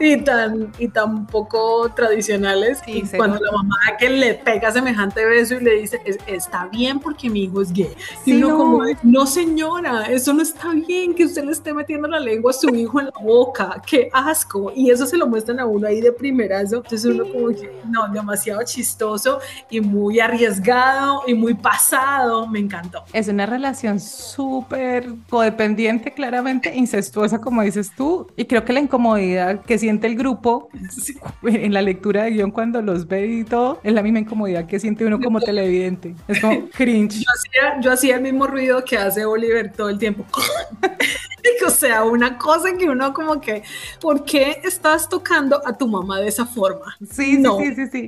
Y 0.00 0.16
tan 0.22 0.72
y 0.78 0.88
tan 0.88 1.26
poco 1.26 1.90
tradicionales 1.94 2.80
Sí, 2.84 3.02
y 3.04 3.16
cuando 3.16 3.38
la 3.40 3.52
mamá 3.52 3.76
que 3.98 4.08
le 4.10 4.34
pega 4.34 4.70
semejante 4.72 5.24
beso 5.24 5.54
y 5.54 5.60
le 5.64 5.80
dice 5.80 6.00
"Es- 6.04 6.18
está 6.26 6.66
bien 6.66 6.98
porque 7.00 7.28
mi 7.30 7.44
hijo 7.44 7.62
es 7.62 7.72
gay 7.72 7.94
y 8.24 8.32
Sí, 8.32 8.36
uno 8.42 8.48
no. 8.50 8.56
como 8.58 8.82
no 9.02 9.26
señora 9.26 10.04
eso 10.04 10.32
no 10.32 10.42
está 10.42 10.70
bien 10.72 11.14
que 11.14 11.24
usted 11.24 11.44
le 11.44 11.52
esté 11.52 11.72
metiendo 11.74 12.08
la 12.08 12.20
lengua 12.20 12.50
a 12.50 12.54
su 12.54 12.68
hijo 12.74 13.00
en 13.00 13.06
la 13.06 13.12
boca 13.22 13.80
qué 13.86 14.08
asco 14.12 14.72
y 14.74 14.90
eso 14.90 15.06
se 15.06 15.16
lo 15.16 15.26
muestran 15.26 15.60
a 15.60 15.66
uno 15.66 15.86
ahí 15.86 16.00
de 16.00 16.12
primerazo. 16.12 16.76
Entonces 16.76 17.04
uno 17.04 17.24
como 17.30 17.48
que 17.48 17.70
no 17.88 18.08
demasiado 18.08 18.62
chistoso 18.64 19.38
y 19.70 19.80
muy 19.80 20.20
arriesgado 20.20 21.22
y 21.26 21.34
muy 21.34 21.54
pasado 21.54 22.46
me 22.46 22.58
encantó 22.58 23.04
Es 23.12 23.28
una 23.28 23.46
relación 23.46 24.00
súper 24.00 25.08
codependiente, 25.30 26.12
claramente 26.12 26.74
incestuosa, 26.74 27.40
como 27.40 27.62
dices 27.62 27.90
tú, 27.96 28.26
y 28.36 28.44
creo 28.44 28.64
que 28.64 28.72
la 28.72 28.80
incomodidad 28.80 29.60
que 29.62 29.78
siente 29.86 30.08
el 30.08 30.16
grupo 30.16 30.68
en 31.44 31.72
la 31.72 31.80
lectura 31.80 32.24
de 32.24 32.32
guion 32.32 32.50
cuando 32.50 32.82
los 32.82 33.06
ve 33.06 33.26
y 33.26 33.44
todo, 33.44 33.80
es 33.84 33.92
la 33.92 34.02
misma 34.02 34.18
incomodidad 34.18 34.66
que 34.66 34.80
siente 34.80 35.04
uno 35.04 35.20
como 35.20 35.40
televidente. 35.40 36.16
Es 36.26 36.40
como 36.40 36.68
cringe. 36.76 37.20
Yo 37.20 37.32
hacía, 37.32 37.80
yo 37.80 37.92
hacía 37.92 38.16
el 38.16 38.22
mismo 38.22 38.48
ruido 38.48 38.84
que 38.84 38.98
hace 38.98 39.24
Oliver 39.24 39.72
todo 39.72 39.88
el 39.88 39.98
tiempo. 39.98 40.26
o 41.66 41.70
sea, 41.70 42.02
una 42.02 42.36
cosa 42.36 42.76
que 42.76 42.88
uno 42.88 43.12
como 43.12 43.40
que, 43.40 43.62
¿por 44.00 44.24
qué 44.24 44.60
estás 44.64 45.08
tocando 45.08 45.60
a 45.64 45.76
tu 45.76 45.86
mamá 45.86 46.20
de 46.20 46.28
esa 46.28 46.46
forma? 46.46 46.96
Sí, 47.08 47.38
No, 47.38 47.58
sí, 47.58 47.74
sí, 47.74 47.86
sí. 47.86 48.06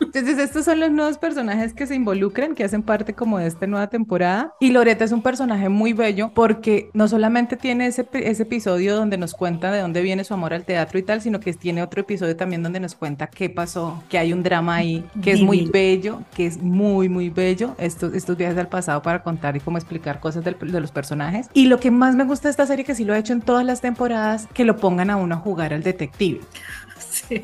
Entonces, 0.00 0.38
estos 0.38 0.64
son 0.64 0.80
los 0.80 0.90
nuevos 0.90 1.18
personajes 1.18 1.72
que 1.74 1.86
se 1.86 1.94
involucran, 1.94 2.54
que 2.54 2.64
hacen 2.64 2.82
parte 2.82 3.14
como 3.14 3.38
de 3.38 3.46
esta 3.46 3.66
nueva 3.66 3.88
temporada. 3.88 4.52
Y 4.60 4.70
Loreta 4.70 5.04
es 5.04 5.12
un 5.12 5.22
personaje 5.22 5.68
muy 5.68 5.92
bello 5.92 6.30
porque 6.34 6.90
no 6.94 7.08
solamente 7.08 7.56
tiene 7.56 7.86
ese, 7.86 8.06
ese 8.12 8.42
episodio 8.44 8.96
donde 8.96 9.18
nos 9.18 9.34
cuenta 9.34 9.70
de 9.70 9.80
dónde 9.80 10.02
viene 10.02 10.24
su 10.24 10.34
amor 10.34 10.54
al 10.54 10.64
teatro 10.64 10.98
y 10.98 11.02
tal, 11.02 11.20
sino 11.20 11.40
que 11.40 11.52
tiene 11.52 11.82
otro 11.82 12.00
episodio 12.02 12.36
también 12.36 12.62
donde 12.62 12.80
nos 12.80 12.94
cuenta 12.94 13.26
qué 13.26 13.50
pasó, 13.50 14.02
que 14.08 14.18
hay 14.18 14.32
un 14.32 14.42
drama 14.42 14.76
ahí, 14.76 15.04
que 15.22 15.32
es 15.32 15.40
muy 15.40 15.66
bello, 15.72 16.22
que 16.34 16.46
es 16.46 16.62
muy, 16.62 17.08
muy 17.08 17.30
bello. 17.30 17.74
Estos, 17.78 18.14
estos 18.14 18.36
viajes 18.36 18.58
al 18.58 18.68
pasado 18.68 19.02
para 19.02 19.22
contar 19.22 19.56
y 19.56 19.60
como 19.60 19.78
explicar 19.78 20.20
cosas 20.20 20.44
del- 20.44 20.56
de 20.60 20.80
los 20.80 20.90
personajes. 20.92 21.48
Y 21.54 21.66
lo 21.66 21.80
que 21.80 21.90
más 21.90 22.14
me 22.14 22.24
gusta 22.24 22.48
de 22.48 22.50
esta 22.52 22.66
serie, 22.66 22.84
que 22.84 22.94
sí 22.94 23.04
lo 23.04 23.14
he 23.14 23.18
hecho 23.18 23.32
en 23.32 23.40
todas 23.40 23.64
las 23.64 23.80
temporadas, 23.80 24.48
que 24.54 24.64
lo 24.64 24.76
pongan 24.76 25.10
a 25.10 25.16
uno 25.16 25.34
a 25.34 25.38
jugar 25.38 25.72
al 25.74 25.82
detective. 25.82 26.40
Sí. 27.28 27.42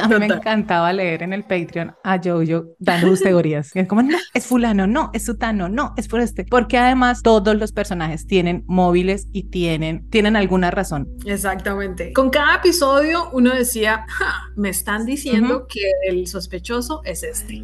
A 0.00 0.08
mí 0.08 0.14
me 0.18 0.26
encantaba 0.26 0.92
leer 0.92 1.22
en 1.22 1.32
el 1.32 1.42
Patreon 1.44 1.94
a 2.04 2.18
Jojo 2.22 2.66
dando 2.78 3.08
sus 3.08 3.20
teorías. 3.22 3.70
Es 3.74 3.88
como, 3.88 4.02
no, 4.02 4.18
es 4.34 4.46
fulano, 4.46 4.86
no, 4.86 5.10
es 5.14 5.24
sutano, 5.24 5.68
no, 5.68 5.94
es 5.96 6.06
por 6.08 6.20
este. 6.20 6.44
Porque 6.44 6.76
además 6.78 7.22
todos 7.22 7.56
los 7.56 7.72
personajes 7.72 8.26
tienen 8.26 8.64
móviles 8.66 9.26
y 9.32 9.44
tienen, 9.44 10.08
tienen 10.10 10.36
alguna 10.36 10.70
razón. 10.70 11.08
Exactamente. 11.24 12.12
Con 12.12 12.30
cada 12.30 12.56
episodio 12.56 13.30
uno 13.32 13.54
decía, 13.54 14.04
"Ja, 14.08 14.34
me 14.56 14.68
están 14.68 15.06
diciendo 15.06 15.58
Ujú. 15.58 15.66
que 15.68 15.80
el 16.08 16.26
sospechoso 16.26 17.00
es 17.04 17.22
este. 17.22 17.62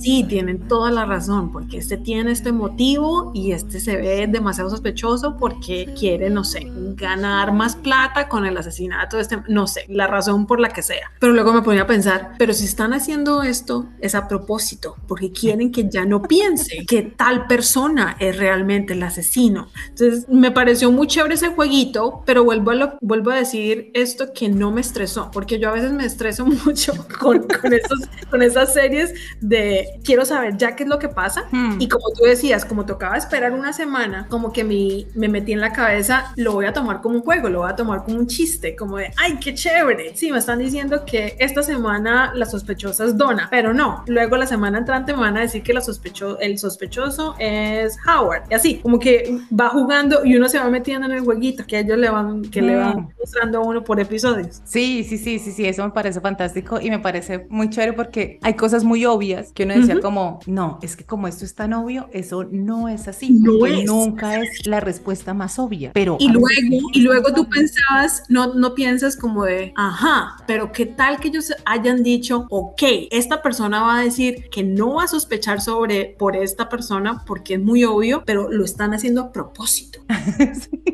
Sí, 0.00 0.24
tienen 0.28 0.66
toda 0.66 0.90
la 0.90 1.04
razón, 1.04 1.52
porque 1.52 1.78
este 1.78 1.96
tiene 1.98 2.32
este 2.32 2.52
motivo 2.52 3.30
y 3.34 3.52
este 3.52 3.78
se 3.80 3.96
ve 3.96 4.26
demasiado 4.26 4.70
sospechoso 4.70 5.36
porque 5.36 5.94
quiere, 5.98 6.30
no 6.30 6.42
sé, 6.44 6.66
ganar 6.96 7.52
más 7.52 7.76
plata 7.76 8.28
con 8.28 8.44
el 8.46 8.56
asesinato 8.56 9.16
de 9.16 9.22
este, 9.22 9.38
no 9.48 9.66
sé, 9.66 9.84
la 9.88 10.06
razón 10.06 10.33
por 10.46 10.60
la 10.60 10.68
que 10.70 10.82
sea. 10.82 11.10
Pero 11.20 11.32
luego 11.32 11.52
me 11.52 11.62
ponía 11.62 11.82
a 11.82 11.86
pensar, 11.86 12.32
pero 12.38 12.52
si 12.52 12.64
están 12.64 12.92
haciendo 12.92 13.42
esto 13.42 13.86
es 14.00 14.14
a 14.14 14.28
propósito, 14.28 14.96
porque 15.08 15.32
quieren 15.32 15.72
que 15.72 15.88
ya 15.88 16.04
no 16.04 16.22
piense 16.22 16.84
que 16.86 17.02
tal 17.02 17.46
persona 17.46 18.16
es 18.18 18.36
realmente 18.36 18.92
el 18.94 19.02
asesino. 19.02 19.68
Entonces 19.88 20.28
me 20.28 20.50
pareció 20.50 20.90
muy 20.92 21.06
chévere 21.06 21.34
ese 21.34 21.48
jueguito, 21.48 22.22
pero 22.26 22.44
vuelvo 22.44 22.70
a, 22.72 22.74
lo- 22.74 22.98
vuelvo 23.00 23.30
a 23.30 23.36
decir 23.36 23.90
esto 23.94 24.32
que 24.34 24.48
no 24.48 24.70
me 24.70 24.80
estresó, 24.80 25.30
porque 25.32 25.58
yo 25.58 25.68
a 25.70 25.72
veces 25.72 25.92
me 25.92 26.04
estreso 26.04 26.44
mucho 26.64 26.92
con, 27.20 27.46
con, 27.62 27.72
esos, 27.72 28.00
con 28.30 28.42
esas 28.42 28.72
series 28.74 29.14
de 29.40 30.00
quiero 30.04 30.24
saber 30.24 30.56
ya 30.56 30.76
qué 30.76 30.82
es 30.84 30.88
lo 30.88 30.98
que 30.98 31.08
pasa 31.08 31.44
Hmm. 31.50 31.80
y 31.80 31.88
como 31.88 32.04
tú 32.16 32.24
decías, 32.24 32.64
como 32.64 32.84
tocaba 32.86 33.16
esperar 33.16 33.52
una 33.52 33.72
semana, 33.72 34.26
como 34.30 34.52
que 34.52 34.64
mi, 34.64 35.06
me 35.14 35.28
metí 35.28 35.52
en 35.52 35.60
la 35.60 35.72
cabeza, 35.72 36.32
lo 36.36 36.52
voy 36.52 36.64
a 36.66 36.72
tomar 36.72 37.00
como 37.00 37.16
un 37.16 37.22
juego, 37.22 37.48
lo 37.48 37.60
voy 37.60 37.70
a 37.70 37.76
tomar 37.76 38.04
como 38.04 38.18
un 38.18 38.26
chiste, 38.26 38.74
como 38.76 38.96
de, 38.96 39.10
ay, 39.16 39.38
qué 39.40 39.54
chévere. 39.54 40.16
Sí, 40.16 40.23
me 40.30 40.38
están 40.38 40.58
diciendo 40.58 41.04
que 41.06 41.36
esta 41.38 41.62
semana 41.62 42.32
la 42.34 42.46
sospechosa 42.46 43.04
es 43.04 43.16
Donna, 43.16 43.48
pero 43.50 43.72
no. 43.74 44.04
Luego 44.06 44.36
la 44.36 44.46
semana 44.46 44.78
entrante 44.78 45.12
me 45.12 45.20
van 45.20 45.36
a 45.36 45.40
decir 45.40 45.62
que 45.62 45.72
la 45.72 45.80
sospecho, 45.80 46.38
el 46.40 46.58
sospechoso 46.58 47.34
es 47.38 47.96
Howard. 48.06 48.44
Y 48.50 48.54
así, 48.54 48.78
como 48.78 48.98
que 48.98 49.38
va 49.58 49.68
jugando 49.70 50.24
y 50.24 50.36
uno 50.36 50.48
se 50.48 50.58
va 50.58 50.68
metiendo 50.70 51.06
en 51.06 51.12
el 51.12 51.20
jueguito 51.20 51.64
que 51.66 51.80
ellos 51.80 51.98
le 51.98 52.10
van, 52.10 52.42
que 52.42 52.62
le 52.62 52.76
van 52.76 52.84
Mm. 52.96 53.08
mostrando 53.18 53.58
a 53.58 53.60
uno 53.62 53.82
por 53.84 53.98
episodios. 54.00 54.60
Sí, 54.64 55.04
sí, 55.08 55.18
sí, 55.18 55.38
sí, 55.38 55.52
sí, 55.52 55.66
eso 55.66 55.84
me 55.84 55.90
parece 55.90 56.20
fantástico 56.20 56.80
y 56.80 56.90
me 56.90 56.98
parece 56.98 57.46
muy 57.48 57.70
chévere 57.70 57.92
porque 57.94 58.38
hay 58.42 58.54
cosas 58.54 58.84
muy 58.84 59.04
obvias 59.04 59.52
que 59.52 59.64
uno 59.64 59.74
decía 59.74 59.94
Ujú. 59.94 60.02
como, 60.02 60.40
no, 60.46 60.78
es 60.82 60.96
que 60.96 61.04
como 61.04 61.26
esto 61.28 61.44
es 61.44 61.54
tan 61.54 61.72
obvio, 61.72 62.08
eso 62.12 62.44
no 62.50 62.88
es 62.88 63.08
así. 63.08 63.30
No 63.30 63.64
es. 63.66 63.84
Nunca 63.86 64.40
es 64.40 64.66
la 64.66 64.80
respuesta 64.80 65.34
más 65.34 65.58
obvia. 65.58 65.90
Pero 65.94 66.16
Y 66.20 66.28
luego, 66.28 66.46
sí 66.48 66.80
y 66.92 67.00
luego 67.02 67.32
tú 67.32 67.48
pensabas, 67.48 68.22
no, 68.28 68.54
no 68.54 68.74
piensas 68.74 69.16
como 69.16 69.44
de, 69.44 69.72
ajá, 69.76 70.13
pero 70.46 70.72
qué 70.72 70.86
tal 70.86 71.18
que 71.18 71.28
ellos 71.28 71.52
hayan 71.64 72.02
dicho, 72.02 72.46
ok, 72.50 72.82
esta 73.10 73.42
persona 73.42 73.82
va 73.82 73.98
a 73.98 74.02
decir 74.02 74.48
que 74.50 74.62
no 74.62 74.94
va 74.94 75.04
a 75.04 75.08
sospechar 75.08 75.60
sobre 75.60 76.14
por 76.18 76.36
esta 76.36 76.68
persona 76.68 77.24
porque 77.26 77.54
es 77.54 77.60
muy 77.60 77.84
obvio, 77.84 78.22
pero 78.24 78.50
lo 78.50 78.64
están 78.64 78.94
haciendo 78.94 79.22
a 79.22 79.32
propósito. 79.32 80.00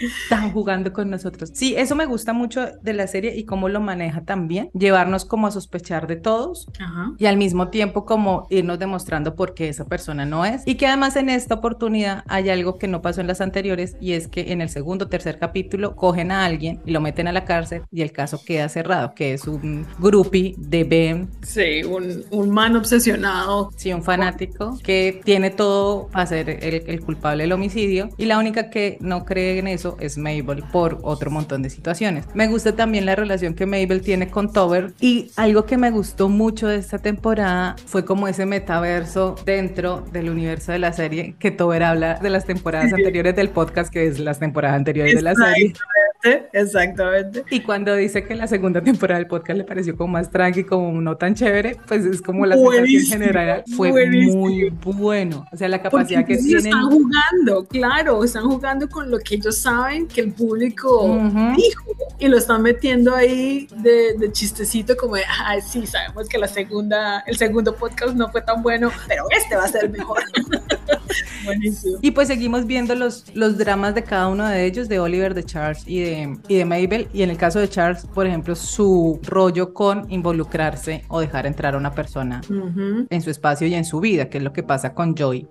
Están 0.00 0.52
jugando 0.52 0.92
con 0.92 1.10
nosotros. 1.10 1.50
Sí, 1.54 1.74
eso 1.76 1.94
me 1.94 2.06
gusta 2.06 2.32
mucho 2.32 2.66
de 2.82 2.92
la 2.92 3.06
serie 3.06 3.36
y 3.36 3.44
cómo 3.44 3.68
lo 3.68 3.80
maneja 3.80 4.22
también. 4.24 4.70
Llevarnos 4.72 5.24
como 5.24 5.46
a 5.46 5.50
sospechar 5.50 6.06
de 6.06 6.16
todos 6.16 6.66
Ajá. 6.80 7.12
y 7.18 7.26
al 7.26 7.36
mismo 7.36 7.68
tiempo 7.68 8.04
como 8.04 8.46
irnos 8.50 8.78
demostrando 8.78 9.34
por 9.36 9.54
qué 9.54 9.68
esa 9.68 9.84
persona 9.86 10.24
no 10.24 10.44
es. 10.44 10.62
Y 10.66 10.76
que 10.76 10.86
además 10.86 11.16
en 11.16 11.28
esta 11.28 11.56
oportunidad 11.56 12.24
hay 12.28 12.48
algo 12.48 12.78
que 12.78 12.88
no 12.88 13.02
pasó 13.02 13.20
en 13.20 13.26
las 13.26 13.40
anteriores 13.40 13.96
y 14.00 14.12
es 14.12 14.28
que 14.28 14.52
en 14.52 14.60
el 14.60 14.68
segundo 14.70 15.08
tercer 15.08 15.38
capítulo 15.38 15.94
cogen 15.96 16.30
a 16.32 16.44
alguien 16.44 16.80
y 16.86 16.90
lo 16.92 17.00
meten 17.00 17.28
a 17.28 17.32
la 17.32 17.44
cárcel 17.44 17.82
y 17.90 18.02
el 18.02 18.12
caso 18.12 18.40
queda 18.44 18.68
cerrado, 18.68 19.14
que 19.14 19.34
es 19.34 19.46
un 19.46 19.86
groupie 19.98 20.54
de 20.58 20.84
Ben, 20.84 21.28
Sí, 21.42 21.82
un, 21.84 22.24
un 22.30 22.50
man 22.50 22.76
obsesionado. 22.76 23.70
sí, 23.76 23.92
un 23.92 24.02
fanático 24.02 24.78
que 24.82 25.20
tiene 25.24 25.50
todo 25.50 26.08
para 26.08 26.26
ser 26.26 26.48
el, 26.50 26.82
el 26.86 27.00
culpable 27.00 27.42
del 27.44 27.52
homicidio 27.52 28.08
y 28.16 28.24
la 28.26 28.38
única 28.38 28.70
que 28.70 28.96
no 29.00 29.24
cree 29.24 29.58
en 29.58 29.68
eso 29.68 29.89
es 30.00 30.18
Mabel 30.18 30.62
por 30.72 30.98
otro 31.02 31.30
montón 31.30 31.62
de 31.62 31.70
situaciones. 31.70 32.26
Me 32.34 32.48
gusta 32.48 32.76
también 32.76 33.06
la 33.06 33.16
relación 33.16 33.54
que 33.54 33.66
Mabel 33.66 34.02
tiene 34.02 34.30
con 34.30 34.52
Tober 34.52 34.92
y 35.00 35.30
algo 35.36 35.64
que 35.64 35.76
me 35.76 35.90
gustó 35.90 36.28
mucho 36.28 36.68
de 36.68 36.76
esta 36.76 36.98
temporada 36.98 37.76
fue 37.86 38.04
como 38.04 38.28
ese 38.28 38.46
metaverso 38.46 39.34
dentro 39.44 40.04
del 40.12 40.30
universo 40.30 40.72
de 40.72 40.78
la 40.78 40.92
serie 40.92 41.34
que 41.38 41.50
Tober 41.50 41.82
habla 41.82 42.14
de 42.14 42.30
las 42.30 42.44
temporadas 42.44 42.92
anteriores 42.92 43.36
del 43.36 43.50
podcast 43.50 43.92
que 43.92 44.06
es 44.06 44.18
las 44.18 44.38
temporadas 44.38 44.76
anteriores 44.76 45.14
de 45.14 45.22
la 45.22 45.34
serie. 45.34 45.74
Exactamente. 46.52 47.44
Y 47.50 47.60
cuando 47.60 47.94
dice 47.96 48.24
que 48.24 48.34
la 48.34 48.46
segunda 48.46 48.80
temporada 48.82 49.18
del 49.18 49.26
podcast 49.28 49.56
le 49.56 49.64
pareció 49.64 49.96
como 49.96 50.12
más 50.14 50.30
tranqui, 50.30 50.64
como 50.64 51.00
no 51.00 51.16
tan 51.16 51.34
chévere, 51.34 51.76
pues 51.88 52.04
es 52.04 52.20
como 52.22 52.46
la 52.46 52.56
Buenísimo, 52.56 53.12
general 53.20 53.64
fue 53.76 53.90
buenísimo. 53.90 54.42
muy 54.46 54.70
bueno. 54.84 55.46
O 55.52 55.56
sea, 55.56 55.68
la 55.68 55.78
Porque 55.82 55.96
capacidad 55.96 56.26
que 56.26 56.36
tienen. 56.36 56.66
están 56.66 56.84
jugando, 56.90 57.64
claro, 57.68 58.22
están 58.24 58.44
jugando 58.44 58.88
con 58.88 59.10
lo 59.10 59.18
que 59.18 59.36
ellos 59.36 59.56
saben 59.58 60.06
que 60.06 60.20
el 60.20 60.32
público 60.32 61.04
Ujú. 61.04 61.56
dijo 61.56 61.84
y 62.18 62.28
lo 62.28 62.36
están 62.36 62.62
metiendo 62.62 63.14
ahí 63.14 63.66
de, 63.78 64.14
de 64.18 64.30
chistecito 64.32 64.96
como 64.96 65.16
de, 65.16 65.22
ay, 65.46 65.60
sí, 65.62 65.86
sabemos 65.86 66.28
que 66.28 66.36
la 66.36 66.48
segunda, 66.48 67.20
el 67.26 67.36
segundo 67.36 67.74
podcast 67.74 68.14
no 68.14 68.30
fue 68.30 68.42
tan 68.42 68.62
bueno, 68.62 68.90
pero 69.08 69.24
este 69.30 69.56
va 69.56 69.64
a 69.64 69.68
ser 69.68 69.88
mejor. 69.88 70.18
Buenísimo. 71.44 71.98
Y 72.02 72.10
pues 72.10 72.28
seguimos 72.28 72.66
viendo 72.66 72.94
los, 72.94 73.24
los 73.34 73.56
dramas 73.58 73.94
de 73.94 74.02
cada 74.04 74.28
uno 74.28 74.46
de 74.46 74.66
ellos, 74.66 74.88
de 74.88 74.98
Oliver, 74.98 75.34
de 75.34 75.44
Charles 75.44 75.82
y 75.86 76.00
de, 76.02 76.09
y 76.48 76.56
de 76.56 76.64
Mabel. 76.64 77.08
Y 77.12 77.22
en 77.22 77.30
el 77.30 77.36
caso 77.36 77.58
de 77.58 77.68
Charles, 77.68 78.06
por 78.14 78.26
ejemplo, 78.26 78.54
su 78.54 79.20
rollo 79.26 79.72
con 79.74 80.10
involucrarse 80.10 81.04
o 81.08 81.20
dejar 81.20 81.46
entrar 81.46 81.74
a 81.74 81.78
una 81.78 81.92
persona 81.94 82.40
Ujú, 82.48 83.06
en 83.08 83.22
su 83.22 83.30
espacio 83.30 83.66
y 83.66 83.74
en 83.74 83.84
su 83.84 84.00
vida, 84.00 84.28
que 84.28 84.38
es 84.38 84.44
lo 84.44 84.52
que 84.52 84.62
pasa 84.62 84.94
con 84.94 85.14
Joy, 85.14 85.46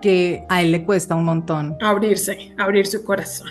que 0.00 0.44
a 0.48 0.62
él 0.62 0.72
le 0.72 0.84
cuesta 0.84 1.14
un 1.14 1.24
montón 1.24 1.76
Abrirse, 1.80 2.52
abrir 2.58 2.86
su 2.86 3.02
corazón. 3.04 3.48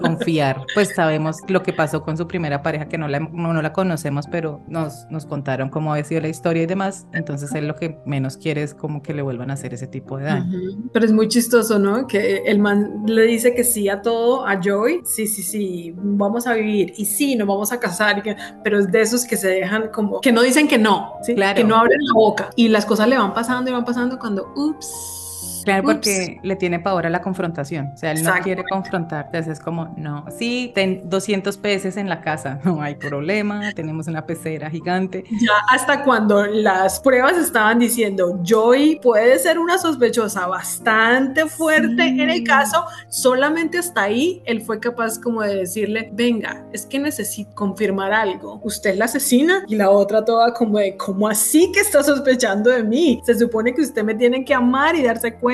confiar. 0.00 0.60
Pues 0.74 0.94
sabemos 0.94 1.36
lo 1.48 1.62
que 1.62 1.72
pasó 1.72 2.02
con 2.02 2.16
su 2.16 2.26
primera 2.26 2.62
pareja, 2.62 2.88
que 2.88 2.96
no 2.98 3.08
la, 3.08 3.20
no, 3.20 3.52
no 3.52 3.60
la 3.62 3.72
conocemos, 3.72 4.26
pero 4.30 4.62
nos, 4.68 5.06
nos 5.10 5.26
contaron 5.26 5.68
cómo 5.68 5.92
había 5.92 6.04
sido 6.04 6.20
la 6.22 6.28
historia 6.28 6.62
y 6.62 6.66
demás. 6.66 7.06
Entonces 7.12 7.52
él 7.54 7.66
lo 7.68 7.74
que 7.76 7.98
menos 8.06 8.36
quiere 8.36 8.62
es 8.62 8.74
como 8.74 9.02
que 9.02 9.14
le 9.14 9.22
vuelvan 9.22 9.50
a 9.50 9.54
hacer 9.54 9.74
ese 9.74 9.86
tipo 9.86 10.18
de 10.18 10.24
daño. 10.24 10.58
Pero 10.92 11.04
Es 11.04 11.12
muy 11.12 11.28
chistoso, 11.28 11.78
¿no? 11.78 12.06
Que 12.06 12.38
el 12.46 12.58
man 12.58 13.02
le 13.06 13.22
dice 13.22 13.54
que 13.54 13.64
sí 13.64 13.88
a 13.88 14.00
todo, 14.02 14.46
a 14.46 14.60
Joy. 14.60 15.00
Sí, 15.04 15.26
sí, 15.26 15.42
sí, 15.42 15.69
vamos 15.94 16.46
a 16.46 16.54
vivir. 16.54 16.92
Y 16.96 17.04
sí, 17.04 17.36
nos 17.36 17.46
vamos 17.48 17.72
a 17.72 17.78
casar. 17.80 18.18
y 18.18 18.22
que- 18.22 18.36
pero 18.64 18.78
es 18.78 18.90
de 18.90 19.00
esos 19.00 19.24
que 19.24 19.36
se 19.36 19.48
dejan 19.48 19.88
como, 19.88 20.20
que 20.20 20.32
no 20.32 20.42
dicen 20.42 20.66
que 20.68 20.78
no, 20.78 21.14
¿sí? 21.22 21.34
Claro. 21.34 21.56
que 21.56 21.64
no 21.64 21.76
abren 21.76 21.98
la 22.02 22.14
boca. 22.14 22.50
Y 22.56 22.68
las 22.68 22.86
cosas 22.86 23.08
le 23.08 23.16
van 23.18 23.34
pasando 23.34 23.70
y 23.70 23.72
van 23.74 23.84
pasando 23.84 24.18
cuando, 24.18 24.52
ups. 24.56 25.19
Claro, 25.64 25.82
ups. 25.84 25.92
porque 25.94 26.38
le 26.42 26.56
tiene 26.56 26.78
pavor 26.80 27.06
a 27.06 27.10
la 27.10 27.20
confrontación. 27.22 27.90
O 27.94 27.96
sea, 27.96 28.12
él 28.12 28.22
no 28.22 28.32
quiere 28.42 28.64
confrontar. 28.64 29.26
Entonces 29.26 29.54
es 29.58 29.60
como, 29.60 29.94
no, 29.96 30.24
sí, 30.36 30.72
ten 30.74 31.02
200 31.08 31.56
peces 31.58 31.96
en 31.96 32.08
la 32.08 32.20
casa, 32.20 32.58
no 32.64 32.82
hay 32.82 32.94
problema, 32.96 33.72
tenemos 33.74 34.06
una 34.06 34.26
pecera 34.26 34.70
gigante. 34.70 35.24
Ya 35.40 35.52
hasta 35.68 36.04
cuando 36.04 36.46
las 36.46 37.00
pruebas 37.00 37.36
estaban 37.36 37.78
diciendo 37.78 38.40
Joy 38.44 39.00
puede 39.02 39.38
ser 39.38 39.58
una 39.58 39.78
sospechosa 39.78 40.46
bastante 40.46 41.46
fuerte 41.46 42.02
Sí. 42.02 42.20
en 42.20 42.30
el 42.30 42.44
caso, 42.44 42.84
solamente 43.08 43.78
hasta 43.78 44.02
ahí 44.02 44.42
él 44.46 44.62
fue 44.62 44.80
capaz 44.80 45.18
como 45.18 45.42
de 45.42 45.56
decirle, 45.56 46.10
venga, 46.12 46.64
es 46.72 46.86
que 46.86 46.98
necesito 46.98 47.50
confirmar 47.54 48.12
algo, 48.12 48.60
usted 48.62 48.90
es 48.90 48.98
la 48.98 49.04
asesina 49.06 49.64
y 49.68 49.76
la 49.76 49.90
otra 49.90 50.24
toda 50.24 50.52
como 50.54 50.78
de, 50.78 50.96
¿cómo 50.96 51.28
así 51.28 51.70
que 51.72 51.80
está 51.80 52.02
sospechando 52.02 52.70
de 52.70 52.82
mí? 52.82 53.20
Se 53.24 53.38
supone 53.38 53.74
que 53.74 53.82
usted 53.82 54.02
me 54.04 54.14
tiene 54.14 54.44
que 54.44 54.54
amar 54.54 54.94
y 54.96 55.02
darse 55.02 55.34
cuenta, 55.34 55.49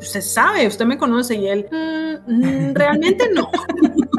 usted 0.00 0.20
sabe, 0.20 0.66
usted 0.66 0.86
me 0.86 0.98
conoce 0.98 1.34
y 1.36 1.48
él, 1.48 1.66
"Mm, 1.70 2.70
mm, 2.70 2.74
realmente 2.74 3.28
no. 3.34 3.50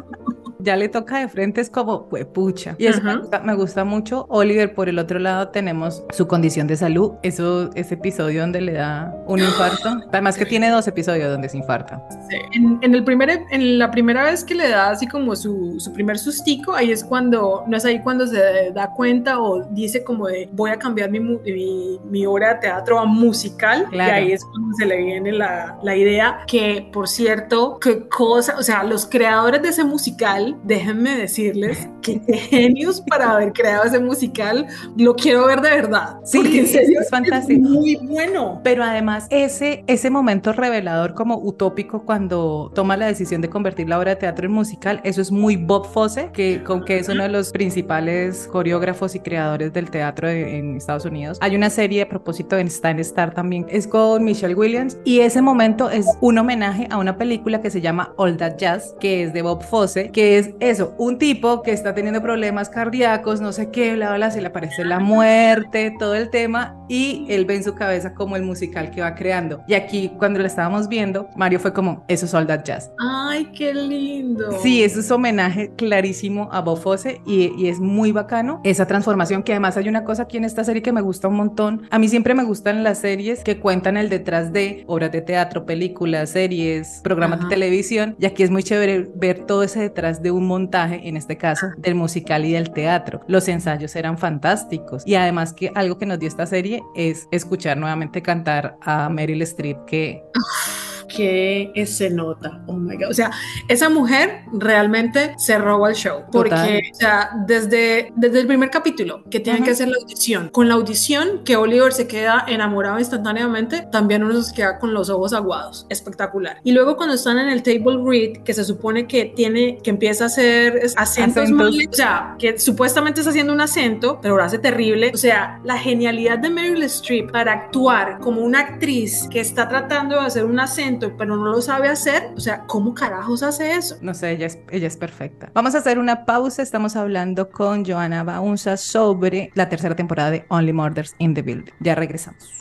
Ya 0.64 0.76
le 0.76 0.90
toca 0.90 1.20
de 1.20 1.28
frente, 1.28 1.62
es 1.62 1.70
como, 1.70 2.08
pucha. 2.34 2.76
Y 2.78 2.88
eso 2.88 3.02
me, 3.02 3.12
Ajá. 3.12 3.20
gusta, 3.20 3.40
me 3.40 3.56
gusta 3.56 3.84
mucho. 3.84 4.26
Oliver, 4.30 4.74
por 4.74 4.90
el 4.90 5.00
otro 5.00 5.20
lado, 5.20 5.50
tenemos 5.50 6.04
su 6.12 6.28
condición 6.28 6.68
de 6.68 6.78
salud. 6.78 7.14
Eso, 7.24 7.70
ese 7.76 7.96
episodio 7.96 8.42
donde 8.42 8.62
le 8.62 8.74
da 8.74 9.14
un 9.28 9.40
infarto. 9.42 9.90
Además 10.12 10.38
que 10.38 10.46
tiene 10.46 10.70
dos 10.70 10.88
episodios 10.88 11.32
donde 11.32 11.50
se 11.50 11.58
infarta. 11.58 12.02
Sí, 12.30 12.38
En, 12.54 12.80
en 12.82 12.96
el 12.96 13.04
primer, 13.04 13.30
en 13.50 13.80
la 13.80 13.92
primera 13.92 14.24
vez 14.24 14.44
que 14.44 14.56
le 14.56 14.70
da 14.70 14.90
así 14.90 15.08
como 15.08 15.36
su, 15.36 15.76
su 15.80 15.92
primer 15.94 16.18
sustico, 16.18 16.74
ahí 16.74 16.92
es 16.92 17.04
cuando, 17.04 17.64
no 17.68 17.78
es 17.78 17.86
ahí 17.86 18.02
cuando 18.02 18.28
se 18.28 18.72
da 18.74 18.92
cuenta 18.94 19.40
o 19.40 19.64
dice 19.72 20.04
como 20.04 20.28
de 20.28 20.50
voy 20.52 20.72
a 20.72 20.78
cambiar 20.78 21.10
mi, 21.10 21.20
mi, 21.20 22.00
mi 22.06 22.26
obra 22.26 22.56
de 22.56 22.60
teatro 22.62 23.00
a 23.00 23.06
musical. 23.06 23.88
Claro. 23.90 24.10
Y 24.12 24.14
ahí 24.14 24.32
es 24.34 24.44
cuando 24.46 24.76
se 24.78 24.86
le 24.86 24.98
viene 24.98 25.32
la, 25.32 25.78
la 25.84 25.96
idea 25.96 26.40
que, 26.48 26.90
por 26.92 27.08
cierto, 27.08 27.78
qué 27.80 28.08
cosa, 28.08 28.56
o 28.58 28.64
sea, 28.64 28.84
los 28.84 29.06
creadores 29.06 29.62
de 29.62 29.70
ese 29.70 29.84
musical, 29.84 30.51
déjenme 30.64 31.16
decirles 31.18 31.88
que 32.02 32.20
genios 32.50 33.02
para 33.02 33.32
haber 33.32 33.54
creado 33.54 33.84
ese 33.86 34.00
musical, 34.00 34.68
lo 34.98 35.16
quiero 35.16 35.46
ver 35.48 35.62
de 35.62 35.70
verdad. 35.70 36.20
Sí, 36.24 36.40
porque 36.40 36.60
en 36.62 36.68
serio 36.68 37.00
es 37.02 37.10
fantástico. 37.10 37.62
muy 37.68 37.96
bueno. 37.98 38.60
Pero 38.64 38.84
además, 38.84 39.28
ese, 39.30 39.84
ese 39.88 40.10
momento 40.10 40.54
revelador 40.54 41.14
como 41.14 41.38
utópico 41.38 42.04
cuando 42.06 42.72
toma 42.74 42.98
la 42.98 43.08
decisión 43.08 43.42
de 43.42 43.50
convertir 43.50 43.88
la 43.90 44.00
obra 44.00 44.12
de 44.12 44.16
teatro 44.18 44.46
en 44.46 44.52
musical, 44.52 45.02
eso 45.04 45.22
es 45.22 45.32
muy 45.32 45.56
Bob 45.56 45.86
Fosse, 45.88 46.30
que, 46.34 46.64
con 46.64 46.84
que 46.84 47.00
es 47.00 47.10
uno 47.10 47.24
de 47.24 47.30
los 47.30 47.52
principales 47.52 48.48
coreógrafos 48.52 49.16
y 49.16 49.20
creadores 49.20 49.74
del 49.74 49.90
teatro 49.90 50.28
de- 50.28 50.58
en 50.58 50.76
Estados 50.76 51.06
Unidos. 51.06 51.38
Hay 51.42 51.56
una 51.56 51.70
serie 51.70 52.02
a 52.04 52.10
propósito 52.10 52.58
en 52.58 52.68
Stan 52.68 53.00
Star 53.00 53.34
también, 53.34 53.66
es 53.70 53.88
con 53.88 54.24
Michelle 54.24 54.56
Williams, 54.56 54.98
y 55.04 55.20
ese 55.22 55.42
momento 55.42 55.90
es 55.90 56.06
un 56.22 56.38
homenaje 56.38 56.88
a 56.90 56.98
una 56.98 57.18
película 57.18 57.62
que 57.62 57.70
se 57.70 57.82
llama 57.82 58.14
All 58.18 58.38
That 58.38 58.58
Jazz, 58.58 58.96
que 59.00 59.24
es 59.24 59.34
de 59.34 59.42
Bob 59.42 59.64
Fosse, 59.64 60.12
que 60.12 60.38
es 60.38 60.41
eso, 60.60 60.96
un 60.98 61.18
tipo 61.18 61.62
que 61.62 61.72
está 61.72 61.94
teniendo 61.94 62.22
problemas 62.22 62.70
cardíacos, 62.70 63.42
no 63.42 63.52
sé 63.52 63.72
qué, 63.72 63.96
bla, 63.96 64.16
bla, 64.16 64.32
se 64.32 64.42
le 64.42 64.48
aparece 64.48 64.84
la 64.84 65.00
muerte, 65.00 65.94
todo 65.98 66.16
el 66.16 66.30
tema, 66.30 66.81
y 66.92 67.26
él 67.30 67.46
ve 67.46 67.56
en 67.56 67.64
su 67.64 67.74
cabeza 67.74 68.14
como 68.14 68.36
el 68.36 68.44
musical 68.44 68.92
que 68.92 69.00
va 69.00 69.16
creando. 69.16 69.64
Y 69.66 69.76
aquí, 69.76 70.12
cuando 70.18 70.40
lo 70.40 70.46
estábamos 70.46 70.90
viendo, 70.90 71.30
Mario 71.38 71.58
fue 71.62 71.72
como, 71.72 72.04
eso 72.10 72.26
es 72.26 72.34
All 72.34 72.46
That 72.48 72.66
Jazz. 72.66 72.92
Ay, 73.00 73.46
qué 73.56 73.74
lindo. 73.74 74.60
Sí, 74.62 74.84
eso 74.84 75.00
es 75.00 75.10
homenaje 75.10 75.72
clarísimo 75.78 76.50
a 76.52 76.60
Bob 76.60 76.80
Fosse 76.80 77.22
y, 77.26 77.54
y 77.58 77.70
es 77.70 77.80
muy 77.80 78.12
bacano 78.12 78.60
esa 78.66 78.88
transformación 78.88 79.42
que 79.42 79.54
además 79.54 79.78
hay 79.78 79.88
una 79.88 80.04
cosa 80.04 80.24
aquí 80.24 80.36
en 80.36 80.44
esta 80.44 80.66
serie 80.66 80.82
que 80.82 80.92
me 80.92 81.00
gusta 81.00 81.30
un 81.30 81.36
montón. 81.36 81.84
A 81.92 81.98
mí 81.98 82.10
siempre 82.10 82.34
me 82.34 82.44
gustan 82.44 82.84
las 82.84 82.98
series 82.98 83.42
que 83.42 83.58
cuentan 83.58 83.96
el 83.96 84.10
detrás 84.10 84.52
de 84.52 84.84
obras 84.86 85.14
de 85.14 85.22
teatro, 85.22 85.66
películas, 85.66 86.32
series, 86.32 87.00
programas 87.06 87.40
Ajá. 87.40 87.48
de 87.48 87.56
televisión 87.56 88.18
y 88.20 88.26
aquí 88.26 88.44
es 88.44 88.52
muy 88.52 88.64
chévere 88.64 89.10
ver 89.16 89.46
todo 89.46 89.64
ese 89.64 89.80
detrás 89.80 90.22
de 90.22 90.32
un 90.32 90.46
montaje, 90.46 91.08
en 91.08 91.16
este 91.16 91.38
caso 91.38 91.68
del 91.78 91.96
musical 91.96 92.44
y 92.44 92.52
del 92.52 92.72
teatro. 92.72 93.22
Los 93.28 93.48
ensayos 93.48 93.96
eran 93.96 94.18
fantásticos 94.18 95.04
y 95.08 95.16
además 95.16 95.54
que 95.54 95.72
algo 95.74 95.98
que 95.98 96.06
nos 96.06 96.20
dio 96.20 96.28
esta 96.28 96.46
serie 96.46 96.81
es 96.96 97.28
escuchar 97.32 97.78
nuevamente 97.78 98.22
cantar 98.22 98.78
a 98.82 99.10
Meryl 99.10 99.42
Streep 99.42 99.86
que 99.86 100.24
que 101.08 101.72
se 101.86 102.10
nota. 102.10 102.62
Oh 102.68 102.74
my 102.74 102.96
God. 102.96 103.10
O 103.10 103.14
sea, 103.14 103.32
esa 103.68 103.90
mujer 103.90 104.42
realmente 104.54 105.34
se 105.38 105.58
roba 105.58 105.90
el 105.90 105.96
show. 105.96 106.24
Porque, 106.32 106.50
Total. 106.52 106.82
o 106.92 106.96
sea, 106.96 107.30
desde, 107.48 108.12
desde 108.16 108.40
el 108.42 108.48
primer 108.48 108.70
capítulo 108.70 109.24
que 109.30 109.40
tienen 109.40 109.62
Ajá. 109.64 109.66
que 109.66 109.72
hacer 109.72 109.88
la 109.88 109.98
audición, 109.98 110.50
con 110.50 110.68
la 110.68 110.76
audición 110.76 111.44
que 111.44 111.56
Oliver 111.56 111.92
se 111.94 112.08
queda 112.08 112.46
enamorado 112.48 113.00
instantáneamente, 113.00 113.88
también 113.92 114.24
uno 114.24 114.42
se 114.42 114.54
queda 114.54 114.80
con 114.80 114.94
los 114.94 115.10
ojos 115.10 115.34
aguados. 115.34 115.86
Espectacular. 115.90 116.58
Y 116.64 116.72
luego 116.72 116.98
cuando 116.98 117.16
están 117.16 117.38
en 117.40 117.50
el 117.50 117.64
table 117.64 118.00
read, 118.04 118.44
que 118.44 118.54
se 118.54 118.64
supone 118.64 119.08
que 119.08 119.26
tiene, 119.26 119.78
que 119.84 119.90
empieza 119.90 120.26
a 120.26 120.28
hacer 120.28 120.78
acentos, 120.98 120.98
Acentos. 121.44 121.52
mal- 121.52 121.72
o 121.90 121.94
sea, 121.94 122.36
que 122.40 122.60
supuestamente 122.60 123.22
está 123.22 123.30
haciendo 123.32 123.54
un 123.54 123.62
acento, 123.62 124.20
pero 124.22 124.38
lo 124.38 124.44
hace 124.44 124.60
terrible. 124.60 125.12
O 125.14 125.18
sea, 125.18 125.60
la 125.64 125.78
genialidad 125.78 126.40
de 126.40 126.50
Meryl 126.50 126.84
Streep 126.84 127.32
para 127.32 127.54
actuar 127.54 128.20
como 128.20 128.42
una 128.42 128.60
actriz 128.60 129.28
que 129.32 129.40
está 129.40 129.68
tratando 129.68 130.20
de 130.20 130.26
hacer 130.26 130.46
un 130.46 130.60
acento, 130.60 131.01
pero 131.10 131.36
no 131.36 131.46
lo 131.46 131.62
sabe 131.62 131.88
hacer. 131.90 132.32
O 132.36 132.40
sea, 132.40 132.66
¿cómo 132.68 132.94
carajos 132.94 133.44
hace 133.44 133.74
eso? 133.76 133.98
No 134.02 134.14
sé, 134.14 134.32
ella 134.32 134.48
es, 134.48 134.60
ella 134.70 134.88
es 134.88 134.98
perfecta. 134.98 135.52
Vamos 135.54 135.76
a 135.76 135.80
hacer 135.80 136.00
una 136.00 136.26
pausa. 136.26 136.62
Estamos 136.62 136.96
hablando 136.96 137.50
con 137.50 137.86
Joana 137.86 138.24
Baunza 138.24 138.78
sobre 138.78 139.52
la 139.56 139.70
tercera 139.70 139.96
temporada 139.96 140.32
de 140.32 140.46
Only 140.50 140.74
Murders 140.74 141.16
in 141.18 141.34
the 141.34 141.42
Building. 141.42 141.72
Ya 141.80 141.96
regresamos. 141.96 142.61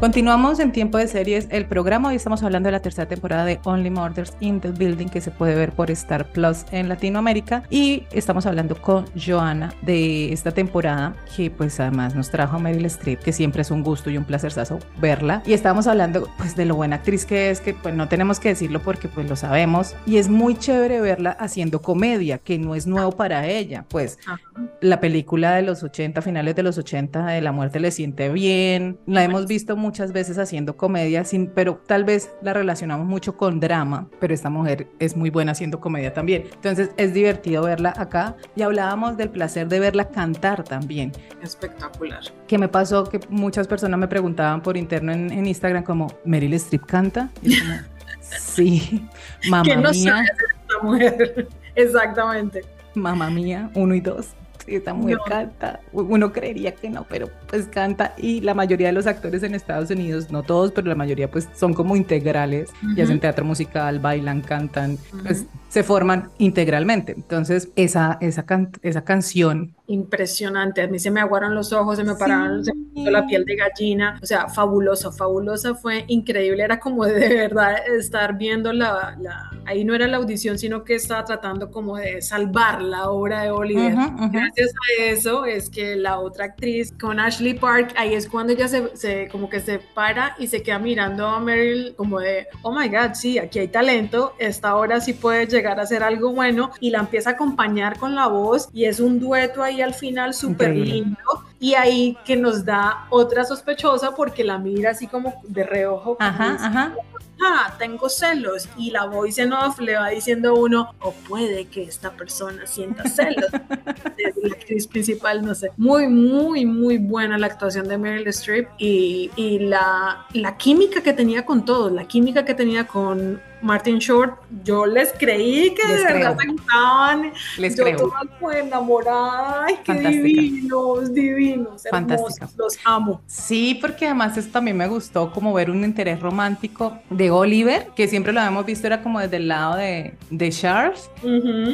Continuamos 0.00 0.60
en 0.60 0.70
Tiempo 0.70 0.96
de 0.96 1.08
Series, 1.08 1.48
el 1.50 1.66
programa. 1.66 2.10
Hoy 2.10 2.14
estamos 2.14 2.44
hablando 2.44 2.68
de 2.68 2.70
la 2.70 2.80
tercera 2.80 3.08
temporada 3.08 3.44
de 3.44 3.58
Only 3.64 3.90
Murders 3.90 4.32
in 4.38 4.60
the 4.60 4.70
Building 4.70 5.08
que 5.08 5.20
se 5.20 5.32
puede 5.32 5.56
ver 5.56 5.72
por 5.72 5.90
Star 5.90 6.24
Plus 6.30 6.64
en 6.70 6.88
Latinoamérica. 6.88 7.64
Y 7.68 8.04
estamos 8.12 8.46
hablando 8.46 8.80
con 8.80 9.06
Joana 9.16 9.74
de 9.82 10.32
esta 10.32 10.52
temporada 10.52 11.16
que 11.36 11.50
pues 11.50 11.80
además 11.80 12.14
nos 12.14 12.30
trajo 12.30 12.58
a 12.58 12.58
Meryl 12.60 12.84
Streep, 12.84 13.18
que 13.18 13.32
siempre 13.32 13.62
es 13.62 13.72
un 13.72 13.82
gusto 13.82 14.08
y 14.08 14.16
un 14.16 14.22
placer 14.22 14.52
verla. 15.00 15.42
Y 15.44 15.52
estábamos 15.52 15.88
hablando 15.88 16.28
pues 16.38 16.54
de 16.54 16.64
lo 16.64 16.76
buena 16.76 16.96
actriz 16.96 17.24
que 17.24 17.50
es, 17.50 17.60
que 17.60 17.74
pues 17.74 17.92
no 17.92 18.06
tenemos 18.06 18.38
que 18.38 18.50
decirlo 18.50 18.80
porque 18.80 19.08
pues 19.08 19.28
lo 19.28 19.34
sabemos. 19.34 19.96
Y 20.06 20.18
es 20.18 20.28
muy 20.28 20.56
chévere 20.56 21.00
verla 21.00 21.30
haciendo 21.30 21.82
comedia, 21.82 22.38
que 22.38 22.56
no 22.56 22.76
es 22.76 22.86
nuevo 22.86 23.10
para 23.10 23.48
ella. 23.48 23.84
Pues 23.88 24.20
Ajá. 24.28 24.40
la 24.80 25.00
película 25.00 25.56
de 25.56 25.62
los 25.62 25.82
80, 25.82 26.22
finales 26.22 26.54
de 26.54 26.62
los 26.62 26.78
80, 26.78 27.26
de 27.26 27.40
La 27.40 27.50
muerte 27.50 27.80
le 27.80 27.90
siente 27.90 28.28
bien. 28.28 29.00
La 29.04 29.24
hemos 29.24 29.46
visto 29.46 29.76
muchas 29.98 30.12
veces 30.12 30.38
haciendo 30.38 30.76
comedia, 30.76 31.24
sin, 31.24 31.48
pero 31.48 31.82
tal 31.84 32.04
vez 32.04 32.30
la 32.40 32.52
relacionamos 32.52 33.04
mucho 33.04 33.36
con 33.36 33.58
drama, 33.58 34.08
pero 34.20 34.32
esta 34.32 34.48
mujer 34.48 34.86
es 35.00 35.16
muy 35.16 35.28
buena 35.28 35.50
haciendo 35.50 35.80
comedia 35.80 36.14
también. 36.14 36.44
Entonces 36.54 36.90
es 36.96 37.12
divertido 37.14 37.64
verla 37.64 37.92
acá 37.96 38.36
y 38.54 38.62
hablábamos 38.62 39.16
del 39.16 39.28
placer 39.28 39.66
de 39.66 39.80
verla 39.80 40.08
cantar 40.08 40.62
también. 40.62 41.10
Espectacular. 41.42 42.20
Que 42.46 42.58
me 42.58 42.68
pasó 42.68 43.08
que 43.08 43.18
muchas 43.28 43.66
personas 43.66 43.98
me 43.98 44.06
preguntaban 44.06 44.62
por 44.62 44.76
interno 44.76 45.10
en, 45.10 45.32
en 45.32 45.48
Instagram 45.48 45.82
como, 45.82 46.06
¿Meryl 46.24 46.54
Streep 46.54 46.86
canta? 46.86 47.30
Y 47.42 47.58
como, 47.58 47.74
sí, 48.38 49.04
mamá 49.48 49.74
no 49.74 49.90
mía. 49.90 50.22
esta 50.22 50.80
mujer. 50.80 51.48
Exactamente. 51.74 52.64
Mamá 52.94 53.30
mía, 53.30 53.68
uno 53.74 53.96
y 53.96 54.00
dos. 54.00 54.28
Esta 54.68 54.92
mujer 54.94 55.16
No. 55.18 55.24
canta. 55.24 55.80
Uno 55.92 56.32
creería 56.32 56.74
que 56.74 56.90
no, 56.90 57.04
pero 57.08 57.28
pues 57.48 57.66
canta. 57.66 58.14
Y 58.18 58.40
la 58.42 58.54
mayoría 58.54 58.88
de 58.88 58.92
los 58.92 59.06
actores 59.06 59.42
en 59.42 59.54
Estados 59.54 59.90
Unidos, 59.90 60.30
no 60.30 60.42
todos, 60.42 60.72
pero 60.72 60.86
la 60.88 60.94
mayoría 60.94 61.30
pues 61.30 61.48
son 61.54 61.72
como 61.74 61.96
integrales 61.96 62.70
y 62.96 63.00
hacen 63.00 63.20
teatro 63.20 63.44
musical, 63.44 63.98
bailan, 63.98 64.40
cantan, 64.42 64.98
pues 65.22 65.46
se 65.68 65.82
forman 65.82 66.28
integralmente. 66.38 67.12
Entonces, 67.12 67.70
esa, 67.76 68.18
esa, 68.20 68.44
can- 68.44 68.70
esa 68.82 69.04
canción 69.04 69.74
Impresionante. 69.88 70.82
A 70.82 70.86
mí 70.86 70.98
se 70.98 71.10
me 71.10 71.20
aguaron 71.20 71.54
los 71.54 71.72
ojos, 71.72 71.96
se 71.96 72.04
me 72.04 72.14
pararon, 72.14 72.62
se 72.64 72.74
me 72.74 72.84
puso 72.94 73.10
la 73.10 73.26
piel 73.26 73.44
de 73.46 73.56
gallina. 73.56 74.18
O 74.22 74.26
sea, 74.26 74.46
fabulosa, 74.48 75.10
fabulosa. 75.10 75.74
Fue 75.74 76.04
increíble. 76.08 76.62
Era 76.62 76.78
como 76.78 77.04
de 77.06 77.28
verdad 77.28 77.76
estar 77.98 78.36
viendo 78.36 78.72
la, 78.72 79.16
la- 79.20 79.50
Ahí 79.64 79.84
no 79.84 79.94
era 79.94 80.06
la 80.06 80.16
audición, 80.16 80.58
sino 80.58 80.82
que 80.82 80.94
estaba 80.94 81.24
tratando 81.26 81.70
como 81.70 81.98
de 81.98 82.22
salvar 82.22 82.80
la 82.80 83.10
obra 83.10 83.42
de 83.42 83.50
Oliver. 83.50 83.92
Ujú, 83.94 84.24
ujú. 84.24 84.30
Gracias 84.32 84.70
a 84.70 85.02
eso 85.04 85.44
es 85.44 85.68
que 85.68 85.94
la 85.96 86.18
otra 86.20 86.46
actriz 86.46 86.90
con 86.98 87.20
Ashley 87.20 87.52
Park, 87.52 87.92
ahí 87.96 88.14
es 88.14 88.26
cuando 88.28 88.54
ella 88.54 88.66
se, 88.68 88.96
se- 88.96 89.28
como 89.28 89.50
que 89.50 89.60
se 89.60 89.78
para 89.78 90.34
y 90.38 90.46
se 90.46 90.62
queda 90.62 90.78
mirando 90.78 91.26
a 91.26 91.38
Meryl 91.40 91.94
como 91.96 92.18
de, 92.18 92.46
oh 92.62 92.72
my 92.72 92.88
god, 92.88 93.12
sí, 93.12 93.38
aquí 93.38 93.58
hay 93.58 93.68
talento, 93.68 94.32
esta 94.38 94.74
obra 94.74 95.00
sí 95.02 95.12
puede 95.12 95.46
llegar 95.46 95.78
a 95.80 95.86
ser 95.86 96.02
algo 96.02 96.32
bueno 96.32 96.70
y 96.80 96.88
la 96.90 97.00
empieza 97.00 97.30
a 97.30 97.32
acompañar 97.34 97.98
con 97.98 98.14
la 98.14 98.26
voz 98.26 98.70
y 98.72 98.86
es 98.86 99.00
un 99.00 99.18
dueto 99.20 99.62
ahí 99.62 99.77
al 99.82 99.94
final 99.94 100.34
súper 100.34 100.74
lindo 100.74 101.18
y 101.60 101.74
ahí 101.74 102.16
que 102.24 102.36
nos 102.36 102.64
da 102.64 103.06
otra 103.10 103.44
sospechosa 103.44 104.14
porque 104.14 104.44
la 104.44 104.58
mira 104.58 104.90
así 104.90 105.06
como 105.06 105.42
de 105.46 105.64
reojo. 105.64 106.16
Ajá, 106.20 106.52
dice, 106.52 106.64
ajá. 106.64 106.94
ah, 107.42 107.74
tengo 107.78 108.08
celos. 108.08 108.68
Y 108.76 108.90
la 108.90 109.06
voice 109.06 109.42
en 109.42 109.52
off 109.52 109.80
le 109.80 109.96
va 109.96 110.08
diciendo 110.10 110.50
a 110.50 110.52
uno, 110.54 110.94
o 111.00 111.12
puede 111.12 111.66
que 111.66 111.82
esta 111.82 112.12
persona 112.12 112.66
sienta 112.66 113.08
celos. 113.08 113.50
la 114.42 114.54
actriz 114.54 114.86
principal, 114.86 115.44
no 115.44 115.54
sé. 115.54 115.70
Muy, 115.76 116.06
muy, 116.06 116.64
muy 116.64 116.98
buena 116.98 117.38
la 117.38 117.48
actuación 117.48 117.88
de 117.88 117.98
Meryl 117.98 118.28
Streep 118.28 118.68
y, 118.78 119.30
y 119.34 119.58
la, 119.58 120.26
la 120.32 120.56
química 120.56 121.02
que 121.02 121.12
tenía 121.12 121.44
con 121.44 121.64
todos, 121.64 121.90
la 121.90 122.06
química 122.06 122.44
que 122.44 122.54
tenía 122.54 122.86
con 122.86 123.40
Martin 123.62 123.98
Short, 123.98 124.38
yo 124.64 124.86
les 124.86 125.12
creí 125.12 125.74
que 125.74 125.82
Les 125.88 125.98
de 125.98 126.12
verdad 126.12 126.36
se 126.38 126.46
gustaban. 126.48 127.32
Les 127.58 127.76
yo 127.76 127.84
creo. 127.84 127.96
toda 127.98 128.20
como 128.38 128.52
enamorada. 128.52 129.64
Ay, 129.66 129.76
qué 129.84 129.92
Fantástica. 129.94 130.22
divinos, 130.22 131.14
divinos, 131.14 131.82
Fantástica. 131.90 132.44
hermosos, 132.44 132.56
los 132.56 132.78
amo. 132.84 133.20
Sí, 133.26 133.78
porque 133.80 134.06
además 134.06 134.36
esto 134.36 134.52
también 134.52 134.76
me 134.76 134.86
gustó 134.88 135.30
como 135.32 135.52
ver 135.52 135.70
un 135.70 135.84
interés 135.84 136.20
romántico 136.20 136.98
de 137.10 137.30
Oliver, 137.30 137.88
que 137.96 138.08
siempre 138.08 138.32
lo 138.32 138.40
habíamos 138.40 138.64
visto 138.66 138.86
era 138.86 139.02
como 139.02 139.20
desde 139.20 139.36
el 139.38 139.48
lado 139.48 139.76
de, 139.76 140.14
de 140.30 140.50
Charles. 140.50 141.10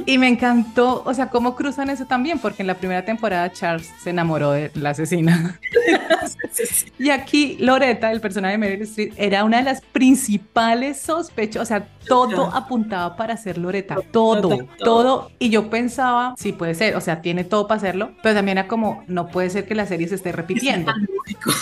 Y 0.06 0.18
me 0.18 0.28
encantó, 0.28 1.02
o 1.04 1.14
sea, 1.14 1.28
cómo 1.30 1.54
cruzan 1.54 1.90
eso 1.90 2.06
también, 2.06 2.38
porque 2.38 2.62
en 2.62 2.66
la 2.66 2.74
primera 2.74 3.04
temporada 3.04 3.50
Charles 3.52 3.90
se 4.02 4.10
enamoró 4.10 4.52
de 4.52 4.70
la 4.74 4.90
asesina. 4.90 5.60
Y 6.98 7.10
aquí 7.10 7.56
Loretta, 7.58 8.12
el 8.12 8.20
personaje 8.20 8.52
de 8.52 8.58
Meryl 8.58 8.82
Streep, 8.82 9.12
era 9.16 9.42
una 9.44 9.56
de 9.58 9.64
las 9.64 9.80
principales 9.80 11.00
sospechas, 11.00 11.70
o 11.74 11.78
sea, 11.78 11.88
todo 12.06 12.50
apuntaba 12.54 13.16
para 13.16 13.36
ser 13.36 13.58
Loretta, 13.58 13.96
todo, 14.10 14.58
Todo. 14.78 15.30
Y 15.38 15.50
yo 15.50 15.70
pensaba, 15.70 16.34
sí 16.38 16.52
puede 16.52 16.74
ser, 16.74 16.96
o 16.96 17.00
sea, 17.00 17.20
tiene 17.22 17.44
todo 17.44 17.66
para 17.66 17.78
hacerlo, 17.78 18.10
pero 18.22 18.34
también 18.34 18.58
era 18.58 18.68
como, 18.68 19.02
no 19.08 19.28
puede 19.28 19.50
ser 19.50 19.66
que 19.66 19.74
la 19.74 19.86
serie 19.86 20.08
se 20.08 20.14
esté 20.16 20.32
repitiendo. 20.32 20.92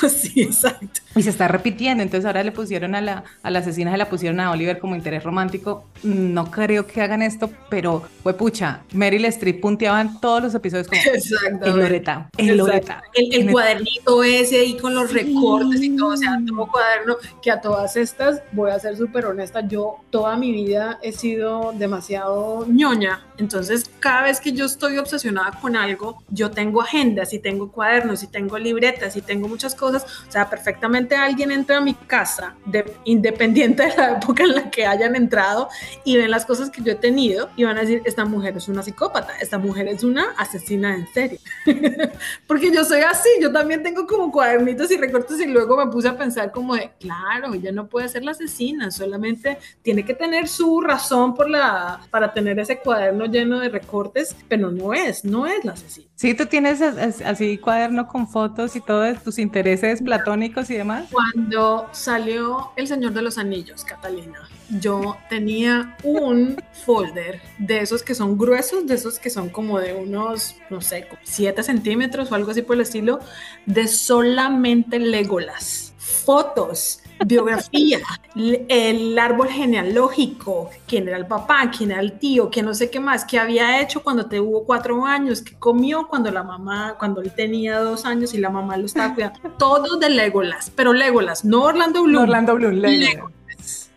Sí, 0.08 0.42
exacto. 0.42 1.00
Y 1.14 1.22
se 1.22 1.30
está 1.30 1.46
repitiendo, 1.46 2.02
entonces 2.02 2.26
ahora 2.26 2.42
le 2.42 2.50
pusieron 2.52 2.94
a 2.94 3.00
la, 3.00 3.24
a 3.42 3.50
la 3.50 3.60
asesina, 3.60 3.92
se 3.92 3.96
la 3.96 4.08
pusieron 4.08 4.40
a 4.40 4.50
Oliver 4.50 4.78
como 4.78 4.96
interés 4.96 5.22
romántico. 5.22 5.86
No 6.02 6.50
creo 6.50 6.86
que 6.86 7.00
hagan 7.00 7.22
esto, 7.22 7.48
pero 7.70 8.02
fue 8.22 8.34
pucha. 8.34 8.80
Meryl 8.92 9.24
Streep 9.26 9.60
punteaba 9.60 10.00
en 10.00 10.20
todos 10.20 10.42
los 10.42 10.54
episodios 10.54 10.88
como 10.88 11.00
en 11.00 11.60
Loreta, 11.76 12.28
Exacto. 12.36 12.54
Loreta. 12.56 13.02
El, 13.14 13.32
el 13.34 13.40
el- 13.42 13.52
cuadernito 13.52 14.24
ese 14.24 14.60
ahí 14.60 14.76
con 14.76 14.94
los 14.94 15.12
recortes 15.12 15.82
y 15.82 15.96
todo, 15.96 16.08
o 16.14 16.16
sea, 16.16 16.38
tengo 16.44 16.66
cuaderno 16.70 17.16
que 17.42 17.50
a 17.50 17.60
todas 17.60 17.96
estas, 17.96 18.42
voy 18.52 18.70
a 18.70 18.78
ser 18.80 18.96
súper 18.96 19.26
honesta, 19.26 19.66
yo 19.66 19.98
mi 20.36 20.52
vida 20.52 20.98
he 21.02 21.12
sido 21.12 21.72
demasiado 21.72 22.66
ñoña, 22.66 23.26
entonces 23.38 23.90
cada 24.00 24.22
vez 24.22 24.40
que 24.40 24.52
yo 24.52 24.66
estoy 24.66 24.98
obsesionada 24.98 25.58
con 25.60 25.76
algo, 25.76 26.22
yo 26.28 26.50
tengo 26.50 26.82
agendas 26.82 27.32
y 27.32 27.38
tengo 27.38 27.70
cuadernos 27.70 28.22
y 28.22 28.26
tengo 28.26 28.58
libretas 28.58 29.16
y 29.16 29.22
tengo 29.22 29.48
muchas 29.48 29.74
cosas, 29.74 30.04
o 30.28 30.30
sea, 30.30 30.48
perfectamente 30.50 31.16
alguien 31.16 31.50
entra 31.50 31.78
a 31.78 31.80
mi 31.80 31.94
casa, 31.94 32.54
de, 32.66 32.84
independiente 33.04 33.84
de 33.84 33.96
la 33.96 34.18
época 34.18 34.44
en 34.44 34.54
la 34.54 34.70
que 34.70 34.86
hayan 34.86 35.16
entrado, 35.16 35.68
y 36.04 36.16
ven 36.16 36.30
las 36.30 36.44
cosas 36.44 36.70
que 36.70 36.82
yo 36.82 36.92
he 36.92 36.96
tenido 36.96 37.50
y 37.56 37.64
van 37.64 37.78
a 37.78 37.80
decir, 37.80 38.02
esta 38.04 38.24
mujer 38.24 38.56
es 38.56 38.68
una 38.68 38.82
psicópata, 38.82 39.38
esta 39.40 39.58
mujer 39.58 39.88
es 39.88 40.04
una 40.04 40.30
asesina 40.36 40.94
en 40.94 41.06
serie. 41.12 41.40
Porque 42.46 42.72
yo 42.72 42.84
soy 42.84 43.00
así, 43.00 43.28
yo 43.40 43.52
también 43.52 43.82
tengo 43.82 44.06
como 44.06 44.30
cuadernitos 44.30 44.90
y 44.90 44.96
recortes 44.96 45.40
y 45.40 45.46
luego 45.46 45.76
me 45.76 45.90
puse 45.90 46.08
a 46.08 46.16
pensar 46.16 46.52
como 46.52 46.74
claro, 46.98 47.54
ella 47.54 47.72
no 47.72 47.88
puede 47.88 48.08
ser 48.08 48.24
la 48.24 48.32
asesina, 48.32 48.90
solamente 48.90 49.58
tiene 49.82 50.04
que 50.04 50.14
tener 50.22 50.46
su 50.48 50.80
razón 50.80 51.34
por 51.34 51.50
la, 51.50 52.00
para 52.10 52.32
tener 52.32 52.58
ese 52.60 52.78
cuaderno 52.78 53.26
lleno 53.26 53.58
de 53.58 53.68
recortes, 53.68 54.36
pero 54.48 54.70
no 54.70 54.94
es, 54.94 55.24
no 55.24 55.46
es 55.46 55.64
la 55.64 55.72
asesina. 55.72 56.06
Sí, 56.14 56.34
tú 56.34 56.46
tienes 56.46 56.80
as- 56.80 56.96
as- 56.96 57.20
así 57.22 57.58
cuaderno 57.58 58.06
con 58.06 58.28
fotos 58.28 58.76
y 58.76 58.80
todo 58.80 59.00
de 59.00 59.14
tus 59.14 59.38
intereses 59.40 60.00
platónicos 60.00 60.70
y 60.70 60.76
demás. 60.76 61.06
Cuando 61.10 61.88
salió 61.90 62.70
El 62.76 62.86
Señor 62.86 63.12
de 63.12 63.22
los 63.22 63.36
Anillos, 63.38 63.84
Catalina, 63.84 64.48
yo 64.80 65.16
tenía 65.28 65.96
un 66.04 66.56
folder 66.84 67.40
de 67.58 67.80
esos 67.80 68.04
que 68.04 68.14
son 68.14 68.38
gruesos, 68.38 68.86
de 68.86 68.94
esos 68.94 69.18
que 69.18 69.28
son 69.30 69.48
como 69.48 69.80
de 69.80 69.94
unos, 69.94 70.54
no 70.70 70.80
sé, 70.80 71.08
7 71.24 71.62
centímetros 71.64 72.30
o 72.30 72.36
algo 72.36 72.52
así 72.52 72.62
por 72.62 72.76
el 72.76 72.82
estilo, 72.82 73.18
de 73.66 73.88
solamente 73.88 75.00
Legolas. 75.00 75.92
Fotos, 75.98 77.00
biografía, 77.24 78.00
el 78.34 79.18
árbol 79.18 79.48
genealógico, 79.48 80.70
quién 80.86 81.08
era 81.08 81.16
el 81.16 81.26
papá, 81.26 81.70
quién 81.76 81.90
era 81.90 82.00
el 82.00 82.18
tío, 82.18 82.50
que 82.50 82.62
no 82.62 82.74
sé 82.74 82.90
qué 82.90 83.00
más, 83.00 83.24
qué 83.24 83.38
había 83.38 83.80
hecho 83.80 84.02
cuando 84.02 84.26
te 84.26 84.40
hubo 84.40 84.64
cuatro 84.64 85.04
años, 85.04 85.42
qué 85.42 85.54
comió 85.54 86.08
cuando 86.08 86.30
la 86.30 86.42
mamá, 86.42 86.96
cuando 86.98 87.20
él 87.20 87.32
tenía 87.34 87.78
dos 87.78 88.04
años 88.04 88.34
y 88.34 88.38
la 88.38 88.50
mamá 88.50 88.76
lo 88.76 88.86
estaba 88.86 89.14
cuidando. 89.14 89.38
Todo 89.58 89.98
de 89.98 90.10
Legolas, 90.10 90.70
pero 90.74 90.92
Legolas, 90.92 91.44
no 91.44 91.62
Orlando 91.62 92.02
Bloom. 92.02 92.22
Orlando 92.24 92.54
Bloom, 92.54 92.74
Lego. 92.74 92.98
Legolas. 92.98 93.32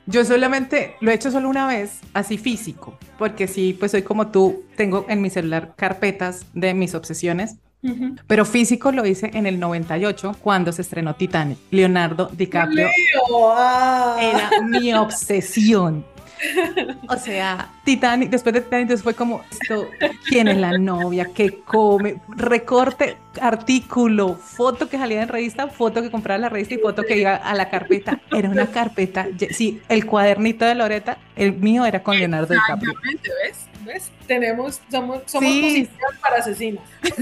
Yo 0.08 0.24
solamente 0.24 0.96
lo 1.02 1.10
he 1.10 1.16
hecho 1.16 1.32
solo 1.32 1.50
una 1.50 1.66
vez, 1.66 2.00
así 2.14 2.38
físico, 2.38 2.96
porque 3.18 3.48
sí, 3.48 3.76
pues 3.78 3.92
soy 3.92 4.04
como 4.04 4.28
tú, 4.28 4.64
tengo 4.76 5.06
en 5.10 5.20
mi 5.20 5.32
celular 5.32 5.74
carpetas 5.76 6.46
de 6.54 6.76
mis 6.76 6.94
obsesiones, 6.94 7.56
Pero 8.28 8.46
físico 8.46 8.92
lo 8.92 9.06
hice 9.06 9.32
en 9.34 9.46
el 9.46 9.60
98 9.60 10.38
cuando 10.42 10.72
se 10.72 10.82
estrenó 10.82 11.16
Titanic. 11.16 11.58
Leonardo 11.72 12.30
DiCaprio 12.32 12.88
ah. 13.56 14.18
era 14.20 14.50
mi 14.64 14.94
obsesión. 14.96 16.06
O 17.08 17.16
sea, 17.18 17.70
Titanic, 17.84 18.30
después 18.30 18.54
de 18.54 18.62
Titanic, 18.62 18.84
entonces 18.84 19.04
fue 19.04 19.14
como 19.14 19.42
esto, 19.50 19.88
quién 20.28 20.48
es 20.48 20.58
la 20.58 20.78
novia, 20.78 21.30
qué 21.34 21.60
come, 21.60 22.18
recorte, 22.28 23.18
artículo, 23.42 24.36
foto 24.36 24.90
que 24.90 24.98
salía 24.98 25.22
en 25.22 25.30
revista, 25.30 25.68
foto 25.68 26.02
que 26.02 26.12
compraba 26.12 26.38
la 26.38 26.50
revista 26.50 26.76
y 26.76 26.78
foto 26.78 27.04
que 27.04 27.18
iba 27.18 27.36
a 27.36 27.54
la 27.56 27.70
carpeta. 27.70 28.20
Era 28.32 28.50
una 28.50 28.68
carpeta, 28.68 29.28
sí, 29.52 29.82
el 29.88 30.06
cuadernito 30.06 30.66
de 30.66 30.76
Loreta, 30.76 31.18
el 31.36 31.54
mío 31.54 31.86
era 31.86 32.04
con 32.04 32.18
Leonardo 32.18 32.54
DiCaprio. 32.54 32.94
¿ves? 33.44 33.68
¿Ves? 33.86 34.12
Tenemos, 34.28 34.82
somos, 34.92 35.22
somos 35.26 35.50
Sí. 35.52 35.62
positivas 35.62 36.20
para 36.22 36.36
asesinos. 36.38 36.84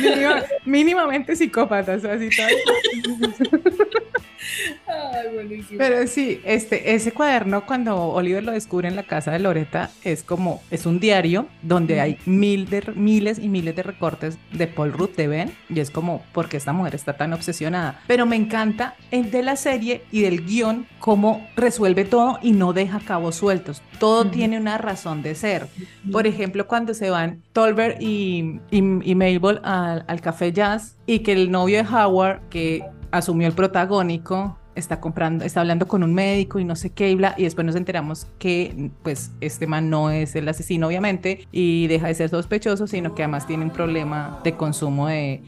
Mínima- 0.00 0.44
mínimamente 0.64 1.36
psicópatas, 1.36 2.04
así 2.04 2.30
todo. 2.34 2.46
Ay, 5.16 5.34
buenísimo. 5.34 5.78
Pero 5.78 6.06
sí, 6.06 6.40
este, 6.44 6.94
ese 6.94 7.12
cuaderno 7.12 7.66
cuando 7.66 7.96
Oliver 7.96 8.44
lo 8.44 8.52
descubre 8.52 8.88
en 8.88 8.96
la 8.96 9.04
casa 9.04 9.32
de 9.32 9.38
Loreta 9.38 9.90
es 10.04 10.22
como, 10.22 10.62
es 10.70 10.86
un 10.86 11.00
diario 11.00 11.46
donde 11.62 12.00
hay 12.00 12.18
mil 12.26 12.68
de, 12.68 12.82
miles 12.94 13.38
y 13.38 13.48
miles 13.48 13.76
de 13.76 13.82
recortes 13.82 14.38
de 14.52 14.66
Paul 14.66 14.92
Rudd 14.92 15.10
de 15.16 15.28
Ben 15.28 15.52
y 15.68 15.80
es 15.80 15.90
como, 15.90 16.22
¿por 16.32 16.48
qué 16.48 16.56
esta 16.56 16.72
mujer 16.72 16.94
está 16.94 17.16
tan 17.16 17.32
obsesionada? 17.32 18.00
Pero 18.06 18.26
me 18.26 18.36
encanta 18.36 18.94
el 19.10 19.30
de 19.30 19.42
la 19.42 19.56
serie 19.56 20.02
y 20.10 20.22
del 20.22 20.44
guion 20.44 20.86
cómo 20.98 21.46
resuelve 21.56 22.04
todo 22.04 22.38
y 22.42 22.52
no 22.52 22.72
deja 22.72 23.00
cabos 23.00 23.36
sueltos. 23.36 23.82
Todo 23.98 24.26
tiene 24.26 24.58
una 24.58 24.78
razón 24.78 25.22
de 25.22 25.34
ser. 25.34 25.68
Por 26.10 26.26
ejemplo, 26.26 26.66
cuando 26.66 26.94
se 26.94 27.10
van 27.10 27.42
Tolbert 27.52 28.00
y, 28.00 28.60
y, 28.70 28.78
y 28.78 29.14
Mabel 29.14 29.60
al, 29.62 30.04
al 30.06 30.20
café 30.20 30.52
jazz 30.52 30.96
y 31.06 31.20
que 31.20 31.32
el 31.32 31.50
novio 31.50 31.82
de 31.82 31.88
Howard, 31.88 32.40
que 32.48 32.84
asumió 33.10 33.46
el 33.46 33.54
protagónico, 33.54 34.58
está 34.76 35.00
comprando, 35.00 35.44
está 35.44 35.60
hablando 35.60 35.88
con 35.88 36.02
un 36.02 36.14
médico 36.14 36.58
y 36.58 36.64
no 36.64 36.76
sé 36.76 36.90
qué 36.90 37.10
y 37.10 37.14
bla, 37.16 37.34
y 37.36 37.44
después 37.44 37.64
nos 37.64 37.74
enteramos 37.76 38.26
que 38.38 38.90
pues 39.02 39.32
este 39.40 39.66
man 39.66 39.90
no 39.90 40.10
es 40.10 40.36
el 40.36 40.48
asesino 40.48 40.86
obviamente 40.86 41.46
y 41.50 41.86
deja 41.88 42.06
de 42.06 42.14
ser 42.14 42.28
sospechoso, 42.28 42.86
sino 42.86 43.14
que 43.14 43.22
además 43.22 43.46
tiene 43.46 43.64
un 43.64 43.70
problema 43.70 44.40
de 44.44 44.54
consumo 44.54 45.08
de 45.08 45.42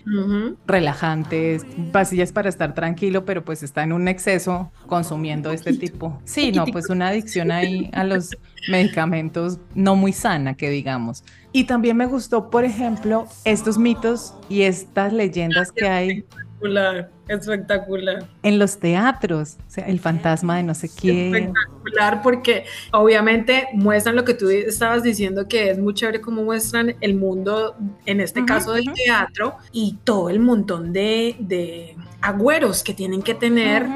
relajantes, 0.67 1.64
pastillas 1.93 2.33
para 2.33 2.49
estar 2.49 2.75
tranquilo, 2.75 3.25
pero 3.25 3.45
pues 3.45 3.62
está 3.62 3.83
en 3.83 3.93
un 3.93 4.09
exceso 4.09 4.73
consumiendo 4.87 5.53
este 5.53 5.75
tipo. 5.75 6.21
Sí, 6.25 6.51
no, 6.53 6.67
pues 6.67 6.88
una 6.88 7.09
adicción 7.09 7.51
ahí 7.51 7.91
a 7.93 8.05
los 8.05 8.37
medicamentos 8.69 9.59
no 9.75 9.97
muy 9.97 10.12
sana, 10.12 10.55
que 10.55 10.71
digamos. 10.71 11.25
Y 11.53 11.64
también 11.64 11.97
me 11.97 12.07
gustó, 12.07 12.51
por 12.51 12.64
ejemplo, 12.64 13.27
estos 13.45 13.79
mitos 13.79 14.35
y 14.49 14.62
estas 14.62 15.12
leyendas 15.12 15.73
que 15.73 15.88
hay 15.88 16.25
Espectacular, 16.61 17.11
espectacular. 17.29 18.29
en 18.42 18.59
los 18.59 18.79
teatros, 18.79 19.57
o 19.68 19.71
sea, 19.71 19.87
el 19.87 20.01
fantasma 20.01 20.57
de 20.57 20.64
no 20.64 20.75
sé 20.75 20.88
quién. 20.88 21.35
Espectacular 21.35 22.23
porque 22.23 22.64
obviamente 22.92 23.68
muestran 23.75 24.16
lo 24.16 24.25
que 24.25 24.35
tú 24.35 24.49
estabas 24.51 25.05
diciendo 25.05 25.47
que 25.47 25.71
es 25.71 25.79
muy 25.79 25.94
chévere 25.94 26.21
como 26.21 26.42
muestran 26.42 26.97
el 27.01 27.14
mundo, 27.14 27.77
en 28.07 28.21
este 28.21 28.44
caso 28.44 28.73
del 28.73 28.92
teatro, 28.92 29.57
y 29.71 29.99
todo 30.03 30.31
el 30.31 30.40
montón 30.40 30.92
de, 30.92 31.37
de 31.38 31.97
agüeros 32.21 32.83
que 32.83 32.94
tienen 32.94 33.23
que 33.23 33.35
tener 33.35 33.87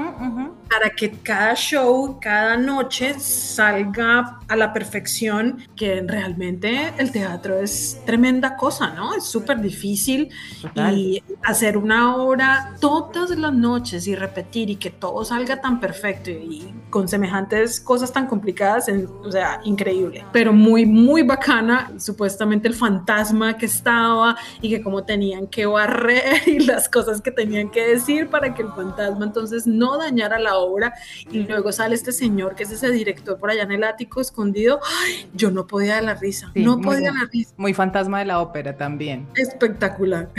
para 0.70 0.90
que 0.90 1.10
cada 1.10 1.54
show, 1.54 2.18
cada 2.20 2.56
noche 2.56 3.18
salga 3.18 4.38
a 4.52 4.56
la 4.56 4.72
perfección, 4.72 5.58
que 5.76 6.02
realmente 6.06 6.92
el 6.98 7.10
teatro 7.10 7.58
es 7.58 8.00
tremenda 8.04 8.56
cosa, 8.56 8.90
¿no? 8.94 9.14
Es 9.14 9.24
súper 9.24 9.60
difícil 9.60 10.30
Total. 10.60 10.96
y 10.96 11.22
hacer 11.42 11.76
una 11.76 12.16
obra 12.16 12.74
todas 12.80 13.30
las 13.30 13.52
noches 13.52 14.06
y 14.06 14.14
repetir 14.14 14.70
y 14.70 14.76
que 14.76 14.90
todo 14.90 15.24
salga 15.24 15.60
tan 15.60 15.80
perfecto 15.80 16.30
y 16.30 16.72
con 16.90 17.08
semejantes 17.08 17.80
cosas 17.80 18.12
tan 18.12 18.26
complicadas, 18.26 18.88
en- 18.88 19.08
o 19.24 19.30
sea, 19.32 19.60
increíble, 19.64 20.24
pero 20.32 20.52
muy, 20.52 20.84
muy 20.86 21.22
bacana, 21.22 21.90
supuestamente 21.98 22.68
el 22.68 22.74
fantasma 22.74 23.56
que 23.56 23.66
estaba 23.66 24.36
y 24.60 24.68
que 24.70 24.82
como 24.82 25.04
tenían 25.04 25.46
que 25.46 25.64
barrer 25.66 26.22
y 26.46 26.58
las 26.60 26.88
cosas 26.88 27.20
que 27.22 27.30
tenían 27.30 27.70
que 27.70 27.86
decir 27.86 28.28
para 28.28 28.54
que 28.54 28.62
el 28.62 28.68
fantasma 28.68 29.24
entonces 29.24 29.66
no 29.66 29.96
dañara 29.98 30.38
la 30.38 30.56
obra 30.58 30.92
y 31.30 31.40
luego 31.40 31.72
sale 31.72 31.94
este 31.94 32.12
señor 32.12 32.54
que 32.54 32.64
es 32.64 32.70
ese 32.72 32.90
director 32.90 33.38
por 33.38 33.50
allá 33.50 33.62
en 33.62 33.72
el 33.72 33.84
ático 33.84 34.20
escondido, 34.42 34.80
Ay, 35.04 35.28
yo 35.34 35.50
no 35.50 35.66
podía 35.66 35.96
de 35.96 36.02
la 36.02 36.14
risa, 36.14 36.50
Sí, 36.54 36.62
no 36.64 36.76
muy 36.76 36.84
podía 36.84 37.10
bueno. 37.10 37.24
la 37.24 37.30
risa, 37.32 37.54
Muy 37.56 37.74
fantasma 37.74 38.18
de 38.18 38.24
la 38.26 38.40
ópera 38.40 38.76
también. 38.76 39.26
espectacular. 39.36 40.30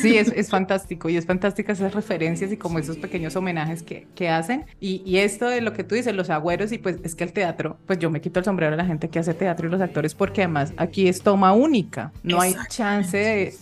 Sí, 0.00 0.16
es, 0.18 0.28
es 0.36 0.50
fantástico 0.50 1.08
y 1.08 1.16
es 1.16 1.26
fantástica 1.26 1.72
esas 1.72 1.94
referencias 1.94 2.50
y 2.52 2.56
como 2.56 2.78
esos 2.78 2.96
pequeños 2.96 3.36
homenajes 3.36 3.82
que, 3.82 4.08
que 4.14 4.28
hacen. 4.28 4.66
Y, 4.80 5.02
y 5.04 5.18
esto 5.18 5.48
de 5.48 5.60
lo 5.60 5.72
que 5.72 5.84
tú 5.84 5.94
dices, 5.94 6.14
los 6.14 6.30
agüeros 6.30 6.72
y 6.72 6.78
pues 6.78 6.96
es 7.04 7.14
que 7.14 7.24
el 7.24 7.32
teatro, 7.32 7.78
pues 7.86 7.98
yo 7.98 8.10
me 8.10 8.20
quito 8.20 8.38
el 8.40 8.44
sombrero 8.44 8.74
a 8.74 8.76
la 8.76 8.84
gente 8.84 9.08
que 9.08 9.18
hace 9.18 9.34
teatro 9.34 9.68
y 9.68 9.70
los 9.70 9.80
actores 9.80 10.14
porque 10.14 10.42
además 10.42 10.72
aquí 10.76 11.08
es 11.08 11.22
toma 11.22 11.52
única, 11.52 12.12
no 12.22 12.40
hay 12.40 12.54
chance 12.68 13.16
de, 13.16 13.54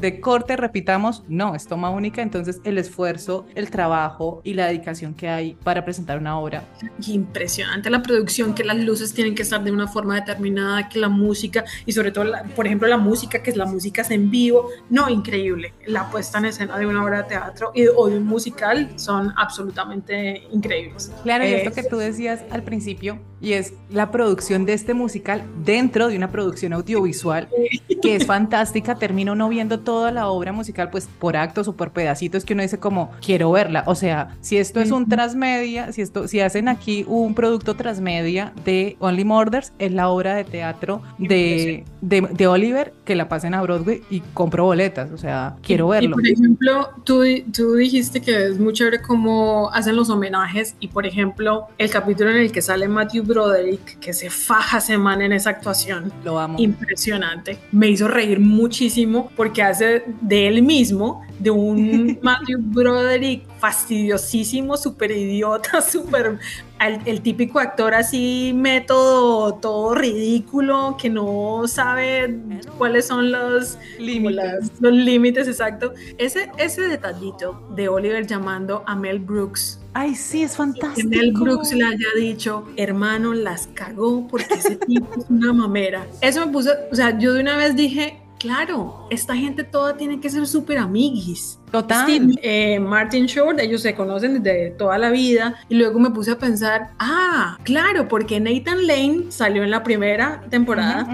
de 0.00 0.20
corte, 0.20 0.56
repitamos, 0.56 1.24
no, 1.28 1.54
es 1.54 1.66
toma 1.66 1.90
única, 1.90 2.22
entonces 2.22 2.60
el 2.64 2.78
esfuerzo, 2.78 3.46
el 3.54 3.70
trabajo 3.70 4.40
y 4.44 4.54
la 4.54 4.66
dedicación 4.66 5.14
que 5.14 5.28
hay 5.28 5.54
para 5.64 5.84
presentar 5.84 6.18
una 6.18 6.38
obra. 6.38 6.64
impresionante 7.06 7.90
la 7.90 8.02
producción, 8.02 8.54
que 8.54 8.64
las 8.64 8.76
luces 8.78 9.12
tienen 9.14 9.34
que 9.34 9.44
estar 9.48 9.64
de 9.64 9.72
una 9.72 9.88
forma 9.88 10.14
determinada, 10.16 10.88
que 10.88 10.98
la 10.98 11.08
música 11.08 11.64
y 11.86 11.92
sobre 11.92 12.10
todo, 12.12 12.24
la- 12.24 12.42
por 12.44 12.66
ejemplo, 12.66 12.86
la 12.88 12.98
música, 12.98 13.42
que 13.42 13.50
es 13.50 13.56
la 13.56 13.64
música 13.66 14.02
es 14.02 14.10
en 14.10 14.30
vivo, 14.30 14.68
no, 14.90 15.08
increíble. 15.08 15.72
La 15.86 16.10
puesta 16.10 16.38
en 16.38 16.44
escena 16.46 16.78
de 16.78 16.86
una 16.86 17.02
obra 17.02 17.22
de 17.22 17.28
teatro 17.28 17.72
y, 17.74 17.86
o 17.86 18.08
de 18.08 18.18
un 18.18 18.26
musical 18.26 18.90
son 18.96 19.32
absolutamente 19.36 20.42
increíbles. 20.52 21.10
Claro, 21.22 21.44
y 21.44 21.48
Eh, 21.48 21.62
esto 21.64 21.72
que 21.74 21.88
tú 21.88 21.96
decías 21.98 22.40
al 22.50 22.62
principio, 22.62 23.18
y 23.40 23.52
es 23.52 23.72
la 23.90 24.10
producción 24.10 24.66
de 24.66 24.72
este 24.72 24.94
musical 24.94 25.44
dentro 25.64 26.08
de 26.08 26.16
una 26.16 26.30
producción 26.30 26.72
audiovisual 26.72 27.48
que 28.02 28.16
es 28.16 28.26
fantástica, 28.26 28.96
termina 28.96 29.32
uno 29.32 29.48
viendo 29.48 29.78
toda 29.80 30.10
la 30.10 30.28
obra 30.28 30.52
musical 30.52 30.90
pues 30.90 31.08
por 31.18 31.36
actos 31.36 31.68
o 31.68 31.76
por 31.76 31.92
pedacitos 31.92 32.44
que 32.44 32.54
uno 32.54 32.62
dice 32.62 32.78
como 32.78 33.10
quiero 33.24 33.52
verla, 33.52 33.84
o 33.86 33.94
sea, 33.94 34.36
si 34.40 34.56
esto 34.58 34.80
es 34.80 34.90
un 34.90 35.08
transmedia, 35.08 35.92
si 35.92 36.02
esto 36.02 36.26
si 36.28 36.40
hacen 36.40 36.68
aquí 36.68 37.04
un 37.06 37.34
producto 37.34 37.74
transmedia 37.74 38.52
de 38.64 38.96
Only 38.98 39.24
Murders, 39.28 39.72
es 39.78 39.92
la 39.92 40.08
obra 40.08 40.34
de 40.34 40.44
teatro 40.44 41.02
de, 41.18 41.84
de, 42.00 42.28
de 42.32 42.46
Oliver 42.46 42.92
que 43.04 43.14
la 43.14 43.28
pasen 43.28 43.54
a 43.54 43.62
Broadway 43.62 44.02
y 44.10 44.20
compro 44.34 44.64
boletas, 44.64 45.10
o 45.12 45.18
sea, 45.18 45.54
quiero 45.62 45.86
Y 45.88 45.90
verlo. 45.90 46.16
por 46.16 46.26
ejemplo, 46.26 46.88
tú, 47.04 47.22
tú 47.52 47.74
dijiste 47.74 48.20
que 48.20 48.46
es 48.46 48.58
muy 48.58 48.72
chévere 48.72 49.00
cómo 49.02 49.70
hacen 49.72 49.94
los 49.96 50.10
homenajes 50.10 50.74
y 50.80 50.88
por 50.88 51.06
ejemplo, 51.06 51.66
el 51.78 51.90
capítulo 51.90 52.30
en 52.30 52.38
el 52.38 52.50
que 52.52 52.62
sale 52.62 52.88
Matthew 52.88 53.24
Broderick, 53.24 53.98
que 54.00 54.12
se 54.12 54.30
faja 54.30 54.80
semana 54.80 55.24
en 55.26 55.32
esa 55.32 55.50
actuación, 55.50 56.12
Lo 56.24 56.38
amo. 56.38 56.58
impresionante. 56.58 57.58
Me 57.72 57.88
hizo 57.88 58.08
reír 58.08 58.40
muchísimo 58.40 59.30
porque 59.36 59.62
hace 59.62 60.04
de 60.22 60.48
él 60.48 60.62
mismo, 60.62 61.22
de 61.38 61.50
un 61.50 62.18
Matthew 62.22 62.58
Broderick 62.60 63.46
fastidiosísimo, 63.58 64.76
súper 64.76 65.10
idiota, 65.10 65.80
súper 65.90 66.38
el, 66.80 67.00
el 67.06 67.22
típico 67.22 67.58
actor 67.58 67.94
así, 67.94 68.52
método 68.54 69.54
todo 69.54 69.94
ridículo, 69.94 70.96
que 71.00 71.10
no 71.10 71.62
sabe 71.66 72.38
cuáles 72.76 73.06
son 73.06 73.30
los 73.32 73.78
Límites. 73.98 74.72
los 74.80 74.92
límites, 74.92 75.48
exacto. 75.48 75.94
Ese, 76.18 76.50
ese 76.58 76.82
detallito 76.82 77.60
de 77.74 77.88
Oliver 77.88 78.26
llamando 78.26 78.82
a 78.86 78.94
Mel 78.94 79.18
Brooks 79.18 79.80
Ay, 79.94 80.14
sí, 80.14 80.42
es 80.42 80.52
que 80.52 80.58
fantástico. 80.58 81.08
Mel 81.08 81.32
Brooks 81.32 81.72
le 81.72 81.84
haya 81.84 82.08
dicho, 82.16 82.68
hermano, 82.76 83.34
las 83.34 83.66
cagó 83.74 84.28
porque 84.28 84.54
ese 84.54 84.76
tipo 84.76 85.08
es 85.18 85.28
una 85.28 85.52
mamera. 85.52 86.06
Eso 86.20 86.46
me 86.46 86.52
puso, 86.52 86.70
o 86.92 86.94
sea, 86.94 87.18
yo 87.18 87.32
de 87.32 87.40
una 87.40 87.56
vez 87.56 87.74
dije, 87.74 88.20
claro, 88.38 89.06
esta 89.10 89.36
gente 89.36 89.64
toda 89.64 89.96
tiene 89.96 90.20
que 90.20 90.30
ser 90.30 90.46
súper 90.46 90.78
amiguis. 90.78 91.58
Total. 91.70 92.04
Steve, 92.04 92.32
eh, 92.42 92.80
Martin 92.80 93.26
Short, 93.26 93.60
ellos 93.60 93.82
se 93.82 93.94
conocen 93.94 94.42
desde 94.42 94.70
toda 94.70 94.96
la 94.96 95.10
vida 95.10 95.54
y 95.68 95.74
luego 95.74 95.98
me 95.98 96.08
puse 96.10 96.30
a 96.30 96.38
pensar, 96.38 96.92
ah, 96.98 97.58
claro, 97.64 98.08
porque 98.08 98.40
Nathan 98.40 98.86
Lane 98.86 99.24
salió 99.28 99.62
en 99.64 99.70
la 99.70 99.82
primera 99.82 100.42
temporada 100.48 101.06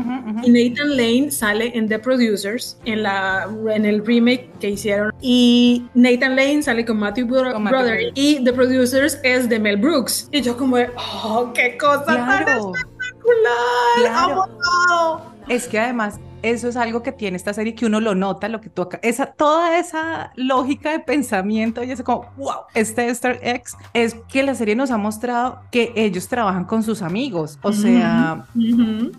y 0.45 0.51
Nathan 0.51 0.97
Lane 0.97 1.33
sale 1.33 1.77
en 1.77 1.89
The 1.89 1.99
Producers, 1.99 2.79
en, 2.85 3.03
la, 3.03 3.49
en 3.75 3.85
el 3.85 4.07
remake 4.07 4.49
que 4.61 4.71
hicieron. 4.71 5.13
Y 5.21 5.87
Nathan 5.95 6.37
Lane 6.37 6.63
sale 6.63 6.85
con 6.85 6.99
Matthew, 6.99 7.27
Bro- 7.27 7.53
Con 7.53 7.65
Matthew. 7.65 8.13
Y 8.15 8.45
The 8.45 8.53
Producers 8.53 9.19
es 9.25 9.49
de 9.49 9.59
Mel 9.59 9.77
Brooks. 9.79 10.29
Y 10.31 10.41
yo 10.41 10.57
como, 10.57 10.77
oh, 11.25 11.51
qué 11.53 11.77
cosa 11.77 12.05
tan 12.05 12.45
Claro. 12.45 12.73
espectacular. 12.77 13.99
Claro. 13.99 15.23
Es 15.49 15.67
que 15.67 15.79
además 15.81 16.21
eso 16.44 16.68
es 16.68 16.76
algo 16.76 17.02
que 17.02 17.12
tiene 17.12 17.37
esta 17.37 17.52
serie 17.52 17.74
que 17.74 17.87
uno 17.87 18.00
lo 18.00 18.14
nota, 18.14 18.48
lo 18.48 18.61
que 18.61 18.70
toca, 18.70 18.98
esa, 19.02 19.26
toda 19.26 19.78
esa 19.78 20.33
lógica 20.37 20.92
de 20.92 21.00
pensamiento 21.00 21.83
y 21.83 21.90
es 21.90 22.02
como, 22.02 22.26
wow, 22.37 22.64
este 22.74 23.09
Star 23.09 23.38
X 23.42 23.76
es 23.92 24.14
que 24.28 24.42
la 24.42 24.54
serie 24.54 24.76
nos 24.76 24.90
ha 24.90 24.98
mostrado 24.98 25.61
que 25.70 25.92
ellos 25.96 26.28
trabajan 26.28 26.64
con 26.64 26.83
sus 26.83 27.02
amigos, 27.02 27.59
o 27.62 27.72
sea, 27.72 28.44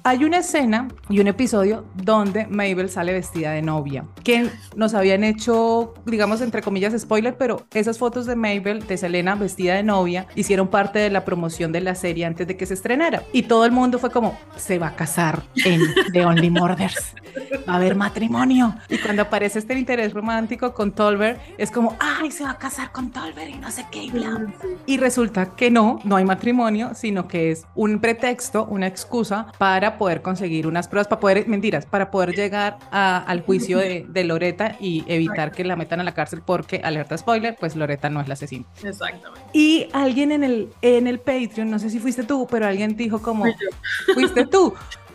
hay 0.03 0.23
una 0.23 0.37
escena 0.37 0.87
y 1.09 1.19
un 1.19 1.27
episodio 1.27 1.85
donde 1.95 2.47
Mabel 2.47 2.89
sale 2.89 3.13
vestida 3.13 3.51
de 3.51 3.61
novia, 3.61 4.05
que 4.23 4.49
nos 4.75 4.93
habían 4.93 5.23
hecho, 5.23 5.93
digamos, 6.05 6.41
entre 6.41 6.61
comillas, 6.61 6.99
spoiler, 6.99 7.37
pero 7.37 7.65
esas 7.73 7.97
fotos 7.97 8.25
de 8.25 8.35
Mabel, 8.35 8.85
de 8.87 8.97
Selena 8.97 9.35
vestida 9.35 9.75
de 9.75 9.83
novia, 9.83 10.27
hicieron 10.35 10.67
parte 10.67 10.99
de 10.99 11.09
la 11.09 11.25
promoción 11.25 11.71
de 11.71 11.81
la 11.81 11.95
serie 11.95 12.25
antes 12.25 12.47
de 12.47 12.57
que 12.57 12.65
se 12.65 12.73
estrenara. 12.73 13.23
Y 13.33 13.43
todo 13.43 13.65
el 13.65 13.71
mundo 13.71 13.99
fue 13.99 14.11
como, 14.11 14.37
se 14.55 14.79
va 14.79 14.87
a 14.87 14.95
casar 14.95 15.43
en 15.63 15.81
The 16.13 16.25
Only 16.25 16.49
Murders. 16.49 17.14
Va 17.67 17.73
a 17.73 17.75
haber 17.77 17.95
matrimonio. 17.95 18.75
Y 18.89 18.97
cuando 18.99 19.23
aparece 19.23 19.59
este 19.59 19.77
interés 19.77 20.13
romántico 20.13 20.73
con 20.73 20.91
Tolbert, 20.91 21.39
es 21.57 21.71
como, 21.71 21.95
ay, 21.99 22.31
se 22.31 22.43
va 22.43 22.51
a 22.51 22.57
casar 22.57 22.91
con 22.91 23.11
Tolbert 23.11 23.49
y 23.49 23.55
no 23.57 23.71
sé 23.71 23.85
qué, 23.91 24.03
y 24.03 24.11
bla. 24.11 24.45
Y 24.85 24.97
resulta 24.97 25.55
que 25.55 25.69
no, 25.71 25.99
no 26.03 26.15
hay 26.15 26.25
matrimonio, 26.25 26.91
sino 26.95 27.27
que 27.27 27.51
es 27.51 27.65
un 27.75 27.99
pretexto, 27.99 28.65
una 28.65 28.87
excusa 28.87 29.47
para 29.57 29.97
poder 29.97 30.21
conseguir 30.21 30.67
unas 30.67 30.87
pruebas, 30.87 31.07
para 31.07 31.19
poder, 31.19 31.47
mentiras, 31.47 31.85
para 31.85 32.11
poder 32.11 32.33
llegar 32.35 32.77
a- 32.91 33.17
al 33.17 33.41
juicio 33.41 33.77
de, 33.79 34.05
de 34.07 34.23
Loreta 34.23 34.75
y 34.79 35.03
evitar 35.07 35.51
que 35.51 35.63
la 35.63 35.75
metan 35.75 35.99
a 35.99 36.03
la 36.03 36.13
cárcel 36.13 36.41
porque, 36.45 36.81
alerta 36.83 37.17
spoiler, 37.17 37.55
pues 37.59 37.75
Loreta 37.75 38.09
no 38.09 38.21
es 38.21 38.27
la 38.27 38.33
asesina. 38.33 38.65
Exactamente. 38.83 39.41
Y 39.53 39.87
alguien 39.93 40.31
en 40.31 40.43
el, 40.43 40.69
en 40.81 41.07
el 41.07 41.19
Patreon, 41.19 41.69
no 41.69 41.79
sé 41.79 41.89
si 41.89 41.99
fuiste 41.99 42.23
tú, 42.23 42.47
pero 42.49 42.65
alguien 42.67 42.95
dijo 42.95 43.21
como, 43.21 43.45
fuiste 44.13 44.45
tú. 44.45 44.73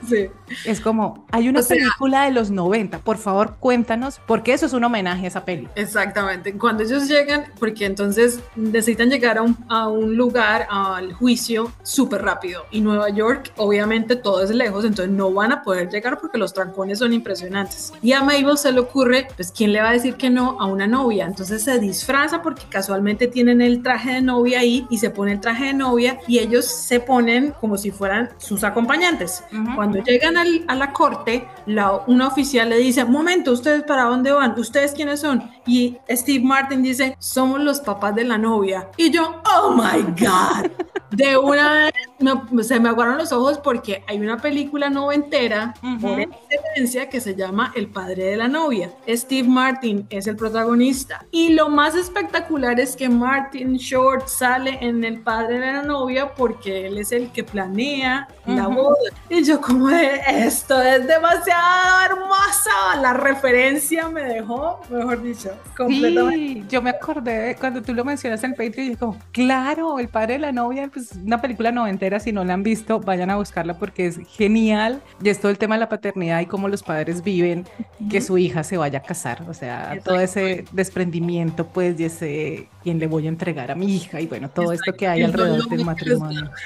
Sí. 0.09 0.29
Es 0.65 0.81
como, 0.81 1.27
hay 1.31 1.49
una 1.49 1.61
O 1.61 1.63
sea- 1.63 1.77
película 1.77 2.25
de 2.25 2.33
los 2.33 2.51
90, 2.51 2.99
por 2.99 3.19
favor 3.19 3.57
cuéntanos, 3.61 4.21
porque 4.27 4.53
eso 4.53 4.67
es 4.67 4.73
un 4.73 4.85
homenaje 4.85 5.25
a 5.27 5.29
esa 5.29 5.45
peli. 5.45 5.69
Exactamente. 5.75 6.53
Cuando 6.57 6.83
ellos 6.83 7.09
llegan, 7.09 7.45
porque 7.59 7.85
entonces 7.87 8.41
necesitan 8.57 9.11
llegar 9.11 9.39
a 9.39 9.43
un, 9.43 9.57
a 9.69 9.89
un 9.89 10.17
lugar, 10.17 10.67
al 10.71 11.13
juicio, 11.13 11.73
súper 11.83 12.23
rápido. 12.23 12.65
Y 12.71 12.81
Nueva 12.81 13.11
York, 13.11 13.53
obviamente, 13.57 14.17
todo 14.17 14.43
es 14.43 14.51
lejos, 14.51 14.85
entonces 14.85 15.15
no 15.15 15.33
van 15.33 15.53
a 15.53 15.63
poder 15.63 15.89
llegar 15.91 16.19
porque 16.21 16.39
los 16.39 16.53
trancones 16.55 16.99
son 16.99 17.13
impresionantes. 17.13 17.93
Y 18.03 18.13
a 18.13 18.23
Mabel 18.23 18.57
se 18.59 18.73
le 18.73 18.81
ocurre, 18.81 19.29
pues, 19.37 19.53
¿quién 19.53 19.73
le 19.73 19.81
va 19.83 19.91
a 19.91 19.93
decir 19.93 20.15
que 20.17 20.31
no 20.31 20.57
a 20.61 20.67
una 20.67 20.87
novia? 20.87 21.27
Entonces 21.27 21.63
se 21.63 21.79
disfraza 21.79 22.43
porque 22.43 22.63
casualmente 22.69 23.27
tienen 23.27 23.61
el 23.61 23.83
traje 23.83 24.13
de 24.15 24.23
novia 24.23 24.61
ahí 24.61 24.87
y 24.91 24.99
se 24.99 25.11
pone 25.11 25.33
el 25.33 25.41
traje 25.41 25.67
de 25.67 25.75
novia 25.75 26.19
y 26.27 26.39
ellos 26.39 26.65
se 26.65 27.01
ponen 27.01 27.53
como 27.61 27.77
si 27.79 27.91
fueran 27.91 28.31
sus 28.39 28.65
acompañantes. 28.65 29.43
Cuando 29.75 29.90
llegan 29.99 30.37
al- 30.37 30.65
a 30.69 30.75
la 30.75 30.93
corte, 30.93 31.47
la, 31.67 31.93
una 32.07 32.29
oficial 32.29 32.69
le 32.69 32.79
dice, 32.79 33.05
momento, 33.05 33.53
¿ustedes 33.53 33.83
para 33.83 34.05
dónde 34.05 34.33
van? 34.33 34.59
¿Ustedes 34.59 34.93
quiénes 34.93 35.21
son? 35.21 35.51
Y 35.67 35.97
Steve 36.09 36.45
Martin 36.45 36.83
dice, 36.83 37.17
somos 37.19 37.61
los 37.61 37.81
papás 37.81 38.15
de 38.15 38.25
la 38.25 38.39
novia. 38.39 38.89
Y 38.97 39.11
yo, 39.11 39.41
oh 39.57 39.71
my 39.73 40.03
God. 40.19 40.71
De 41.11 41.37
una 41.37 41.73
vez 41.73 41.93
me- 42.21 42.63
se 42.65 42.79
me 42.81 42.89
aguaron 42.89 43.19
los 43.19 43.33
ojos 43.33 43.59
porque 43.59 44.05
hay 44.07 44.21
una 44.21 44.37
película 44.39 44.91
noventera 44.91 45.75
por 46.01 46.21
excelencia 46.21 47.09
que 47.09 47.21
se 47.21 47.35
llama 47.35 47.73
El 47.75 47.89
padre 47.89 48.25
de 48.25 48.37
la 48.37 48.49
novia. 48.49 48.91
Steve 49.09 49.49
Martin 49.49 50.07
es 50.11 50.27
el 50.27 50.37
protagonista. 50.37 51.25
Y 51.31 51.51
lo 51.55 51.69
más 51.69 51.95
espectacular 51.95 52.79
es 52.79 52.95
que 52.97 53.09
Martin 53.09 53.77
Short 53.77 54.29
sale 54.29 54.79
en 54.81 55.03
El 55.05 55.21
padre 55.21 55.59
de 55.61 55.73
la 55.73 55.83
novia 55.83 56.35
porque 56.35 56.87
él 56.87 56.99
es 56.99 57.13
el 57.13 57.31
que 57.33 57.43
planea 57.45 58.29
la 58.47 58.69
Ujú. 58.69 58.77
boda. 58.83 58.97
Y 59.29 59.43
yo 59.45 59.61
como 59.61 59.89
de, 59.89 60.21
esto 60.29 60.81
es 60.81 61.07
demasiado 61.07 62.05
hermosa. 62.05 62.71
La 63.01 63.13
referencia 63.13 64.09
me 64.09 64.23
dejó, 64.23 64.81
mejor 64.91 65.23
dicho, 65.23 65.51
completamente. 65.77 66.37
Sí, 66.37 66.65
yo 66.69 66.83
me 66.83 66.91
acordé 66.91 67.57
cuando 67.59 67.83
tú 67.83 67.93
lo 67.95 68.05
mencionas 68.05 68.43
en 68.45 68.51
Patreon 68.53 68.73
y 68.75 68.89
dije 68.91 68.97
como, 68.99 69.17
claro, 69.33 69.99
el 69.99 70.09
padre 70.09 70.35
de 70.35 70.39
la 70.41 70.53
novia, 70.53 70.89
pues 70.93 71.13
una 71.13 71.41
película 71.41 71.73
noventera, 71.73 72.10
si 72.19 72.33
no 72.33 72.45
la 72.45 72.55
han 72.55 72.63
visto, 72.63 72.99
vayan 72.99 73.31
a 73.31 73.37
buscarla 73.37 73.79
porque 73.79 74.07
es 74.07 74.19
genial. 74.37 75.03
Y 75.23 75.29
es 75.29 75.39
todo 75.39 75.53
el 75.53 75.59
tema 75.59 75.77
de 75.77 75.81
la 75.81 75.89
paternidad 75.89 76.41
y 76.41 76.47
cómo 76.47 76.69
los 76.69 76.83
padres 76.83 77.23
viven 77.23 77.67
que 78.11 78.21
su 78.21 78.39
hija 78.39 78.65
se 78.65 78.77
vaya 78.77 79.01
a 79.01 79.03
casar, 79.03 79.45
o 79.49 79.55
sea, 79.55 79.99
todo 80.03 80.19
ese 80.19 80.65
desprendimiento, 80.73 81.67
pues, 81.67 82.01
y 82.01 82.05
ese, 82.05 82.69
quién 82.83 82.99
le 82.99 83.07
voy 83.07 83.27
a 83.27 83.29
entregar 83.29 83.71
a 83.71 83.75
mi 83.75 83.95
hija 83.95 84.21
y 84.21 84.27
bueno, 84.27 84.49
todo 84.49 84.73
esto 84.73 84.93
que 84.95 85.07
hay 85.07 85.23
alrededor 85.23 85.69
del 85.69 85.85
matrimonio. 85.85 86.51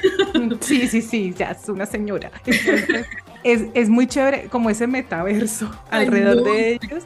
Sí, 0.61 0.87
sí, 0.89 1.03
sí, 1.03 1.35
ya 1.37 1.53
es 1.53 1.69
una 1.69 1.87
señora. 1.87 2.31
Entonces, 2.45 3.07
es, 3.45 3.65
es 3.75 3.89
muy 3.89 4.07
chévere 4.07 4.49
como 4.49 4.71
ese 4.71 4.87
metaverso 4.87 5.71
Ay, 5.91 6.07
alrededor 6.07 6.37
no, 6.37 6.43
de 6.45 6.73
ellos. 6.73 7.05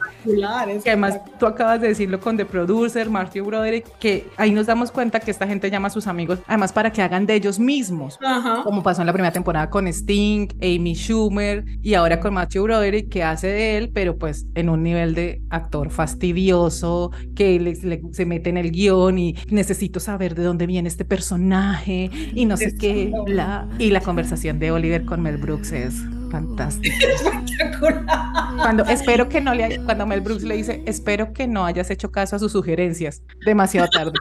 es 0.69 0.83
Que 0.83 0.89
además 0.91 1.19
tú 1.39 1.45
acabas 1.45 1.81
de 1.81 1.89
decirlo 1.89 2.19
con 2.19 2.37
The 2.37 2.45
Producer, 2.45 3.09
Matthew 3.09 3.45
Broderick, 3.45 3.85
que 3.99 4.27
ahí 4.37 4.51
nos 4.51 4.65
damos 4.67 4.91
cuenta 4.91 5.19
que 5.19 5.31
esta 5.31 5.45
gente 5.47 5.69
llama 5.69 5.87
a 5.87 5.91
sus 5.91 6.07
amigos, 6.07 6.39
además 6.47 6.71
para 6.73 6.91
que 6.91 7.01
hagan 7.01 7.25
de 7.25 7.35
ellos 7.35 7.59
mismos. 7.59 8.17
Ajá. 8.23 8.63
Como 8.63 8.81
pasó 8.83 9.01
en 9.01 9.07
la 9.07 9.13
primera 9.13 9.31
temporada 9.33 9.69
con 9.69 9.87
Sting, 9.87 10.47
Amy 10.61 10.95
Schumer 10.95 11.63
y 11.81 11.93
ahora 11.93 12.19
con 12.19 12.33
Matthew 12.33 12.63
Broderick, 12.63 13.09
que 13.09 13.23
hace 13.23 13.47
de 13.47 13.77
él, 13.77 13.91
pero 13.93 14.17
pues 14.17 14.45
en 14.55 14.69
un 14.69 14.81
nivel 14.83 15.13
de 15.15 15.41
actor 15.49 15.89
fastidioso, 15.89 17.11
que 17.35 17.59
le- 17.59 17.73
le- 17.83 18.01
se 18.11 18.25
mete 18.25 18.49
en 18.49 18.57
el 18.57 18.71
guion 18.71 19.19
y 19.19 19.35
necesito 19.49 19.99
saber 19.99 20.35
de 20.35 20.43
dónde 20.43 20.65
viene 20.67 20.87
este 20.87 21.05
personaje 21.05 22.09
y 22.33 22.45
no 22.45 22.55
sé 22.57 22.75
qué, 22.77 23.11
bla. 23.25 23.67
Y 23.77 23.89
la 23.91 24.01
conversación 24.01 24.59
de 24.59 24.71
Oliver 24.71 25.05
con 25.05 25.21
Mel 25.21 25.37
Brooks 25.37 25.71
es 25.71 25.95
fantástica. 26.29 26.95
Cuando 28.57 28.83
espero 28.85 29.29
que 29.29 29.41
no 29.41 29.53
le 29.53 29.63
haya- 29.63 29.83
cuando 29.83 30.05
Mel 30.05 30.21
Brooks 30.21 30.43
le 30.43 30.55
dice, 30.55 30.81
espero 30.85 31.33
que 31.33 31.47
no 31.47 31.65
hayas 31.65 31.89
hecho 31.91 32.11
caso 32.11 32.35
a 32.35 32.39
sus 32.39 32.51
sugerencias. 32.51 33.21
Demasiado 33.45 33.87
tarde. 33.89 34.13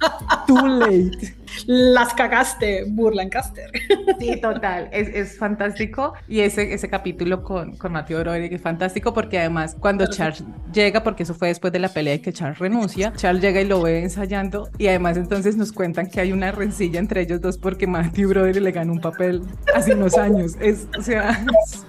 Too 0.46 0.66
late. 0.66 1.34
Las 1.66 2.14
cagaste, 2.14 2.84
Burlancaster. 2.88 3.70
Sí, 4.18 4.40
total. 4.40 4.88
Es, 4.92 5.08
es 5.08 5.38
fantástico. 5.38 6.14
Y 6.28 6.40
ese, 6.40 6.72
ese 6.74 6.88
capítulo 6.88 7.42
con, 7.42 7.76
con 7.76 7.92
Matthew 7.92 8.20
Broderick 8.20 8.52
es 8.52 8.60
fantástico 8.62 9.12
porque 9.12 9.38
además 9.38 9.76
cuando 9.80 10.06
Charles 10.06 10.44
llega, 10.72 11.02
porque 11.02 11.24
eso 11.24 11.34
fue 11.34 11.48
después 11.48 11.72
de 11.72 11.78
la 11.80 11.88
pelea 11.88 12.14
y 12.14 12.18
que 12.20 12.32
Charles 12.32 12.58
renuncia, 12.58 13.12
Charles 13.16 13.42
llega 13.42 13.60
y 13.60 13.64
lo 13.66 13.82
ve 13.82 14.02
ensayando 14.02 14.68
y 14.78 14.86
además 14.88 15.16
entonces 15.16 15.56
nos 15.56 15.72
cuentan 15.72 16.08
que 16.08 16.20
hay 16.20 16.32
una 16.32 16.52
rencilla 16.52 17.00
entre 17.00 17.22
ellos 17.22 17.40
dos 17.40 17.58
porque 17.58 17.86
Matthew 17.86 18.28
Broderick 18.30 18.62
le 18.62 18.70
ganó 18.72 18.92
un 18.92 19.00
papel 19.00 19.42
hace 19.74 19.94
unos 19.94 20.16
años. 20.16 20.56
Es, 20.60 20.86
o 20.98 21.02
sea, 21.02 21.44
es- 21.64 21.84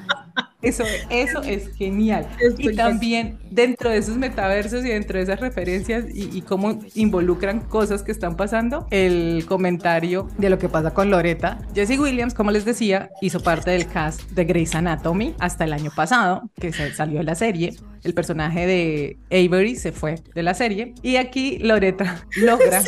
eso, 0.63 0.83
eso 1.09 1.43
es 1.43 1.73
genial. 1.75 2.27
Y 2.57 2.75
también 2.75 3.37
dentro 3.51 3.89
de 3.89 3.97
esos 3.97 4.17
metaversos 4.17 4.83
y 4.85 4.89
dentro 4.89 5.17
de 5.17 5.23
esas 5.23 5.39
referencias 5.39 6.05
y, 6.13 6.35
y 6.35 6.41
cómo 6.41 6.79
involucran 6.95 7.59
cosas 7.61 8.01
que 8.01 8.11
están 8.11 8.35
pasando, 8.35 8.87
el 8.89 9.45
comentario 9.45 10.27
de 10.37 10.49
lo 10.49 10.57
que 10.57 10.69
pasa 10.69 10.93
con 10.93 11.11
Loreta. 11.11 11.59
Jesse 11.75 11.99
Williams, 11.99 12.33
como 12.33 12.51
les 12.51 12.65
decía, 12.65 13.09
hizo 13.21 13.41
parte 13.41 13.71
del 13.71 13.87
cast 13.87 14.21
de 14.31 14.45
Grey's 14.45 14.73
Anatomy 14.73 15.35
hasta 15.39 15.65
el 15.65 15.73
año 15.73 15.91
pasado, 15.95 16.49
que 16.59 16.71
se 16.71 16.93
salió 16.93 17.19
de 17.19 17.25
la 17.25 17.35
serie. 17.35 17.75
El 18.03 18.13
personaje 18.13 18.65
de 18.65 19.17
Avery 19.31 19.75
se 19.75 19.91
fue 19.91 20.15
de 20.33 20.43
la 20.43 20.53
serie 20.53 20.93
y 21.01 21.15
aquí 21.15 21.57
Loreta 21.59 22.25
logra 22.37 22.81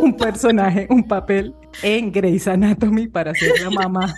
un 0.00 0.16
personaje, 0.16 0.86
un 0.90 1.06
papel 1.06 1.54
en 1.82 2.12
Grey's 2.12 2.46
Anatomy 2.48 3.08
para 3.08 3.34
ser 3.34 3.60
la 3.60 3.70
mamá 3.70 4.14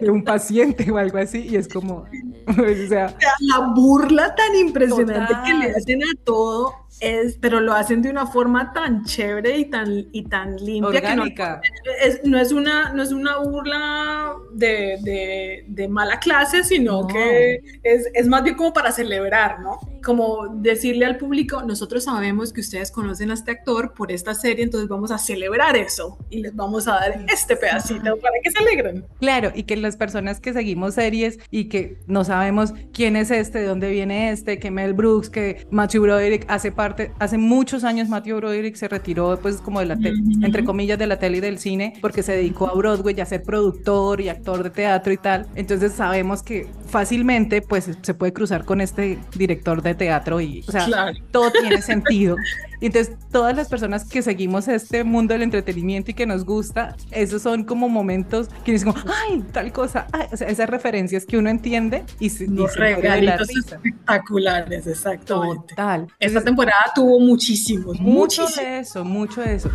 de 0.00 0.10
un 0.10 0.22
paciente 0.24 0.90
o 0.90 0.98
algo 0.98 1.18
así 1.18 1.46
y 1.48 1.56
es 1.56 1.68
como, 1.68 2.04
o 2.46 2.88
sea, 2.88 3.16
La 3.40 3.72
burla 3.74 4.34
tan 4.34 4.54
impresionante 4.54 5.34
que 5.44 5.54
le 5.54 5.70
hacen 5.70 6.02
a 6.02 6.24
todo 6.24 6.74
es, 7.00 7.36
pero 7.40 7.60
lo 7.60 7.72
hacen 7.74 8.02
de 8.02 8.10
una 8.10 8.26
forma 8.26 8.72
tan 8.72 9.04
chévere 9.04 9.58
y 9.58 9.64
tan, 9.66 10.06
y 10.12 10.24
tan 10.24 10.56
limpia 10.56 10.88
orgánica. 11.00 11.60
que 11.62 11.70
no 11.84 11.92
es, 12.02 12.20
no 12.24 12.38
es 12.38 12.52
una, 12.52 12.92
no 12.92 13.02
es 13.02 13.12
una 13.12 13.38
burla 13.38 14.34
de, 14.52 14.98
de- 15.02 15.64
de 15.68 15.88
mala 15.88 16.18
clase, 16.18 16.64
sino 16.64 17.02
No. 17.02 17.06
que 17.06 17.62
es, 17.82 18.08
es 18.14 18.26
más 18.26 18.42
bien 18.42 18.56
como 18.56 18.72
para 18.72 18.92
celebrar, 18.92 19.60
¿no? 19.60 19.78
Como 20.04 20.48
decirle 20.56 21.04
al 21.06 21.18
público, 21.18 21.62
nosotros 21.62 22.04
sabemos 22.04 22.52
que 22.52 22.60
ustedes 22.60 22.90
conocen 22.90 23.30
a 23.30 23.34
este 23.34 23.50
actor 23.50 23.92
por 23.94 24.10
esta 24.12 24.34
serie, 24.34 24.64
entonces 24.64 24.88
vamos 24.88 25.10
a 25.10 25.18
celebrar 25.18 25.76
eso 25.76 26.18
y 26.30 26.40
les 26.40 26.54
vamos 26.54 26.88
a 26.88 26.92
dar 26.92 27.24
este 27.32 27.56
pedacito 27.56 28.16
para 28.18 28.34
que 28.42 28.50
se 28.50 28.58
alegren. 28.58 29.04
Claro, 29.20 29.50
y 29.54 29.64
que 29.64 29.76
las 29.76 29.96
personas 29.96 30.40
que 30.40 30.52
seguimos 30.52 30.94
series 30.94 31.38
y 31.50 31.68
que 31.68 31.98
no 32.06 32.24
sabemos 32.24 32.72
quién 32.92 33.16
es 33.16 33.30
este, 33.30 33.58
de 33.60 33.66
dónde 33.66 33.90
viene 33.90 34.30
este, 34.30 34.58
que 34.58 34.70
Mel 34.70 34.94
Brooks, 34.94 35.28
que 35.30 35.66
Matthew 35.70 36.02
Broderick 36.02 36.44
hace 36.48 36.72
parte, 36.72 36.87
hace 37.18 37.38
muchos 37.38 37.84
años 37.84 38.08
Matthew 38.08 38.36
Broderick 38.36 38.76
se 38.76 38.88
retiró 38.88 39.38
pues 39.40 39.56
como 39.56 39.80
de 39.80 39.86
la 39.86 39.96
tele, 39.96 40.18
entre 40.42 40.64
comillas 40.64 40.98
de 40.98 41.06
la 41.06 41.18
tele 41.18 41.38
y 41.38 41.40
del 41.40 41.58
cine, 41.58 41.94
porque 42.00 42.22
se 42.22 42.32
dedicó 42.32 42.68
a 42.68 42.74
Broadway 42.74 43.20
a 43.20 43.26
ser 43.26 43.42
productor 43.42 44.20
y 44.20 44.28
actor 44.28 44.62
de 44.62 44.70
teatro 44.70 45.12
y 45.12 45.16
tal. 45.16 45.46
Entonces 45.54 45.92
sabemos 45.92 46.42
que 46.42 46.66
fácilmente 46.88 47.62
pues 47.62 47.90
se 48.00 48.14
puede 48.14 48.32
cruzar 48.32 48.64
con 48.64 48.80
este 48.80 49.18
director 49.36 49.82
de 49.82 49.94
teatro 49.94 50.40
y, 50.40 50.64
o 50.66 50.72
sea, 50.72 50.86
Claro. 50.86 51.16
todo 51.30 51.50
tiene 51.50 51.82
sentido. 51.82 52.36
Y 52.80 52.86
entonces 52.86 53.16
todas 53.32 53.56
las 53.56 53.68
personas 53.68 54.04
que 54.08 54.22
seguimos 54.22 54.68
este 54.68 55.02
mundo 55.02 55.34
del 55.34 55.42
entretenimiento 55.42 56.12
y 56.12 56.14
que 56.14 56.26
nos 56.26 56.44
gusta, 56.44 56.94
esos 57.10 57.42
son 57.42 57.64
como 57.64 57.88
momentos 57.88 58.48
que 58.64 58.70
dicen, 58.72 58.92
como, 58.92 59.04
ay, 59.28 59.42
tal 59.52 59.72
cosa, 59.72 60.06
ay", 60.12 60.26
o 60.32 60.36
sea, 60.36 60.46
esas 60.48 60.70
referencias 60.70 61.26
que 61.26 61.36
uno 61.38 61.50
entiende 61.50 62.04
y 62.20 62.30
se, 62.30 62.44
y 62.44 62.48
se 62.68 62.78
regalitos 62.78 63.48
espectaculares, 63.50 64.86
exactamente. 64.86 65.68
Total. 65.70 66.02
Esta 66.20 66.38
Entonces, 66.38 66.44
temporada 66.78 66.92
tuvo 66.94 67.20
muchísimos, 67.20 68.00
mucho 68.00 68.42
muchísimos. 68.42 68.56
de 68.56 68.78
eso, 68.80 69.04
mucho 69.04 69.40
de 69.40 69.54
eso. 69.54 69.70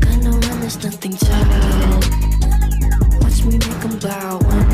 Gonna 0.00 0.30
run, 0.30 0.60
there's 0.60 0.84
nothing 0.84 1.12
to 1.12 1.26
Watch 3.20 3.44
me 3.44 3.58
make 3.58 4.00
bow 4.00 4.67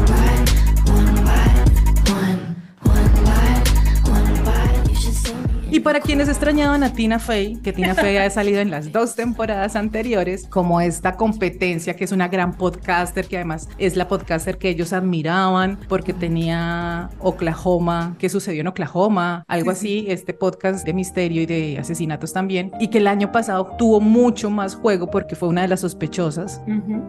Y 5.75 5.81
para 5.81 5.99
quienes 5.99 6.29
extrañaban 6.29 6.85
a 6.85 6.93
Tina 6.93 7.18
Fey, 7.18 7.57
que 7.57 7.72
Tina 7.72 7.97
Fey 7.97 8.16
ha 8.18 8.31
salido 8.31 8.61
en 8.61 8.70
las 8.70 8.93
dos 8.93 9.16
temporadas 9.16 9.75
anteriores, 9.75 10.47
como 10.49 10.81
esta 10.81 11.16
competencia, 11.16 11.97
que 11.97 12.05
es 12.05 12.12
una 12.12 12.29
gran 12.29 12.57
podcaster, 12.57 13.27
que 13.27 13.39
además 13.39 13.68
es 13.77 13.97
la 13.97 14.07
podcaster 14.07 14.57
que 14.57 14.68
ellos 14.68 14.93
admiraban 14.93 15.81
porque 15.89 16.12
tenía 16.12 17.11
Oklahoma, 17.18 18.14
que 18.20 18.29
sucedió 18.29 18.61
en 18.61 18.68
Oklahoma, 18.68 19.45
algo 19.49 19.72
así, 19.72 20.07
este 20.09 20.33
podcast 20.33 20.87
de 20.87 20.95
misterio 20.95 21.43
y 21.43 21.47
de 21.47 21.77
asesinatos 21.81 22.33
también, 22.33 22.70
y 22.79 22.87
que 22.87 22.99
el 22.99 23.09
año 23.09 23.33
pasado 23.33 23.75
tuvo 23.77 24.01
mucho 24.01 24.51
más 24.51 24.77
juego 24.77 25.11
porque 25.11 25.35
fue 25.35 25.49
una 25.49 25.62
de 25.62 25.68
las 25.68 25.81
sospechosas. 25.81 26.62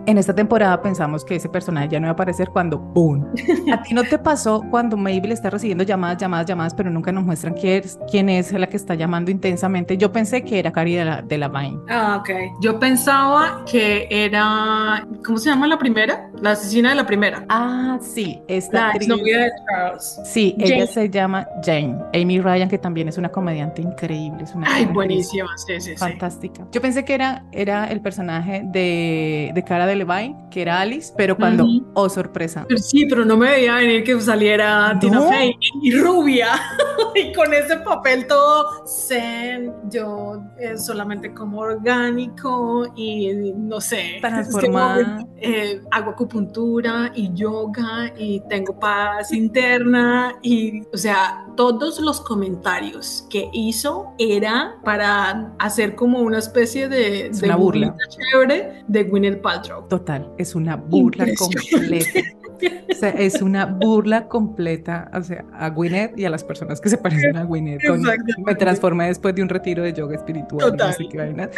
En 0.08 0.18
esta 0.18 0.34
temporada 0.34 0.82
pensamos 0.82 1.24
que 1.24 1.36
ese 1.36 1.50
personaje 1.50 1.90
ya 1.90 2.00
no 2.00 2.08
iba 2.08 2.10
a 2.10 2.14
aparecer 2.14 2.50
cuando 2.50 2.80
¡boom! 2.80 3.28
¿A 3.72 3.84
ti 3.84 3.94
no 3.94 4.04
te 4.04 4.18
pasó 4.18 4.64
cuando 4.72 4.98
Mabel 4.98 5.34
está 5.34 5.52
recibiendo 5.52 5.84
llamadas, 5.84 6.18
llamadas, 6.18 6.48
llamadas, 6.48 6.74
pero 6.74 6.90
nunca 6.90 7.12
nos 7.12 7.24
muestran 7.24 7.54
quién 7.54 7.84
es, 7.84 8.00
quién 8.10 8.28
es 8.28 8.55
la 8.60 8.68
que 8.68 8.78
está 8.78 8.96
llamando 8.96 9.32
intensamente? 9.32 9.98
Yo 9.98 10.12
pensé 10.12 10.44
que 10.44 10.60
era 10.60 10.72
Cari 10.72 10.96
de 10.96 11.06
la, 11.06 11.22
de 11.22 11.38
la 11.38 11.48
Vine. 11.50 11.80
Ah, 11.90 12.18
ok. 12.20 12.30
Yo 12.62 12.80
pensaba 12.80 13.64
que 13.70 14.08
era. 14.10 15.06
¿Cómo 15.26 15.38
se 15.38 15.50
llama 15.50 15.68
la 15.68 15.78
primera? 15.78 16.30
La 16.42 16.52
asesina 16.52 16.90
de 16.90 16.96
la 16.96 17.06
primera. 17.06 17.46
Ah, 17.50 17.98
sí, 18.02 18.40
esta 18.48 18.80
La 18.80 18.88
actriz. 18.90 19.10
exnovia 19.10 19.40
de 19.40 19.52
Charles. 19.70 20.20
Sí, 20.26 20.56
ella 20.60 20.88
se 20.88 21.10
llama 21.10 21.48
Jane. 21.64 21.98
Amy 22.14 22.40
Ryan, 22.40 22.70
que 22.70 22.78
también 22.78 23.08
es 23.08 23.18
una 23.18 23.30
comediante 23.30 23.82
increíble. 23.82 24.44
Es 24.44 24.54
una 24.54 24.68
Ay, 24.74 24.86
buenísima. 24.86 25.50
Sí, 25.58 25.74
sí, 25.80 25.92
sí. 25.92 25.98
Fantástica. 25.98 26.68
Yo 26.72 26.82
pensé 26.82 27.06
que 27.06 27.14
era, 27.14 27.44
era 27.52 27.86
el 27.88 28.02
personaje 28.02 28.62
de, 28.66 29.52
de 29.54 29.64
Cara 29.64 29.86
de 29.86 29.96
Levine, 29.96 30.36
que 30.52 30.62
era 30.62 30.80
Alice, 30.82 31.14
pero 31.16 31.36
cuando, 31.36 31.66
oh 31.94 32.10
sorpresa. 32.10 32.66
Pero 32.68 32.80
sí, 32.80 33.06
pero 33.10 33.26
no 33.26 33.38
me 33.38 33.50
veía 33.50 33.76
venir 33.76 34.04
que 34.04 34.20
saliera 34.22 34.98
Tina. 35.00 35.22
Fey 35.22 35.56
y 35.82 35.96
rubia 35.96 36.50
y 37.16 37.34
con 37.34 37.54
ese 37.54 37.78
papel 37.78 38.28
todo 38.28 38.45
zen, 38.86 39.74
yo 39.90 40.44
eh, 40.58 40.78
solamente 40.78 41.34
como 41.34 41.60
orgánico 41.60 42.88
y 42.96 43.54
no 43.56 43.82
sé, 43.82 44.18
es 44.40 44.56
que, 44.56 44.72
eh, 45.38 45.82
hago 45.92 46.12
acupuntura 46.12 47.12
y 47.16 47.34
yoga 47.34 48.14
y 48.18 48.42
tengo 48.50 48.80
paz 48.80 49.32
interna 49.32 50.36
y 50.42 50.82
o 50.94 50.98
sea, 50.98 51.46
todos 51.56 52.00
los 52.00 52.22
comentarios 52.22 53.26
que 53.30 53.50
hizo 53.54 54.14
era 54.18 54.76
para 54.84 55.54
hacer 55.60 55.96
como 55.96 56.20
una 56.20 56.40
especie 56.40 56.88
de, 56.90 57.28
Es 57.28 57.42
de 57.42 57.48
una 57.48 57.56
burla. 57.56 57.96
chévere 58.10 58.84
de 58.88 59.04
Gwyneth 59.04 59.42
Paltrow. 59.42 59.88
Total, 59.88 60.32
es 60.38 60.56
una 60.56 60.76
burla 60.76 61.26
completa. 61.38 62.20
O 62.92 62.94
sea, 62.98 63.10
es 63.10 63.42
una 63.42 63.66
burla 63.66 64.28
completa, 64.28 65.10
o 65.14 65.22
sea, 65.22 65.44
a 65.54 65.70
Gwyneth 65.70 66.18
y 66.18 66.26
a 66.26 66.30
las 66.30 66.44
personas 66.44 66.80
que 66.80 66.90
se 66.90 66.98
parecen 66.98 67.36
a 67.38 67.44
Gwyneth. 67.44 67.86
Con- 67.86 68.02
me 68.46 68.56
transformé 68.56 69.08
después 69.08 69.36
de 69.36 69.42
un 69.44 69.50
retiro 69.50 69.84
de 69.84 69.94
yoga 69.94 70.16
espiritual, 70.16 70.72
Total. 70.72 70.88
no 70.90 70.94
sé 70.94 71.06
qué 71.10 71.18
vaina. 71.18 71.50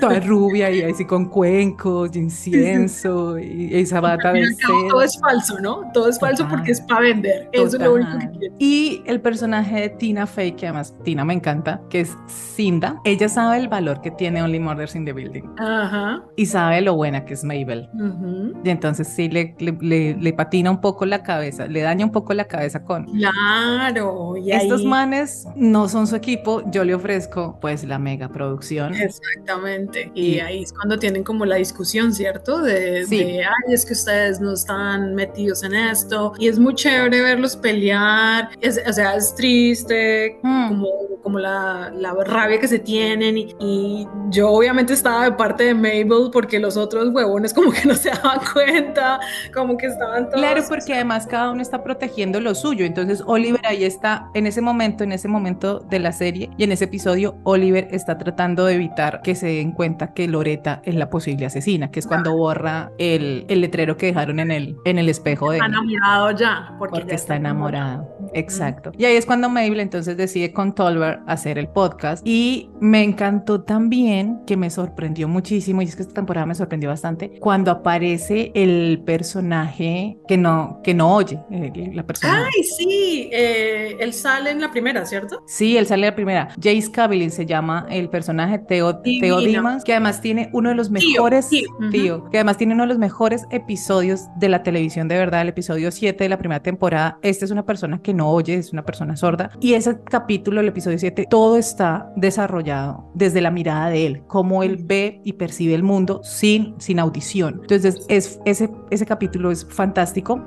Toda 0.00 0.20
rubia 0.20 0.70
y 0.70 0.82
así 0.82 1.04
con 1.04 1.28
cuencos, 1.28 2.14
y 2.16 2.18
incienso 2.20 3.38
y 3.38 3.74
esa 3.74 4.00
bata 4.00 4.32
de 4.32 4.42
cabo, 4.56 4.88
todo 4.88 5.02
es 5.02 5.18
falso, 5.20 5.58
¿no? 5.60 5.82
Todo 5.92 6.08
es 6.08 6.18
falso 6.18 6.44
Total. 6.44 6.58
porque 6.58 6.72
es 6.72 6.80
para 6.82 7.00
vender. 7.00 7.48
Eso 7.52 7.66
es 7.76 7.82
lo 7.82 7.94
único 7.94 8.10
que 8.12 8.16
Total. 8.26 8.38
quieren. 8.38 8.56
Y 8.58 9.02
el 9.06 9.20
personaje 9.20 9.80
de 9.80 9.88
Tina 9.90 10.26
Fey, 10.26 10.52
que 10.52 10.66
además 10.66 10.94
Tina 11.04 11.24
me 11.24 11.34
encanta, 11.34 11.80
que 11.90 12.00
es 12.00 12.16
Cinda, 12.28 13.00
ella 13.04 13.28
sabe 13.28 13.58
el 13.58 13.68
valor 13.68 14.00
que 14.00 14.10
tiene 14.10 14.42
Only 14.42 14.60
Murders 14.60 14.94
in 14.96 15.04
the 15.04 15.12
Building 15.12 15.44
Ajá. 15.58 16.22
y 16.36 16.46
sabe 16.46 16.80
lo 16.80 16.94
buena 16.94 17.24
que 17.24 17.34
es 17.34 17.44
Mabel. 17.44 17.88
ujú. 17.94 18.52
Y 18.64 18.70
entonces 18.70 19.08
sí 19.08 19.28
le, 19.28 19.54
le, 19.58 19.72
le- 19.80 20.13
le 20.20 20.32
patina 20.32 20.70
un 20.70 20.80
poco 20.80 21.04
la 21.06 21.22
cabeza, 21.22 21.66
le 21.66 21.80
daña 21.82 22.04
un 22.06 22.12
poco 22.12 22.32
la 22.34 22.44
cabeza 22.44 22.82
con... 22.84 23.06
Claro. 23.06 24.36
Y 24.36 24.50
Estos 24.52 24.80
ahí- 24.80 24.86
manes 24.86 25.46
no 25.56 25.88
son 25.88 26.06
su 26.06 26.16
equipo, 26.16 26.62
yo 26.70 26.84
le 26.84 26.94
ofrezco 26.94 27.58
pues 27.60 27.84
la 27.84 27.98
mega 27.98 28.28
producción. 28.28 28.94
Exactamente. 28.94 30.10
Y 30.14 30.34
Y- 30.36 30.40
ahí 30.40 30.62
es 30.62 30.72
cuando 30.72 30.98
tienen 30.98 31.24
como 31.24 31.44
la 31.44 31.56
discusión, 31.56 32.12
¿cierto? 32.14 32.58
De, 32.62 33.04
Sí. 33.06 33.18
de, 33.18 33.44
ay, 33.44 33.72
es 33.74 33.84
que 33.86 33.92
ustedes 33.92 34.40
no 34.40 34.52
están 34.54 35.14
metidos 35.14 35.62
en 35.62 35.74
esto. 35.74 36.32
Y 36.38 36.48
es 36.48 36.58
muy 36.58 36.74
chévere 36.74 37.20
verlos 37.20 37.56
pelear. 37.56 38.50
Es- 38.60 38.80
o 38.86 38.92
sea, 38.92 39.16
es 39.16 39.34
triste, 39.34 40.38
Mm. 40.42 40.68
como, 40.68 40.88
como 41.22 41.38
la, 41.38 41.90
la 41.94 42.14
rabia 42.24 42.58
que 42.60 42.68
se 42.68 42.78
tienen. 42.78 43.36
Y, 43.38 43.54
y 43.60 44.06
yo 44.30 44.50
obviamente 44.50 44.92
estaba 44.92 45.24
de 45.24 45.32
parte 45.32 45.64
de 45.64 45.74
Mabel 45.74 46.30
porque 46.32 46.58
los 46.58 46.76
otros 46.76 47.08
huevones 47.14 47.52
como 47.54 47.70
que 47.72 47.86
no 47.86 47.94
se 47.94 48.10
daban 48.10 48.40
cuenta, 48.52 49.20
como 49.52 49.76
que 49.76 49.86
estaban 49.86 50.03
todos... 50.06 50.34
Claro, 50.34 50.62
porque 50.68 50.94
además 50.94 51.26
cada 51.26 51.50
uno 51.50 51.62
está 51.62 51.82
protegiendo 51.82 52.40
lo 52.40 52.54
suyo. 52.54 52.84
Entonces 52.84 53.22
Oliver 53.26 53.64
ahí 53.66 53.84
está 53.84 54.28
en 54.34 54.46
ese 54.46 54.60
momento, 54.60 55.04
en 55.04 55.12
ese 55.12 55.28
momento 55.28 55.80
de 55.80 55.98
la 55.98 56.12
serie 56.12 56.50
y 56.56 56.64
en 56.64 56.72
ese 56.72 56.84
episodio, 56.84 57.36
Oliver 57.44 57.88
está 57.90 58.18
tratando 58.18 58.66
de 58.66 58.74
evitar 58.74 59.22
que 59.22 59.34
se 59.34 59.46
den 59.46 59.72
cuenta 59.72 60.12
que 60.12 60.28
Loreta 60.28 60.80
es 60.84 60.94
la 60.94 61.10
posible 61.10 61.46
asesina, 61.46 61.90
que 61.90 62.00
es 62.00 62.06
cuando 62.06 62.36
borra 62.36 62.90
el, 62.98 63.44
el 63.48 63.60
letrero 63.60 63.96
que 63.96 64.06
dejaron 64.06 64.40
en 64.40 64.50
el, 64.50 64.76
en 64.84 64.98
el 64.98 65.08
espejo 65.08 65.50
de 65.50 65.58
Está 65.58 65.66
enamorado 65.66 66.30
ya. 66.32 66.74
Porque, 66.78 66.92
porque 66.92 67.08
ya 67.08 67.14
está 67.14 67.36
enamorada. 67.36 68.06
Exacto. 68.32 68.92
Y 68.96 69.04
ahí 69.04 69.16
es 69.16 69.26
cuando 69.26 69.48
Mabel 69.48 69.80
entonces 69.80 70.16
decide 70.16 70.52
con 70.52 70.74
Tolbert 70.74 71.22
hacer 71.26 71.58
el 71.58 71.68
podcast. 71.68 72.26
Y 72.26 72.70
me 72.80 73.02
encantó 73.02 73.62
también, 73.62 74.40
que 74.46 74.56
me 74.56 74.70
sorprendió 74.70 75.28
muchísimo, 75.28 75.82
y 75.82 75.86
es 75.86 75.96
que 75.96 76.02
esta 76.02 76.14
temporada 76.14 76.46
me 76.46 76.54
sorprendió 76.54 76.88
bastante, 76.88 77.38
cuando 77.40 77.70
aparece 77.70 78.52
el 78.54 79.02
personaje 79.04 79.93
que 80.26 80.36
no, 80.36 80.80
que 80.82 80.94
no 80.94 81.14
oye, 81.14 81.40
eh, 81.50 81.90
la 81.92 82.06
persona. 82.06 82.46
Ay, 82.46 82.64
sí, 82.64 83.28
eh, 83.32 83.96
él 84.00 84.12
sale 84.12 84.50
en 84.50 84.60
la 84.60 84.70
primera, 84.70 85.04
¿cierto? 85.06 85.42
Sí, 85.46 85.76
él 85.76 85.86
sale 85.86 86.06
la 86.06 86.14
primera. 86.14 86.48
Jace 86.56 86.90
Cavillin 86.90 87.30
se 87.30 87.46
llama 87.46 87.86
el 87.90 88.08
personaje 88.08 88.58
Theo 88.58 88.92
Divino. 88.94 89.40
Dimas, 89.40 89.84
que 89.84 89.92
además 89.92 90.20
tiene 90.20 90.50
uno 90.52 90.70
de 90.70 90.74
los 90.74 90.92
Tío, 90.92 91.12
mejores, 91.12 91.48
tío, 91.48 91.68
ujú. 91.78 91.90
tío, 91.90 92.30
que 92.30 92.38
además 92.38 92.56
tiene 92.56 92.74
uno 92.74 92.84
de 92.84 92.88
los 92.88 92.98
mejores 92.98 93.44
episodios 93.50 94.22
de 94.36 94.48
la 94.48 94.62
televisión 94.62 95.08
de 95.08 95.16
verdad, 95.18 95.42
el 95.42 95.48
episodio 95.48 95.90
7 95.90 96.24
de 96.24 96.28
la 96.28 96.38
primera 96.38 96.62
temporada. 96.62 97.18
Este 97.22 97.44
es 97.44 97.50
una 97.50 97.66
persona 97.66 98.00
que 98.02 98.14
no 98.14 98.30
oye, 98.30 98.54
es 98.54 98.72
una 98.72 98.84
persona 98.84 99.16
sorda. 99.16 99.50
Y 99.60 99.74
ese 99.74 99.98
capítulo, 100.04 100.60
el 100.60 100.68
episodio 100.68 100.98
7, 100.98 101.26
todo 101.28 101.56
está 101.56 102.10
desarrollado 102.16 103.10
desde 103.14 103.40
la 103.40 103.50
mirada 103.50 103.88
de 103.90 104.06
él, 104.06 104.22
cómo 104.26 104.62
él 104.62 104.78
ve 104.82 105.20
y 105.24 105.34
percibe 105.34 105.74
el 105.74 105.82
mundo 105.82 106.20
sin, 106.22 106.74
sin 106.78 106.98
audición. 106.98 107.58
Entonces, 107.62 108.04
es, 108.08 108.40
ese, 108.44 108.70
ese 108.90 109.06
capítulo 109.06 109.50
es 109.50 109.64
fantástico, 109.64 109.83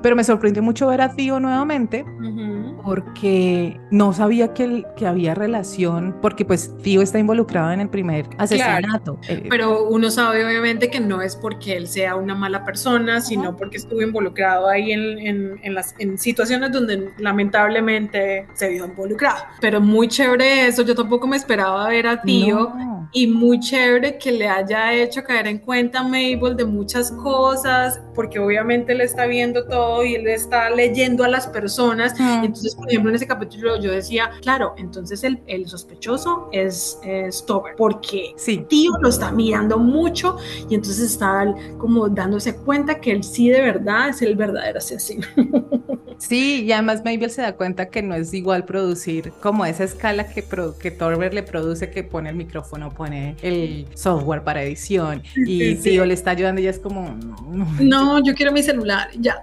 pero 0.01 0.15
me 0.15 0.23
sorprendió 0.23 0.63
mucho 0.63 0.88
ver 0.88 1.01
a 1.01 1.15
Tío 1.15 1.39
nuevamente 1.39 2.03
Ujú. 2.03 2.81
porque 2.83 3.79
no 3.91 4.13
sabía 4.13 4.53
que, 4.53 4.63
el- 4.63 4.85
que 4.95 5.05
había 5.07 5.35
relación, 5.35 6.15
porque 6.21 6.45
pues 6.45 6.75
Tío 6.81 7.01
está 7.01 7.19
involucrado 7.19 7.71
en 7.71 7.81
el 7.81 7.89
primer 7.89 8.25
asesinato. 8.38 9.19
Eh, 9.27 9.45
Pero 9.49 9.88
uno 9.88 10.09
sabe 10.09 10.45
obviamente 10.45 10.89
que 10.89 10.99
no 10.99 11.21
es 11.21 11.35
porque 11.35 11.75
él 11.77 11.88
sea 11.88 12.15
una 12.15 12.35
mala 12.35 12.63
persona, 12.63 13.21
sino 13.21 13.55
porque 13.55 13.77
estuvo 13.77 14.01
involucrado 14.01 14.67
ahí 14.69 14.91
en, 14.91 15.17
en- 15.19 15.59
en 15.63 15.73
las, 15.73 15.95
en 15.99 16.17
situaciones 16.17 16.71
donde 16.71 17.09
lamentablemente 17.17 18.47
se 18.53 18.69
vio 18.69 18.85
involucrado. 18.85 19.38
Pero 19.61 19.81
muy 19.81 20.07
chévere 20.07 20.67
eso, 20.67 20.83
yo 20.83 20.95
tampoco 20.95 21.27
me 21.27 21.38
esperaba 21.38 21.88
ver 21.89 22.07
a 22.07 22.21
Tío. 22.21 22.73
no. 22.75 22.97
Y 23.13 23.27
muy 23.27 23.59
chévere 23.61 24.17
que 24.17 24.33
le 24.33 24.49
haya 24.49 24.93
hecho 24.93 25.23
caer 25.23 25.47
en 25.47 25.59
cuenta 25.59 25.99
a 25.99 26.03
Mabel 26.03 26.57
de 26.57 26.65
muchas 26.65 27.09
cosas, 27.11 28.01
porque 28.13 28.38
obviamente 28.38 28.91
él 28.91 28.99
está 28.99 29.25
viendo 29.28 29.65
todo 29.65 30.03
y 30.03 30.15
él 30.15 30.28
está 30.28 30.69
leyendo 30.69 31.23
a 31.23 31.28
las 31.28 31.47
personas. 31.47 32.19
Mm. 32.19 32.45
Entonces, 32.45 32.75
por 32.75 32.89
ejemplo, 32.89 33.09
en 33.09 33.15
ese 33.15 33.28
capítulo 33.28 33.80
yo 33.80 33.91
decía, 33.91 34.32
claro, 34.41 34.73
entonces 34.78 35.23
el, 35.23 35.39
el 35.47 35.67
sospechoso 35.67 36.49
es, 36.51 36.99
es 37.03 37.45
Tober, 37.45 37.75
porque 37.78 38.34
Sí, 38.36 38.65
tío 38.67 38.91
lo 39.01 39.09
está 39.09 39.32
mirando 39.32 39.78
mucho 39.78 40.38
y 40.69 40.75
entonces 40.75 41.11
está 41.11 41.53
como 41.78 42.09
dándose 42.09 42.55
cuenta 42.55 42.99
que 42.99 43.11
él 43.11 43.23
sí 43.23 43.49
de 43.49 43.61
verdad 43.61 44.09
es 44.09 44.21
el 44.21 44.36
verdadero 44.36 44.78
asesino. 44.80 45.28
sí, 46.17 46.63
y 46.65 46.71
además 46.71 47.03
Mabel 47.03 47.30
se 47.30 47.41
da 47.41 47.53
cuenta 47.53 47.88
que 47.88 48.01
no 48.01 48.15
es 48.15 48.34
igual 48.34 48.65
producir 48.65 49.32
como 49.41 49.65
esa 49.65 49.84
escala 49.84 50.28
que, 50.28 50.43
que 50.80 50.91
Torber 50.91 51.34
le 51.34 51.43
produce, 51.43 51.89
que 51.89 52.03
pone 52.03 52.30
el 52.30 52.36
micrófono, 52.36 52.91
pone 52.91 53.36
el 53.41 53.88
software 53.93 54.43
para 54.43 54.63
edición, 54.63 55.23
y 55.36 55.57
Sí, 55.57 55.75
sí. 55.78 55.89
Tío 55.89 56.05
le 56.05 56.13
está 56.13 56.32
ayudando 56.32 56.61
y 56.61 56.65
ella 56.65 56.71
es 56.71 56.80
como, 56.80 57.17
no, 57.47 57.67
No, 57.80 58.23
yo 58.23 58.34
quiero 58.34 58.51
mi 58.51 58.63
celular, 58.63 59.09
ya, 59.20 59.41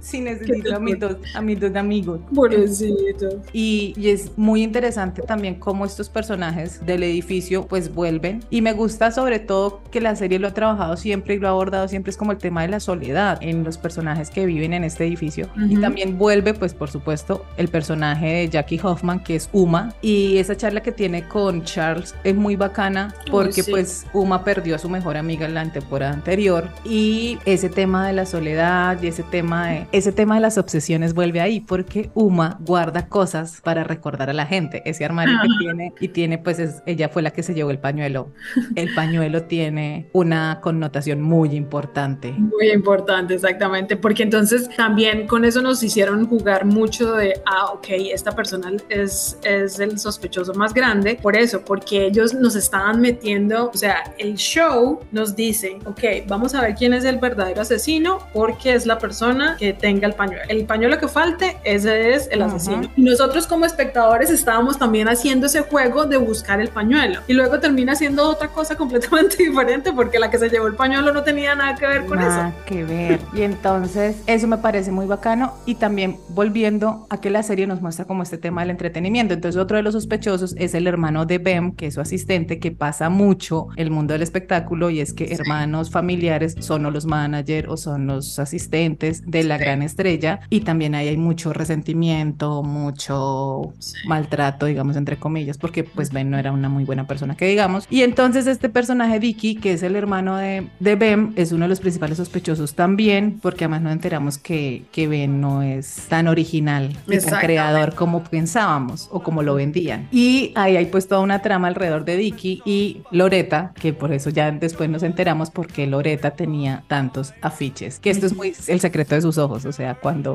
sí 0.00 0.20
necesito 0.22 0.74
a 0.74 0.78
mis 0.78 0.98
dos, 0.98 1.16
a 1.34 1.40
mis 1.40 1.60
dos 1.60 1.74
amigos. 1.76 2.20
pobrecito. 2.34 3.42
Y, 3.52 3.94
y 3.96 4.10
es 4.10 4.36
muy 4.36 4.62
interesante 4.62 5.22
también 5.22 5.56
cómo 5.56 5.84
estos 5.84 6.08
personajes 6.08 6.84
del 6.84 7.02
edificio 7.02 7.66
pues 7.66 7.92
vuelven. 7.94 8.42
Y 8.50 8.62
me 8.62 8.72
gusta 8.72 9.10
sobre 9.10 9.38
todo 9.38 9.80
que 9.90 10.00
la 10.00 10.16
serie 10.16 10.38
lo 10.38 10.48
ha 10.48 10.54
trabajado 10.54 10.96
siempre 10.96 11.34
y 11.34 11.38
lo 11.38 11.48
ha 11.48 11.50
abordado 11.50 11.88
siempre 11.88 12.10
es 12.10 12.16
como 12.16 12.32
el 12.32 12.38
tema 12.38 12.62
de 12.62 12.68
la 12.68 12.80
soledad 12.80 13.38
en 13.42 13.64
los 13.64 13.78
personajes 13.78 14.30
que 14.30 14.46
viven 14.46 14.72
en 14.72 14.84
este 14.84 15.06
edificio. 15.06 15.48
Y 15.56 15.72
Ujú. 15.74 15.80
también 15.80 16.18
vuelve 16.18 16.54
pues 16.54 16.74
por 16.74 16.90
supuesto 16.90 17.44
el 17.56 17.68
personaje 17.68 18.26
de 18.26 18.48
Jackie 18.48 18.80
Hoffman 18.82 19.22
que 19.22 19.36
es 19.36 19.48
Uma. 19.52 19.94
Y 20.02 20.38
esa 20.38 20.56
charla 20.56 20.82
que 20.82 20.92
tiene 20.92 21.26
con 21.28 21.64
Charles 21.64 22.14
es 22.24 22.34
muy 22.34 22.56
bacana 22.56 23.14
porque 23.30 23.62
sí. 23.62 23.70
pues 23.70 24.06
Uma 24.12 24.44
perdió 24.44 24.74
a 24.76 24.78
su 24.78 24.88
mejor 24.88 25.16
amiga 25.16 25.46
en 25.46 25.54
la 25.54 25.70
temporada 25.70 26.12
anterior. 26.12 26.68
Y 26.84 27.38
ese 27.44 27.68
tema 27.68 28.06
de 28.06 28.12
la 28.12 28.26
soledad 28.26 28.77
y 29.02 29.06
ese 29.08 29.22
tema 29.22 29.68
de, 29.68 29.86
ese 29.92 30.12
tema 30.12 30.34
de 30.36 30.40
las 30.40 30.58
obsesiones 30.58 31.14
vuelve 31.14 31.40
ahí 31.40 31.60
porque 31.60 32.10
Uma 32.14 32.58
guarda 32.60 33.08
cosas 33.08 33.60
para 33.62 33.84
recordar 33.84 34.30
a 34.30 34.32
la 34.32 34.46
gente. 34.46 34.82
Ese 34.84 35.04
armario 35.04 35.34
que 35.42 35.48
tiene 35.64 35.92
y 36.00 36.08
tiene, 36.08 36.38
pues 36.38 36.58
es- 36.58 36.82
ella 36.86 37.08
fue 37.08 37.22
la 37.22 37.30
que 37.30 37.42
se 37.42 37.54
llevó 37.54 37.70
el 37.70 37.78
pañuelo. 37.78 38.28
El 38.76 38.94
pañuelo 38.94 39.42
tiene 39.44 40.08
una 40.12 40.60
connotación 40.60 41.20
muy 41.22 41.54
importante. 41.54 42.32
Muy 42.32 42.70
importante, 42.70 43.34
exactamente, 43.34 43.96
porque 43.96 44.22
entonces 44.22 44.68
también 44.76 45.26
con 45.26 45.44
eso 45.44 45.60
nos 45.62 45.82
hicieron 45.82 46.26
jugar 46.26 46.64
mucho 46.64 47.12
de, 47.12 47.40
ah, 47.46 47.66
ok, 47.72 47.86
esta 48.12 48.32
persona 48.32 48.72
es, 48.88 49.38
es 49.42 49.78
el 49.80 49.98
sospechoso 49.98 50.54
más 50.54 50.72
grande, 50.74 51.18
por 51.22 51.36
eso, 51.36 51.62
porque 51.64 52.06
ellos 52.06 52.34
nos 52.34 52.56
estaban 52.56 53.00
metiendo, 53.00 53.70
o 53.72 53.76
sea, 53.76 54.14
el 54.18 54.34
show 54.36 55.00
nos 55.12 55.34
dice, 55.36 55.78
ok, 55.84 56.26
vamos 56.26 56.54
a 56.54 56.62
ver 56.62 56.74
quién 56.74 56.92
es 56.92 57.04
el 57.04 57.18
verdadero 57.18 57.62
asesino, 57.62 58.18
porque 58.32 58.57
es 58.64 58.86
la 58.86 58.98
persona 58.98 59.56
que 59.58 59.72
tenga 59.72 60.06
el 60.06 60.14
pañuelo. 60.14 60.42
El 60.48 60.64
pañuelo 60.64 60.98
que 60.98 61.08
falte, 61.08 61.58
ese 61.64 62.14
es 62.14 62.28
el 62.30 62.42
Ajá. 62.42 62.56
asesino. 62.56 62.90
Y 62.96 63.02
nosotros 63.02 63.46
como 63.46 63.64
espectadores 63.64 64.30
estábamos 64.30 64.78
también 64.78 65.08
haciendo 65.08 65.46
ese 65.46 65.62
juego 65.62 66.06
de 66.06 66.16
buscar 66.16 66.60
el 66.60 66.68
pañuelo. 66.68 67.20
Y 67.26 67.32
luego 67.34 67.60
termina 67.60 67.94
siendo 67.94 68.28
otra 68.28 68.48
cosa 68.48 68.76
completamente 68.76 69.36
diferente, 69.44 69.92
porque 69.92 70.18
la 70.18 70.30
que 70.30 70.38
se 70.38 70.48
llevó 70.48 70.66
el 70.66 70.74
pañuelo 70.74 71.12
no 71.12 71.22
tenía 71.22 71.54
nada 71.54 71.74
que 71.76 71.86
ver 71.86 72.06
con 72.06 72.18
eso. 72.18 72.28
Nada 72.28 72.54
que 72.66 72.84
ver. 72.84 73.20
Y 73.34 73.42
entonces 73.42 74.16
eso 74.26 74.46
me 74.46 74.58
parece 74.58 74.90
muy 74.90 75.06
bacano 75.06 75.54
y 75.66 75.76
también 75.76 76.18
volviendo 76.28 77.06
a 77.10 77.20
que 77.20 77.30
la 77.30 77.42
serie 77.42 77.66
nos 77.66 77.80
muestra 77.80 78.04
como 78.04 78.22
este 78.22 78.38
tema 78.38 78.62
del 78.62 78.70
entretenimiento. 78.70 79.34
Entonces 79.34 79.60
otro 79.60 79.76
de 79.76 79.82
los 79.82 79.94
sospechosos 79.94 80.54
es 80.58 80.74
el 80.74 80.86
hermano 80.86 81.26
de 81.26 81.38
Bem, 81.38 81.72
que 81.72 81.86
es 81.86 81.94
su 81.94 82.00
asistente, 82.00 82.58
que 82.58 82.70
pasa 82.70 83.08
mucho 83.08 83.68
el 83.76 83.90
mundo 83.90 84.12
del 84.12 84.22
espectáculo 84.22 84.90
y 84.90 85.00
es 85.00 85.12
que 85.12 85.32
hermanos 85.32 85.90
familiares 85.90 86.54
son 86.60 86.86
o 86.86 86.90
los 86.90 87.06
managers 87.06 87.68
o 87.68 87.76
son 87.76 88.06
los 88.06 88.38
asistentes 88.38 88.47
de 88.52 89.44
la 89.44 89.58
gran 89.58 89.82
estrella 89.82 90.40
y 90.50 90.60
también 90.60 90.94
ahí 90.94 91.08
hay 91.08 91.16
mucho 91.16 91.52
resentimiento, 91.52 92.62
mucho 92.62 93.72
maltrato, 94.06 94.66
digamos, 94.66 94.96
entre 94.96 95.16
comillas, 95.16 95.58
porque 95.58 95.84
pues 95.84 96.12
Ben 96.12 96.30
no 96.30 96.38
era 96.38 96.52
una 96.52 96.68
muy 96.68 96.84
buena 96.84 97.06
persona 97.06 97.36
que 97.36 97.46
digamos. 97.46 97.86
Y 97.90 98.02
entonces 98.02 98.46
este 98.46 98.68
personaje 98.68 99.18
Dicky, 99.20 99.56
que 99.56 99.72
es 99.72 99.82
el 99.82 99.96
hermano 99.96 100.36
de, 100.36 100.68
de 100.80 100.96
Ben, 100.96 101.32
es 101.36 101.52
uno 101.52 101.64
de 101.64 101.68
los 101.68 101.80
principales 101.80 102.18
sospechosos 102.18 102.74
también, 102.74 103.38
porque 103.40 103.64
además 103.64 103.82
nos 103.82 103.92
enteramos 103.92 104.38
que, 104.38 104.84
que 104.92 105.08
Ben 105.08 105.40
no 105.40 105.62
es 105.62 106.06
tan 106.08 106.28
original 106.28 106.96
y 107.06 107.18
tan 107.18 107.40
creador 107.40 107.94
como 107.94 108.24
pensábamos 108.24 109.08
o 109.10 109.22
como 109.22 109.42
lo 109.42 109.54
vendían. 109.54 110.08
Y 110.10 110.52
ahí 110.54 110.76
hay 110.76 110.86
pues 110.86 111.08
toda 111.08 111.20
una 111.20 111.42
trama 111.42 111.68
alrededor 111.68 112.04
de 112.04 112.16
Dicky 112.16 112.62
y 112.64 113.02
Loreta, 113.10 113.72
que 113.80 113.92
por 113.92 114.12
eso 114.12 114.30
ya 114.30 114.50
después 114.50 114.90
nos 114.90 115.02
enteramos 115.02 115.50
porque 115.50 115.86
Loreta 115.86 116.32
tenía 116.32 116.84
tantos 116.88 117.34
afiches, 117.42 117.98
que 117.98 118.10
esto 118.10 118.26
es 118.26 118.34
el 118.66 118.80
secreto 118.80 119.14
de 119.14 119.22
sus 119.22 119.38
ojos, 119.38 119.64
o 119.64 119.72
sea, 119.72 119.94
cuando 119.94 120.34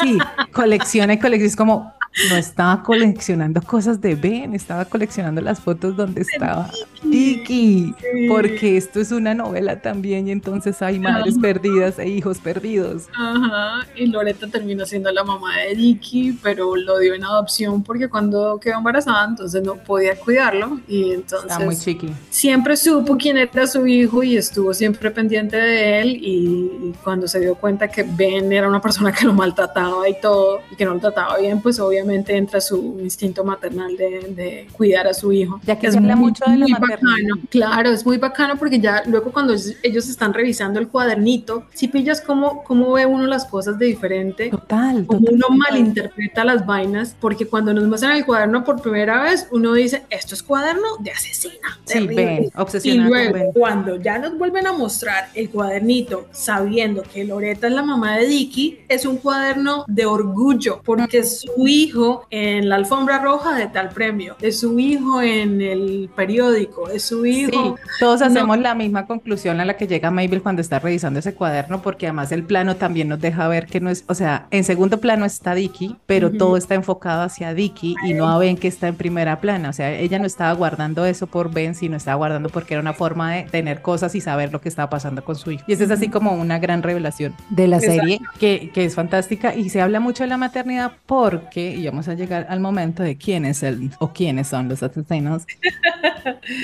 sí, 0.00 0.18
colecciona 0.52 1.14
y 1.14 1.18
colecciona, 1.18 1.46
es 1.46 1.56
como 1.56 1.94
no 2.28 2.36
estaba 2.36 2.82
coleccionando 2.82 3.62
cosas 3.62 4.00
de 4.00 4.14
Ben, 4.16 4.52
estaba 4.54 4.84
coleccionando 4.84 5.40
las 5.40 5.60
fotos 5.60 5.96
donde 5.96 6.22
estaba 6.22 6.68
Tiki, 7.02 7.94
porque 8.28 8.76
esto 8.76 9.00
es 9.00 9.12
una 9.12 9.32
novela 9.32 9.80
también 9.80 10.26
y 10.28 10.32
entonces 10.32 10.82
hay 10.82 10.98
madres 10.98 11.38
perdidas 11.38 11.98
e 11.98 12.08
hijos 12.08 12.38
perdidos. 12.38 13.04
Ajá, 13.16 13.86
y 13.96 14.06
Loreta 14.06 14.48
terminó 14.48 14.84
siendo 14.86 15.10
la 15.12 15.22
mamá 15.22 15.56
de 15.58 15.76
Dicky, 15.76 16.38
pero 16.42 16.74
lo 16.76 16.98
dio 16.98 17.14
en 17.14 17.24
adopción 17.24 17.82
porque 17.82 18.08
cuando 18.08 18.58
quedó 18.58 18.78
embarazada, 18.78 19.26
entonces 19.28 19.62
no 19.62 19.76
podía 19.76 20.16
cuidarlo 20.18 20.80
y 20.88 21.12
entonces 21.12 21.50
Está 21.50 21.64
muy 21.64 21.76
chiqui. 21.76 22.10
siempre 22.28 22.76
supo 22.76 23.16
quién 23.16 23.38
era 23.38 23.66
su 23.68 23.86
hijo 23.86 24.22
y 24.24 24.36
estuvo 24.36 24.74
siempre 24.74 25.10
pendiente 25.12 25.56
de 25.56 26.00
él 26.00 26.18
y 26.20 26.92
cuando 27.04 27.28
se 27.28 27.38
dio 27.40 27.54
cuenta 27.54 27.88
que 27.88 28.02
Ben 28.02 28.52
era 28.52 28.68
una 28.68 28.80
persona 28.82 29.12
que 29.12 29.24
lo 29.24 29.32
maltrataba 29.32 30.08
y 30.08 30.20
todo 30.20 30.60
y 30.72 30.76
que 30.76 30.84
no 30.84 30.94
lo 30.94 31.00
trataba 31.00 31.38
bien, 31.38 31.60
pues 31.62 31.78
obviamente 31.78 31.99
entra 32.00 32.60
su 32.60 32.98
instinto 33.02 33.44
maternal 33.44 33.96
de, 33.96 34.32
de 34.34 34.66
cuidar 34.72 35.06
a 35.06 35.14
su 35.14 35.32
hijo. 35.32 35.60
Ya 35.64 35.78
que 35.78 35.90
se 35.90 35.98
habla 35.98 36.16
mucho 36.16 36.44
de 36.46 36.56
la 36.56 36.66
muy 36.66 36.72
maternidad. 36.72 37.00
bacano, 37.02 37.42
claro, 37.50 37.90
es 37.90 38.04
muy 38.06 38.16
bacano 38.18 38.56
porque 38.56 38.78
ya 38.80 39.02
luego 39.06 39.32
cuando 39.32 39.52
ellos- 39.54 40.08
están 40.10 40.32
revisando 40.34 40.80
el 40.80 40.88
cuadernito, 40.88 41.64
si 41.74 41.88
pillas 41.88 42.20
cómo, 42.20 42.62
cómo 42.64 42.92
ve 42.92 43.06
uno 43.06 43.26
las 43.26 43.44
cosas 43.46 43.78
de 43.78 43.86
diferente, 43.86 44.50
Total, 44.50 45.06
como 45.06 45.20
total, 45.20 45.34
uno 45.34 45.46
total. 45.46 45.58
malinterpreta 45.58 46.44
las 46.44 46.66
vainas, 46.66 47.16
porque 47.20 47.46
cuando 47.46 47.72
nos 47.74 47.84
muestran 47.86 48.16
el 48.16 48.24
cuaderno 48.24 48.64
por 48.64 48.80
primera 48.80 49.22
vez, 49.22 49.46
uno 49.52 49.72
dice, 49.74 50.02
esto 50.10 50.34
es 50.34 50.42
cuaderno 50.42 50.96
de 51.00 51.10
asesina. 51.10 51.78
Sí, 51.84 51.94
terrible". 51.94 52.14
Ben, 52.14 52.50
Y 52.84 52.94
luego, 52.98 53.32
Ben. 53.34 53.52
cuando 53.52 53.96
ya 54.00 54.18
nos 54.18 54.36
vuelven 54.38 54.66
a 54.66 54.72
mostrar 54.72 55.28
el 55.34 55.50
cuadernito, 55.50 56.26
sabiendo 56.32 57.02
que 57.02 57.24
Loreta 57.24 57.66
es 57.66 57.72
la 57.72 57.82
mamá 57.82 58.16
de 58.18 58.26
Dicky, 58.26 58.80
es 58.88 59.04
un 59.06 59.16
cuaderno 59.18 59.84
de 59.88 60.06
orgullo, 60.06 60.80
porque 60.84 61.18
es 61.18 61.40
su 61.40 61.66
hijo 61.66 61.89
en 62.30 62.68
la 62.68 62.76
alfombra 62.76 63.18
roja 63.18 63.54
de 63.56 63.66
tal 63.66 63.88
premio, 63.90 64.36
es 64.40 64.60
su 64.60 64.78
hijo 64.78 65.20
en 65.22 65.60
el 65.60 66.10
periódico, 66.14 66.88
es 66.88 67.04
su 67.04 67.26
hijo. 67.26 67.76
Sí, 67.76 67.82
todos 68.00 68.20
No. 68.20 68.26
hacemos 68.26 68.58
la 68.58 68.74
misma 68.74 69.06
conclusión 69.06 69.60
a 69.60 69.64
la 69.64 69.76
que 69.76 69.86
llega 69.86 70.10
Mabel 70.10 70.42
cuando 70.42 70.60
está 70.62 70.78
revisando 70.78 71.18
ese 71.18 71.34
cuaderno, 71.34 71.82
porque 71.82 72.06
además 72.06 72.32
el 72.32 72.44
plano 72.44 72.76
también 72.76 73.08
nos 73.08 73.20
deja 73.20 73.48
ver 73.48 73.66
que 73.66 73.80
no 73.80 73.90
es, 73.90 74.04
o 74.08 74.14
sea, 74.14 74.46
en 74.50 74.64
segundo 74.64 74.98
plano 75.00 75.24
está 75.24 75.54
Dicky, 75.54 75.96
pero 76.06 76.28
Ujú. 76.28 76.38
todo 76.38 76.56
está 76.56 76.74
enfocado 76.74 77.22
hacia 77.22 77.54
Dicky 77.54 77.94
y 78.04 78.14
no 78.14 78.28
a 78.28 78.38
Ben 78.38 78.56
que 78.56 78.68
está 78.68 78.88
en 78.88 78.94
primera 78.96 79.40
plana. 79.40 79.68
O 79.70 79.72
sea, 79.72 79.92
ella 79.92 80.18
no 80.18 80.26
estaba 80.26 80.52
guardando 80.52 81.04
eso 81.04 81.26
por 81.26 81.50
Ben, 81.52 81.74
sino 81.74 81.96
estaba 81.96 82.16
guardando 82.16 82.48
porque 82.48 82.74
era 82.74 82.80
una 82.80 82.92
forma 82.92 83.32
de 83.34 83.42
tener 83.44 83.82
cosas 83.82 84.14
y 84.14 84.20
saber 84.20 84.52
lo 84.52 84.60
que 84.60 84.68
estaba 84.68 84.90
pasando 84.90 85.24
con 85.24 85.36
su 85.36 85.50
hijo. 85.50 85.64
Y 85.66 85.72
esa 85.72 85.84
es 85.84 85.90
así 85.90 86.08
como 86.08 86.32
una 86.32 86.58
gran 86.58 86.82
revelación 86.82 87.34
de 87.50 87.68
la 87.68 87.80
serie 87.80 88.20
que, 88.38 88.70
que 88.72 88.84
es 88.84 88.94
fantástica 88.94 89.54
y 89.54 89.70
se 89.70 89.80
habla 89.80 90.00
mucho 90.00 90.22
de 90.24 90.28
la 90.28 90.36
maternidad 90.36 90.92
porque, 91.06 91.79
y 91.80 91.86
vamos 91.86 92.08
a 92.08 92.14
llegar 92.14 92.46
al 92.48 92.60
momento 92.60 93.02
de 93.02 93.16
quién 93.16 93.44
es 93.44 93.62
el 93.62 93.90
o 93.98 94.12
quiénes 94.12 94.48
son 94.48 94.68
los 94.68 94.82
asesinos. 94.82 95.44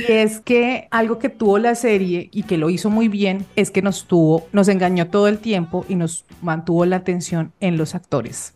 Y 0.08 0.12
es 0.12 0.40
que 0.40 0.88
algo 0.90 1.18
que 1.18 1.28
tuvo 1.28 1.58
la 1.58 1.74
serie 1.74 2.28
y 2.32 2.42
que 2.44 2.58
lo 2.58 2.70
hizo 2.70 2.90
muy 2.90 3.08
bien 3.08 3.44
es 3.56 3.70
que 3.70 3.82
nos 3.82 4.06
tuvo, 4.06 4.46
nos 4.52 4.68
engañó 4.68 5.08
todo 5.08 5.28
el 5.28 5.38
tiempo 5.38 5.84
y 5.88 5.94
nos 5.94 6.24
mantuvo 6.42 6.84
la 6.84 6.96
atención 6.96 7.52
en 7.60 7.76
los 7.76 7.94
actores. 7.94 8.54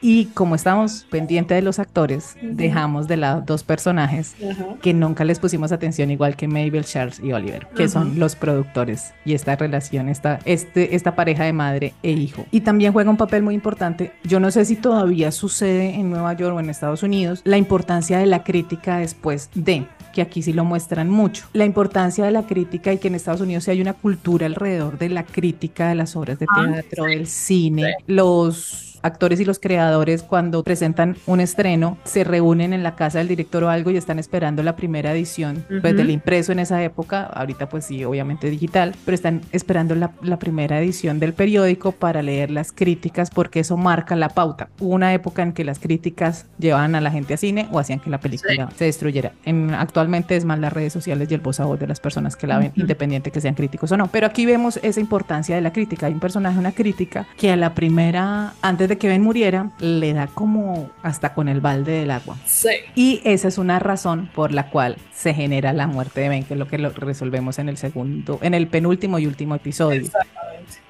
Y 0.00 0.26
como 0.26 0.54
estamos 0.54 1.06
pendientes 1.10 1.56
de 1.56 1.62
los 1.62 1.78
actores, 1.78 2.36
dejamos 2.42 3.08
de 3.08 3.16
lado 3.16 3.42
dos 3.46 3.62
personajes 3.62 4.34
que 4.82 4.94
nunca 4.94 5.24
les 5.24 5.38
pusimos 5.38 5.72
atención, 5.72 6.10
igual 6.10 6.36
que 6.36 6.48
Mabel, 6.48 6.84
Charles 6.84 7.20
y 7.22 7.32
Oliver, 7.32 7.66
que 7.74 7.88
son 7.88 8.18
los 8.18 8.36
productores 8.36 9.12
y 9.24 9.34
esta 9.34 9.56
relación, 9.56 10.08
esta, 10.08 10.38
este, 10.44 10.94
esta 10.94 11.14
pareja 11.14 11.44
de 11.44 11.52
madre 11.52 11.94
e 12.02 12.10
hijo. 12.10 12.46
Y 12.50 12.60
también 12.60 12.92
juega 12.92 13.10
un 13.10 13.16
papel 13.16 13.42
muy 13.42 13.54
importante, 13.54 14.12
yo 14.24 14.40
no 14.40 14.50
sé 14.50 14.64
si 14.64 14.76
todavía 14.76 15.30
sucede 15.32 15.94
en 15.94 16.10
Nueva 16.10 16.32
York 16.34 16.56
o 16.56 16.60
en 16.60 16.70
Estados 16.70 17.02
Unidos, 17.02 17.42
la 17.44 17.56
importancia 17.56 18.18
de 18.18 18.26
la 18.26 18.44
crítica 18.44 18.98
después 18.98 19.50
de 19.54 19.86
que 20.12 20.22
aquí 20.22 20.39
sí 20.42 20.52
lo 20.52 20.64
muestran 20.64 21.08
mucho. 21.10 21.46
La 21.52 21.64
importancia 21.64 22.24
de 22.24 22.30
la 22.30 22.46
crítica 22.46 22.92
y 22.92 22.98
que 22.98 23.08
en 23.08 23.14
Estados 23.14 23.40
Unidos 23.40 23.64
sí 23.64 23.70
hay 23.70 23.80
una 23.80 23.94
cultura 23.94 24.46
alrededor 24.46 24.98
de 24.98 25.08
la 25.08 25.24
crítica 25.24 25.88
de 25.88 25.94
las 25.94 26.16
obras 26.16 26.38
de 26.38 26.46
Ah, 26.48 26.66
teatro, 26.72 27.04
del 27.04 27.26
cine, 27.26 27.94
los 28.06 28.89
actores 29.02 29.40
y 29.40 29.44
los 29.44 29.58
creadores 29.58 30.22
cuando 30.22 30.62
presentan 30.62 31.16
un 31.26 31.40
estreno 31.40 31.98
se 32.04 32.24
reúnen 32.24 32.72
en 32.72 32.82
la 32.82 32.96
casa 32.96 33.18
del 33.18 33.28
director 33.28 33.64
o 33.64 33.70
algo 33.70 33.90
y 33.90 33.96
están 33.96 34.18
esperando 34.18 34.62
la 34.62 34.76
primera 34.76 35.12
edición 35.12 35.64
pues, 35.68 35.92
Ujú. 35.92 35.96
del 35.96 36.10
impreso 36.10 36.52
en 36.52 36.58
esa 36.58 36.82
época, 36.82 37.24
ahorita 37.24 37.68
pues 37.68 37.84
sí, 37.84 38.04
obviamente 38.04 38.50
digital, 38.50 38.94
pero 39.04 39.14
están 39.14 39.40
esperando 39.52 39.94
la, 39.94 40.12
la 40.22 40.38
primera 40.38 40.80
edición 40.80 41.18
del 41.20 41.32
periódico 41.32 41.92
para 41.92 42.22
leer 42.22 42.50
las 42.50 42.72
críticas 42.72 43.30
porque 43.30 43.60
eso 43.60 43.76
marca 43.76 44.16
la 44.16 44.28
pauta. 44.28 44.68
Hubo 44.80 44.94
una 44.94 45.12
época 45.14 45.42
en 45.42 45.52
que 45.52 45.64
las 45.64 45.78
críticas 45.78 46.46
llevaban 46.58 46.94
a 46.94 47.00
la 47.00 47.10
gente 47.10 47.34
a 47.34 47.36
cine 47.36 47.68
o 47.72 47.78
hacían 47.78 48.00
que 48.00 48.10
la 48.10 48.20
película 48.20 48.68
se 48.76 48.84
destruyera. 48.84 49.32
En, 49.44 49.74
actualmente 49.74 50.36
es 50.36 50.44
más 50.44 50.58
las 50.58 50.72
redes 50.72 50.92
sociales 50.92 51.30
y 51.30 51.34
el 51.34 51.40
voz 51.40 51.60
a 51.60 51.64
voz 51.64 51.78
de 51.78 51.86
las 51.86 52.00
personas 52.00 52.36
que 52.36 52.46
la 52.46 52.58
ven, 52.58 52.72
independiente 52.76 53.30
que 53.30 53.40
sean 53.40 53.54
críticos 53.54 53.90
o 53.92 53.96
no. 53.96 54.08
Pero 54.08 54.26
aquí 54.26 54.46
vemos 54.46 54.78
esa 54.82 55.00
importancia 55.00 55.54
de 55.54 55.60
la 55.62 55.72
crítica. 55.72 56.06
Hay 56.06 56.12
un 56.12 56.20
personaje, 56.20 56.58
una 56.58 56.72
crítica, 56.72 57.26
que 57.36 57.50
a 57.50 57.56
la 57.56 57.74
primera, 57.74 58.54
antes 58.62 58.88
de 58.90 58.98
que 58.98 59.08
Ben 59.08 59.22
muriera, 59.22 59.70
le 59.78 60.12
da 60.12 60.26
como 60.26 60.90
hasta 61.02 61.32
con 61.32 61.48
el 61.48 61.60
balde 61.60 61.92
del 61.92 62.10
agua. 62.10 62.36
Sí. 62.44 62.68
Y 62.94 63.22
esa 63.24 63.48
es 63.48 63.56
una 63.56 63.78
razón 63.78 64.28
por 64.34 64.52
la 64.52 64.68
cual 64.68 64.96
se 65.14 65.32
genera 65.32 65.72
la 65.72 65.86
muerte 65.86 66.20
de 66.20 66.28
Ben, 66.28 66.44
que 66.44 66.54
es 66.54 66.58
lo 66.58 66.68
que 66.68 66.76
lo 66.76 66.90
resolvemos 66.90 67.58
en 67.58 67.70
el 67.70 67.78
segundo, 67.78 68.38
en 68.42 68.52
el 68.52 68.66
penúltimo 68.66 69.18
y 69.18 69.26
último 69.26 69.54
episodio. 69.54 70.02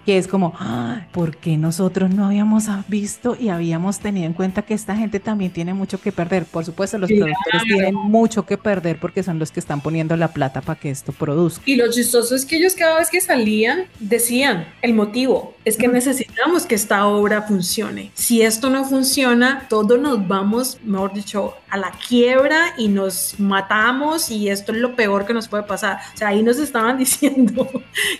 Que 0.06 0.16
es 0.18 0.26
como, 0.26 0.54
"Ah, 0.58 1.02
¿por 1.12 1.36
qué 1.36 1.56
nosotros 1.56 2.10
no 2.10 2.24
habíamos 2.26 2.64
visto 2.88 3.36
y 3.38 3.48
habíamos 3.50 3.98
tenido 4.00 4.26
en 4.26 4.32
cuenta 4.32 4.62
que 4.62 4.74
esta 4.74 4.96
gente 4.96 5.20
también 5.20 5.52
tiene 5.52 5.74
mucho 5.74 6.00
que 6.00 6.10
perder? 6.10 6.44
Por 6.46 6.64
supuesto, 6.64 6.98
los 6.98 7.08
Claro. 7.10 7.26
productores 7.26 7.62
tienen 7.64 7.94
mucho 7.94 8.46
que 8.46 8.56
perder 8.58 8.98
porque 8.98 9.22
son 9.22 9.38
los 9.38 9.50
que 9.52 9.60
están 9.60 9.80
poniendo 9.80 10.16
la 10.16 10.28
plata 10.28 10.60
para 10.62 10.80
que 10.80 10.90
esto 10.90 11.12
produzca. 11.12 11.62
Y 11.66 11.76
lo 11.76 11.90
chistoso 11.90 12.34
es 12.34 12.44
que 12.46 12.56
ellos 12.56 12.74
cada 12.74 12.98
vez 12.98 13.10
que 13.10 13.20
salían 13.20 13.84
decían 13.98 14.66
el 14.82 14.94
motivo 14.94 15.54
es 15.64 15.76
que 15.76 15.86
necesitamos 15.88 16.64
que 16.66 16.74
esta 16.74 17.06
obra 17.06 17.42
funcione. 17.42 18.10
Si 18.14 18.42
esto 18.42 18.70
no 18.70 18.84
funciona, 18.84 19.66
todos 19.68 20.00
nos 20.00 20.26
vamos, 20.26 20.78
mejor 20.82 21.12
dicho, 21.12 21.54
a 21.68 21.76
la 21.76 21.92
quiebra 22.08 22.74
y 22.78 22.88
nos 22.88 23.38
matamos 23.38 24.30
y 24.30 24.48
esto 24.48 24.72
es 24.72 24.78
lo 24.78 24.96
peor 24.96 25.26
que 25.26 25.34
nos 25.34 25.46
puede 25.48 25.62
pasar. 25.64 25.98
O 26.14 26.16
sea, 26.16 26.28
ahí 26.28 26.42
nos 26.42 26.58
estaban 26.58 26.98
diciendo 26.98 27.68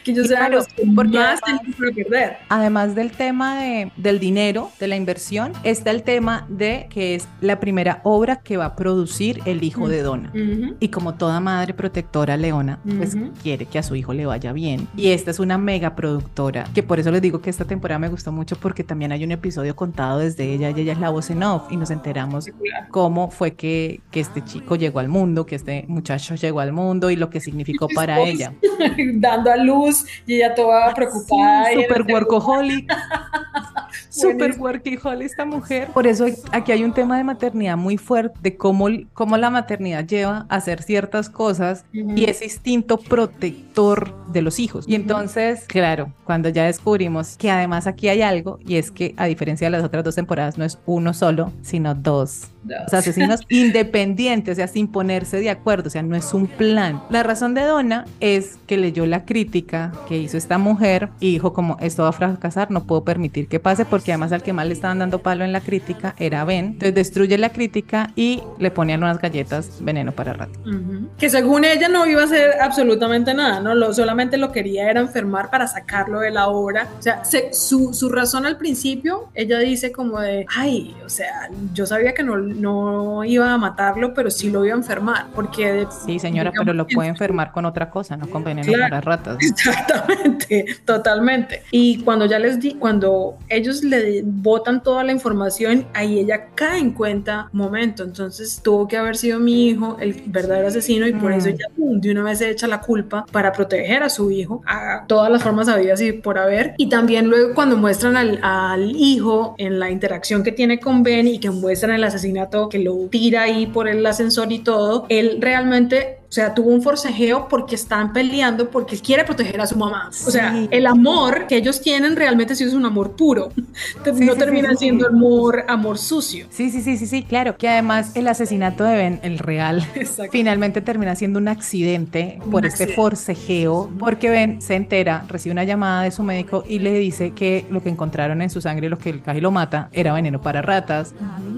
que 0.05 0.11
ellos 0.12 0.26
eran 0.31 0.41
Claro, 0.51 0.57
los 0.59 0.66
que 0.68 0.83
porque 0.95 1.18
más 1.18 1.41
perder. 1.73 2.37
Además 2.49 2.95
del 2.95 3.11
tema 3.12 3.61
de- 3.61 3.93
del 3.97 4.18
dinero, 4.18 4.71
de 4.81 4.89
la 4.89 4.97
inversión, 4.97 5.53
está 5.62 5.91
el 5.91 6.03
tema 6.03 6.47
de 6.49 6.87
que 6.91 7.14
es 7.14 7.29
la 7.41 7.61
primera 7.61 8.01
obra 8.05 8.37
que 8.37 8.57
va 8.57 8.66
a 8.66 8.77
producir 8.77 9.41
el 9.45 9.62
hijo 9.64 9.89
de 9.89 10.03
Donna. 10.03 10.33
Y 10.81 10.89
como 10.89 11.14
toda 11.14 11.41
madre 11.41 11.75
protectora 11.75 12.37
leona, 12.37 12.79
pues 12.99 13.16
quiere 13.43 13.66
que 13.66 13.79
a 13.79 13.83
su 13.83 13.95
hijo 13.97 14.12
le 14.14 14.27
vaya 14.27 14.53
bien. 14.53 14.89
Y 14.97 15.11
esta 15.11 15.31
es 15.31 15.39
una 15.39 15.59
mega 15.59 15.95
productora, 15.95 16.64
que 16.75 16.83
por 16.83 16.99
eso 17.01 17.11
les 17.11 17.23
digo 17.23 17.41
que 17.41 17.51
esta 17.51 17.64
temporada 17.64 17.99
me 17.99 18.09
gustó 18.09 18.33
mucho 18.33 18.57
porque 18.57 18.85
también 18.85 19.12
hay 19.12 19.25
un 19.25 19.33
episodio 19.33 19.75
contado 19.77 20.18
desde 20.21 20.53
ella 20.53 20.71
y 20.71 20.81
ella 20.81 20.93
es 20.93 20.99
la 21.01 21.11
voz 21.11 21.31
en 21.31 21.43
off 21.43 21.71
y 21.71 21.77
nos 21.77 21.91
enteramos 21.91 22.47
cómo 22.91 23.31
fue 23.31 23.53
que, 23.55 24.01
que 24.11 24.21
este 24.21 24.43
chico 24.45 24.77
llegó 24.77 24.99
al 25.01 25.09
mundo, 25.09 25.47
que 25.47 25.55
este 25.57 25.85
muchacho 25.89 26.35
llegó 26.35 26.61
al 26.61 26.73
mundo 26.73 27.11
y 27.11 27.16
lo 27.16 27.31
que 27.31 27.41
significó 27.41 27.89
para 27.95 28.21
ella. 28.21 28.53
Dando 29.14 29.51
a 29.51 29.57
luz 29.57 30.05
y 30.27 30.37
ella 30.37 30.55
toda 30.55 30.93
preocupada. 30.95 31.59
Super 31.74 32.02
workaholic. 32.02 32.92
Super 34.11 34.56
workaholic 34.58 35.26
esta 35.26 35.44
mujer. 35.44 35.88
Por 35.88 36.06
eso 36.06 36.26
aquí 36.52 36.72
hay 36.72 36.84
un 36.84 36.92
tema 36.92 37.16
de 37.16 37.24
maternidad 37.24 37.76
muy 37.76 37.96
fuerte, 37.96 38.38
de 38.42 38.56
cómo, 38.56 38.88
cómo 39.12 39.36
la 39.36 39.50
maternidad 39.50 40.04
lleva 40.04 40.46
a 40.48 40.56
hacer 40.56 40.82
ciertas 40.82 41.30
cosas 41.30 41.84
Ujú. 41.94 42.16
y 42.16 42.24
ese 42.24 42.44
instinto 42.44 42.98
protector 42.98 44.14
de 44.28 44.42
los 44.42 44.58
hijos. 44.58 44.84
Y 44.88 44.94
entonces, 44.94 45.64
claro, 45.66 46.12
cuando 46.24 46.48
ya 46.48 46.64
descubrimos 46.64 47.36
que 47.36 47.50
además 47.50 47.86
aquí 47.86 48.08
hay 48.08 48.22
algo, 48.22 48.58
y 48.66 48.76
es 48.76 48.90
que 48.90 49.14
a 49.16 49.26
diferencia 49.26 49.66
de 49.66 49.70
las 49.70 49.84
otras 49.84 50.04
dos 50.04 50.14
temporadas, 50.14 50.58
no 50.58 50.64
es 50.64 50.78
uno 50.86 51.14
solo, 51.14 51.52
sino 51.62 51.94
dos. 51.94 52.48
Los 52.66 52.92
asesinos 52.92 53.40
independientes, 53.48 54.52
o 54.52 54.56
sea, 54.56 54.68
sin 54.68 54.88
ponerse 54.88 55.38
de 55.40 55.50
acuerdo, 55.50 55.88
o 55.88 55.90
sea, 55.90 56.02
no 56.02 56.16
es 56.16 56.34
un 56.34 56.46
plan. 56.46 57.02
La 57.11 57.22
razón 57.22 57.54
de 57.54 57.62
Donna 57.62 58.04
es 58.20 58.58
que 58.66 58.76
leyó 58.76 59.06
la 59.06 59.24
crítica 59.24 59.92
que 60.08 60.18
hizo 60.18 60.36
esta 60.36 60.58
mujer 60.58 61.08
y 61.20 61.32
dijo 61.32 61.52
como 61.52 61.76
esto 61.80 62.02
va 62.02 62.11
a 62.11 62.12
fracasar, 62.12 62.70
no 62.70 62.84
puedo 62.84 63.02
permitir 63.04 63.48
que 63.48 63.61
pase 63.61 63.84
porque 63.84 64.12
además 64.12 64.32
al 64.32 64.42
que 64.42 64.52
más 64.52 64.66
le 64.66 64.74
estaban 64.74 64.98
dando 64.98 65.20
palo 65.20 65.44
en 65.44 65.52
la 65.52 65.61
crítica 65.61 66.14
era 66.18 66.44
Ben. 66.44 66.66
Entonces 66.66 66.94
destruye 66.94 67.38
la 67.38 67.50
crítica 67.50 68.11
y 68.16 68.42
le 68.58 68.70
ponían 68.70 69.02
unas 69.02 69.18
galletas 69.20 69.78
veneno 69.80 70.12
para 70.12 70.32
rato. 70.34 70.58
Ujú. 70.61 71.08
Que 71.18 71.30
según 71.30 71.64
ella 71.64 71.88
no 71.88 72.06
iba 72.06 72.22
a 72.22 72.24
hacer 72.24 72.61
absolutamente 72.61 73.32
nada, 73.34 73.61
¿no? 73.61 73.74
Lo, 73.74 73.92
solamente 73.94 74.36
lo 74.36 74.52
quería 74.52 74.90
era 74.90 75.00
enfermar 75.00 75.50
para 75.50 75.66
sacarlo 75.66 76.20
de 76.20 76.30
la 76.30 76.48
obra. 76.48 76.86
O 76.98 77.02
sea, 77.02 77.24
se- 77.24 77.52
su, 77.52 77.94
su 77.94 78.08
razón 78.11 78.46
al 78.46 78.56
principio, 78.58 79.28
ella 79.34 79.58
dice 79.58 79.92
como 79.92 80.20
de, 80.20 80.46
ay, 80.56 80.94
o 81.04 81.08
sea, 81.08 81.48
yo 81.74 81.86
sabía 81.86 82.12
que 82.14 82.22
no, 82.22 82.36
no 82.57 83.24
iba 83.24 83.53
a 83.53 83.59
matarlo, 83.59 84.12
pero 84.14 84.30
sí 84.30 84.51
lo 84.51 84.64
iba 84.64 84.74
a 84.74 84.78
enfermar, 84.78 85.26
porque... 85.34 85.86
Sí, 86.07 86.18
señora, 86.18 86.53
pero 86.57 86.72
lo 86.72 86.86
puede 86.86 87.09
enfermar 87.09 87.53
con 87.53 87.64
otra 87.64 87.90
cosa, 87.90 88.16
no 88.16 88.28
con 88.28 88.44
veneno 88.44 88.66
Claro. 88.72 88.82
para 88.90 89.01
ratas. 89.01 89.38
Exactamente, 89.40 90.66
totalmente. 90.84 91.62
Y 91.70 91.98
cuando 92.03 92.26
ya 92.26 92.38
les 92.38 92.61
di, 92.61 92.74
cuando 92.74 93.36
ellos 93.48 93.82
le 93.84 94.22
botan 94.24 94.82
toda 94.82 95.05
la 95.05 95.12
información, 95.12 95.86
ahí 95.94 96.18
ella 96.18 96.46
cae 96.55 96.78
en 96.78 96.92
cuenta, 96.92 97.48
momento, 97.53 98.03
entonces 98.05 98.61
tuvo 98.62 98.86
que 98.88 98.96
haber 98.96 99.16
sido 99.16 99.38
mi 99.38 99.68
hijo 99.68 99.96
el 100.01 100.22
verdadero 100.26 100.68
asesino 100.68 101.07
y 101.07 101.12
por 101.12 101.30
Mm. 101.30 101.34
eso 101.34 101.48
ella 101.48 101.66
pum, 101.76 102.01
de 102.01 102.11
una 102.11 102.22
vez 102.22 102.38
se 102.38 102.51
echa 102.51 102.66
la 102.66 102.80
culpa 102.80 103.24
para 103.30 103.53
proteger 103.53 104.03
a 104.03 104.09
su 104.09 104.30
hijo 104.30 104.62
a 104.66 105.05
todas 105.07 105.30
las 105.30 105.42
formas 105.42 105.68
habidas 105.68 106.01
y 106.01 106.12
por 106.12 106.38
haber. 106.38 106.74
Y 106.76 106.88
también 106.88 107.28
luego 107.28 107.55
cuando 107.55 107.76
muestran 107.76 108.16
al, 108.16 108.38
al 108.42 108.90
hijo 108.96 109.55
en 109.59 109.78
la 109.78 109.90
interacción 109.90 110.42
que 110.42 110.53
tiene 110.53 110.80
con 110.80 111.03
Ben 111.03 111.26
y 111.28 111.38
que 111.38 111.51
muestran 111.51 111.92
el 111.94 112.05
asesinato 112.05 112.39
que 112.68 112.78
lo 112.78 112.95
tira 113.11 113.43
ahí 113.43 113.66
por 113.66 113.88
el 113.88 114.07
ascensor 114.07 114.53
y 114.53 114.61
todo, 114.61 115.07
él 115.09 115.38
realmente 115.41 116.20
o 116.31 116.33
sea, 116.33 116.55
tuvo 116.55 116.70
un 116.70 116.81
forcejeo 116.81 117.49
porque 117.49 117.74
están 117.74 118.12
peleando 118.12 118.70
porque 118.70 118.95
él 118.95 119.03
quiere 119.03 119.24
proteger 119.24 119.61
a 119.61 119.66
su 119.66 119.76
mamá. 119.76 120.11
O 120.26 120.31
sea, 120.31 120.53
Sí. 120.53 120.68
el 120.70 120.87
amor 120.87 121.49
que 121.49 121.57
ellos 121.57 121.81
tienen 121.81 122.14
realmente 122.14 122.55
sí 122.55 122.62
es 122.62 122.72
un 122.72 122.85
amor 122.87 123.16
puro. 123.16 123.51
Sí, 124.05 124.24
no 124.24 124.33
sí, 124.35 124.39
termina 124.39 124.74
siendo 124.76 125.09
amor, 125.09 125.64
amor 125.68 125.99
sucio. 125.99 126.47
Sí, 126.51 126.70
sí, 126.70 126.83
sí, 126.83 126.97
sí, 126.97 127.07
sí, 127.07 127.22
claro. 127.24 127.57
Que 127.57 127.68
además 127.68 128.12
el 128.14 128.28
asesinato 128.28 128.85
de 128.85 128.95
Ben, 128.97 129.20
el 129.24 129.39
real, 129.39 129.85
Exacto. 129.97 130.31
finalmente 130.33 130.81
termina 130.81 131.14
siendo 131.16 131.39
un 131.41 131.49
accidente 131.49 132.39
por 132.51 132.61
Un 132.62 132.64
este 132.66 132.85
accidente. 132.85 132.95
forcejeo, 132.95 133.91
porque 133.99 134.31
Ben 134.31 134.62
se 134.62 134.74
entera, 134.76 135.24
recibe 135.28 135.53
una 135.53 135.64
llamada 135.64 136.03
de 136.05 136.11
su 136.12 136.22
médico 136.22 136.64
y 136.68 136.78
le 136.78 136.93
dice 136.95 137.33
que 137.33 137.66
lo 137.70 137.83
que 137.83 137.89
encontraron 137.89 138.41
en 138.43 138.51
su 138.51 138.61
sangre, 138.61 138.89
lo 138.89 138.99
que 138.99 139.20
casi 139.20 139.41
lo 139.41 139.51
mata, 139.51 139.89
era 139.93 140.12
veneno 140.12 140.41
para 140.41 140.62
ratas. 140.62 141.12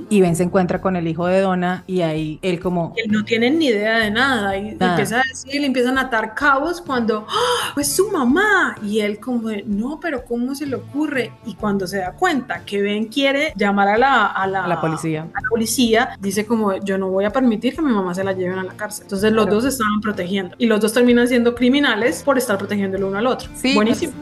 Y 0.08 0.20
Ben 0.20 0.34
se 0.36 0.44
encuentra 0.44 0.80
con 0.80 0.96
el 0.96 1.06
hijo 1.08 1.26
de 1.26 1.40
Donna 1.40 1.84
y 1.86 2.00
ahí 2.02 2.38
él 2.42 2.58
como... 2.60 2.94
Él 2.96 3.10
no 3.10 3.24
tiene 3.24 3.50
ni 3.50 3.66
idea 3.66 3.98
de 3.98 4.10
nada 4.10 4.56
y 4.62 4.68
empieza 4.70 5.20
a 5.20 5.22
decir, 5.28 5.60
le 5.60 5.66
empiezan 5.66 5.98
a 5.98 6.02
atar 6.02 6.34
cabos 6.34 6.80
cuando, 6.80 7.26
¡Ah! 7.28 7.70
pues 7.74 7.92
su 7.94 8.10
mamá. 8.10 8.76
Y 8.82 9.00
él 9.00 9.18
como 9.20 9.48
de, 9.48 9.62
no, 9.66 9.98
pero 10.00 10.24
¿cómo 10.24 10.54
se 10.54 10.66
le 10.66 10.76
ocurre? 10.76 11.32
Y 11.46 11.54
cuando 11.54 11.86
se 11.86 11.98
da 11.98 12.12
cuenta 12.12 12.64
que 12.64 12.80
Ben 12.82 13.06
quiere 13.06 13.52
llamar 13.56 13.88
a 13.88 13.98
la, 13.98 14.26
a 14.26 14.46
la, 14.46 14.64
A 14.64 14.68
la 14.68 14.80
policía. 14.80 15.22
a 15.34 15.40
la 15.40 15.48
policía, 15.48 16.16
dice 16.20 16.46
como, 16.46 16.76
yo 16.76 16.98
no 16.98 17.08
voy 17.08 17.24
a 17.24 17.30
permitir 17.30 17.74
que 17.74 17.82
mi 17.82 17.92
mamá 17.92 18.14
se 18.14 18.24
la 18.24 18.32
lleven 18.32 18.58
a 18.58 18.64
la 18.64 18.72
cárcel. 18.74 19.04
Entonces 19.04 19.32
los 19.32 19.48
dos 19.48 19.64
estaban 19.64 20.00
protegiendo 20.00 20.54
y 20.58 20.66
los 20.66 20.80
dos 20.80 20.92
terminan 20.92 21.28
siendo 21.28 21.54
criminales 21.54 22.22
por 22.22 22.38
estar 22.38 22.58
protegiendo 22.58 22.96
el 22.96 23.04
uno 23.04 23.18
al 23.18 23.26
otro. 23.26 23.50
Sí, 23.54 23.74
Buenísimo. 23.74 24.12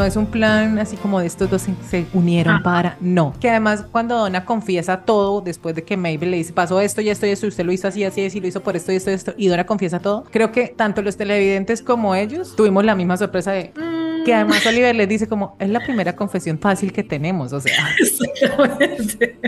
No 0.00 0.06
es 0.06 0.16
un 0.16 0.24
plan 0.24 0.78
así 0.78 0.96
como 0.96 1.20
de 1.20 1.26
estos 1.26 1.50
dos 1.50 1.66
se, 1.90 2.06
unieron 2.14 2.54
Ah. 2.56 2.60
para. 2.64 2.96
No. 3.02 3.34
Que 3.38 3.50
además, 3.50 3.84
cuando 3.92 4.16
Donna 4.16 4.46
confiesa 4.46 5.02
todo, 5.02 5.42
después 5.42 5.74
de 5.74 5.82
que 5.84 5.98
Mabel 5.98 6.30
le 6.30 6.38
dice, 6.38 6.54
pasó 6.54 6.80
esto 6.80 7.02
y 7.02 7.10
esto 7.10 7.26
y 7.26 7.30
esto, 7.30 7.46
usted 7.46 7.64
lo 7.66 7.70
hizo 7.72 7.86
así, 7.86 8.02
así, 8.02 8.24
así, 8.24 8.40
lo 8.40 8.46
hizo 8.46 8.62
por 8.62 8.76
esto 8.76 8.92
y 8.92 8.96
esto 8.96 9.10
y 9.10 9.12
esto, 9.14 9.34
y 9.36 9.48
Donna 9.48 9.66
confiesa 9.66 9.98
todo, 10.00 10.24
creo 10.30 10.52
que 10.52 10.68
tanto 10.68 11.02
los 11.02 11.18
televidentes 11.18 11.82
como 11.82 12.14
ellos 12.14 12.56
tuvimos 12.56 12.82
la 12.82 12.94
misma 12.94 13.18
sorpresa 13.18 13.52
de. 13.52 13.72
Que 14.24 14.34
además 14.34 14.64
Oliver 14.66 14.94
les 14.96 15.08
dice 15.08 15.26
como, 15.28 15.56
es 15.58 15.68
la 15.70 15.80
primera 15.80 16.14
confesión 16.16 16.58
fácil 16.58 16.92
que 16.94 17.02
tenemos, 17.02 17.52
o 17.52 17.60
sea. 17.60 17.74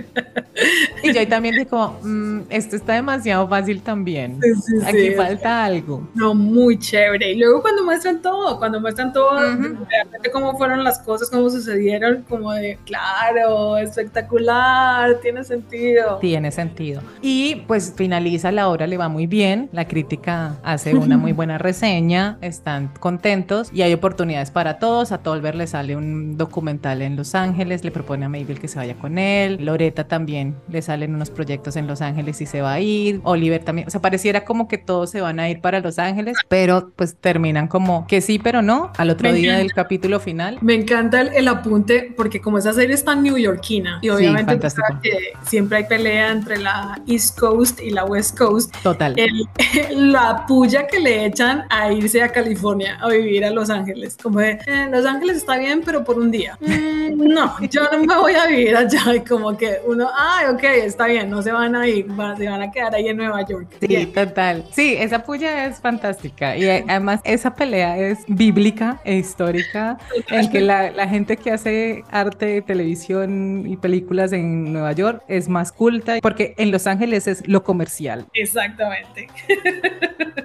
Y 1.02 1.12
yo 1.12 1.18
ahí 1.18 1.26
también 1.26 1.54
dije 1.56 1.66
como, 1.66 1.98
"Mm, 2.02 2.42
esto 2.50 2.76
está 2.76 2.92
demasiado 2.92 3.48
fácil 3.48 3.82
también. 3.82 4.38
Sí, 4.40 4.54
sí, 4.54 4.86
Aquí 4.86 5.08
sí. 5.08 5.14
falta 5.16 5.64
algo. 5.64 6.06
No, 6.14 6.34
muy 6.34 6.78
chévere. 6.78 7.32
Y 7.32 7.38
luego 7.38 7.60
cuando 7.62 7.82
muestran 7.84 8.22
todo, 8.22 8.58
cuando 8.58 8.80
muestran 8.80 9.12
todo, 9.12 9.32
Ujú. 9.34 9.84
realmente 9.90 10.30
cómo 10.42 10.58
fueron 10.58 10.82
las 10.82 10.98
cosas, 10.98 11.30
cómo 11.30 11.48
sucedieron, 11.50 12.24
como 12.28 12.52
de, 12.52 12.76
claro, 12.84 13.76
espectacular, 13.76 15.20
tiene 15.22 15.44
sentido. 15.44 16.18
Tiene 16.18 16.50
sentido. 16.50 17.00
Y 17.20 17.62
pues 17.66 17.94
finaliza 17.96 18.50
la 18.50 18.68
obra, 18.68 18.86
le 18.86 18.96
va 18.96 19.08
muy 19.08 19.26
bien, 19.26 19.68
la 19.72 19.86
crítica 19.86 20.56
hace 20.64 20.96
una 20.96 21.16
muy 21.16 21.32
buena 21.42 21.58
reseña, 21.58 22.38
están 22.40 22.88
contentos 22.98 23.70
y 23.72 23.82
hay 23.82 23.92
oportunidades 23.92 24.50
para 24.50 24.78
todos. 24.78 25.12
A 25.12 25.18
Tolver 25.18 25.54
le 25.54 25.66
sale 25.66 25.94
un 25.94 26.36
documental 26.36 27.02
en 27.02 27.16
Los 27.16 27.34
Ángeles, 27.36 27.84
le 27.84 27.92
propone 27.92 28.24
a 28.24 28.28
Mabel 28.28 28.58
que 28.58 28.66
se 28.66 28.78
vaya 28.78 28.94
con 28.94 29.18
él. 29.18 29.58
Loreta 29.64 30.08
también 30.08 30.56
le 30.68 30.82
salen 30.82 31.14
unos 31.14 31.30
proyectos 31.30 31.76
en 31.76 31.86
Los 31.86 32.00
Ángeles 32.00 32.40
y 32.40 32.46
se 32.46 32.62
va 32.62 32.72
a 32.72 32.80
ir. 32.80 33.20
Oliver 33.22 33.62
también, 33.62 33.86
o 33.86 33.90
sea, 33.90 34.00
pareciera 34.00 34.44
como 34.44 34.66
que 34.66 34.78
todos 34.78 35.10
se 35.10 35.20
van 35.20 35.38
a 35.38 35.48
ir 35.48 35.60
para 35.60 35.78
Los 35.78 36.00
Ángeles, 36.00 36.36
pero 36.48 36.90
pues 36.96 37.14
terminan 37.14 37.68
como 37.68 38.06
que 38.08 38.20
sí, 38.20 38.40
pero 38.40 38.60
no, 38.60 38.90
al 38.96 39.10
otro 39.10 39.32
día 39.32 39.56
del 39.56 39.72
capítulo 39.72 40.18
final. 40.18 40.31
Me 40.60 40.74
encanta 40.74 41.20
el, 41.20 41.28
el 41.34 41.48
apunte 41.48 42.12
porque 42.16 42.40
como 42.40 42.58
esa 42.58 42.72
serie 42.72 42.94
es 42.94 43.04
tan 43.04 43.22
newyorkina 43.22 43.98
y 44.02 44.08
obviamente 44.10 44.70
sabes 44.70 44.98
que 45.02 45.32
siempre 45.46 45.78
hay 45.78 45.84
pelea 45.84 46.30
entre 46.30 46.58
la 46.58 47.00
East 47.06 47.38
Coast 47.38 47.80
y 47.80 47.90
la 47.90 48.04
West 48.04 48.36
Coast. 48.38 48.74
Total. 48.82 49.14
El- 49.18 49.48
la 50.12 50.44
puya 50.46 50.86
que 50.86 51.00
le 51.00 51.26
echan 51.26 51.64
a 51.70 51.92
irse 51.92 52.22
a 52.22 52.30
California 52.30 52.98
a 53.00 53.08
vivir 53.08 53.44
a 53.44 53.50
Los 53.50 53.70
Ángeles. 53.70 54.16
Como 54.22 54.40
de, 54.40 54.58
"Eh, 54.66 54.88
Los 54.90 55.04
Ángeles 55.06 55.38
está 55.38 55.56
bien, 55.58 55.82
pero 55.84 56.04
por 56.04 56.18
un 56.18 56.30
día. 56.30 56.56
"Mm, 56.60 57.22
no, 57.28 57.54
yo 57.68 57.82
no 57.92 57.98
me 58.04 58.16
voy 58.16 58.34
a 58.34 58.46
vivir 58.46 58.76
allá. 58.76 59.14
Y 59.14 59.20
como 59.20 59.56
que 59.56 59.80
uno, 59.86 60.08
ay, 60.16 60.46
ok, 60.52 60.62
está 60.84 61.06
bien, 61.06 61.28
no 61.30 61.42
se 61.42 61.52
van 61.52 61.74
a 61.76 61.86
ir, 61.86 62.06
van- 62.08 62.36
se 62.36 62.48
van 62.48 62.62
a 62.62 62.70
quedar 62.70 62.94
ahí 62.94 63.08
en 63.08 63.16
Nueva 63.16 63.46
York. 63.46 63.66
Sí, 63.80 63.86
Bien. 63.86 64.12
total. 64.12 64.64
Sí, 64.72 64.94
esa 64.98 65.22
puya 65.22 65.66
es 65.66 65.80
fantástica. 65.80 66.56
Y 66.56 66.64
eh, 66.64 66.84
además 66.88 67.20
esa 67.24 67.54
pelea 67.54 67.96
es 67.98 68.18
bíblica 68.28 69.00
e 69.04 69.16
histórica, 69.16 69.98
en 70.30 70.50
que 70.50 70.60
la, 70.60 70.90
la 70.90 71.08
gente 71.08 71.36
que 71.36 71.50
hace 71.50 72.04
arte, 72.10 72.62
televisión 72.62 73.64
y 73.66 73.76
películas 73.76 74.32
en 74.32 74.72
Nueva 74.72 74.92
York 74.92 75.22
es 75.28 75.48
más 75.48 75.72
culta, 75.72 76.18
porque 76.22 76.54
en 76.58 76.70
Los 76.70 76.86
Ángeles 76.86 77.26
es 77.26 77.46
lo 77.46 77.62
comercial. 77.64 78.26
Exactamente. 78.34 79.28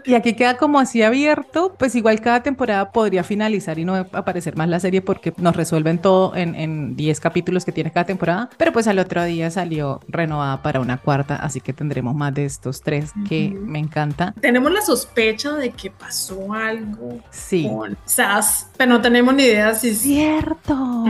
Y 0.05 0.15
aquí 0.15 0.33
queda 0.33 0.55
como 0.55 0.79
así 0.79 1.03
abierto, 1.03 1.75
pues 1.77 1.93
igual 1.95 2.21
cada 2.21 2.41
temporada 2.41 2.91
podría 2.91 3.23
finalizar 3.25 3.77
y 3.77 3.83
no 3.83 3.95
aparecer 3.95 4.55
más 4.55 4.69
la 4.69 4.79
serie 4.79 5.01
porque 5.01 5.33
nos 5.37 5.53
resuelven 5.55 5.99
todo 5.99 6.33
en, 6.35 6.55
en 6.55 6.95
10 6.95 7.19
capítulos 7.19 7.65
que 7.65 7.73
tiene 7.73 7.91
cada 7.91 8.05
temporada. 8.05 8.49
Pero 8.57 8.71
pues 8.71 8.87
al 8.87 8.99
otro 8.99 9.23
día 9.25 9.51
salió 9.51 9.99
renovada 10.07 10.61
para 10.61 10.79
una 10.79 10.97
cuarta, 10.97 11.35
así 11.35 11.59
que 11.59 11.73
tendremos 11.73 12.15
más 12.15 12.33
de 12.33 12.45
estos 12.45 12.81
tres 12.81 13.11
que 13.27 13.49
me 13.49 13.79
encanta. 13.79 14.33
Tenemos 14.39 14.71
la 14.71 14.81
sospecha 14.81 15.53
de 15.53 15.71
que 15.71 15.91
pasó 15.91 16.53
algo 16.53 17.19
Sí. 17.29 17.67
con 17.69 17.97
Sass, 18.05 18.69
pero 18.77 18.91
no 18.91 19.01
tenemos 19.01 19.33
ni 19.35 19.43
idea 19.43 19.56
si 19.75 19.93
sí. 19.95 20.15
Cierto. 20.15 21.05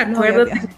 Acuérdate. 0.00 0.68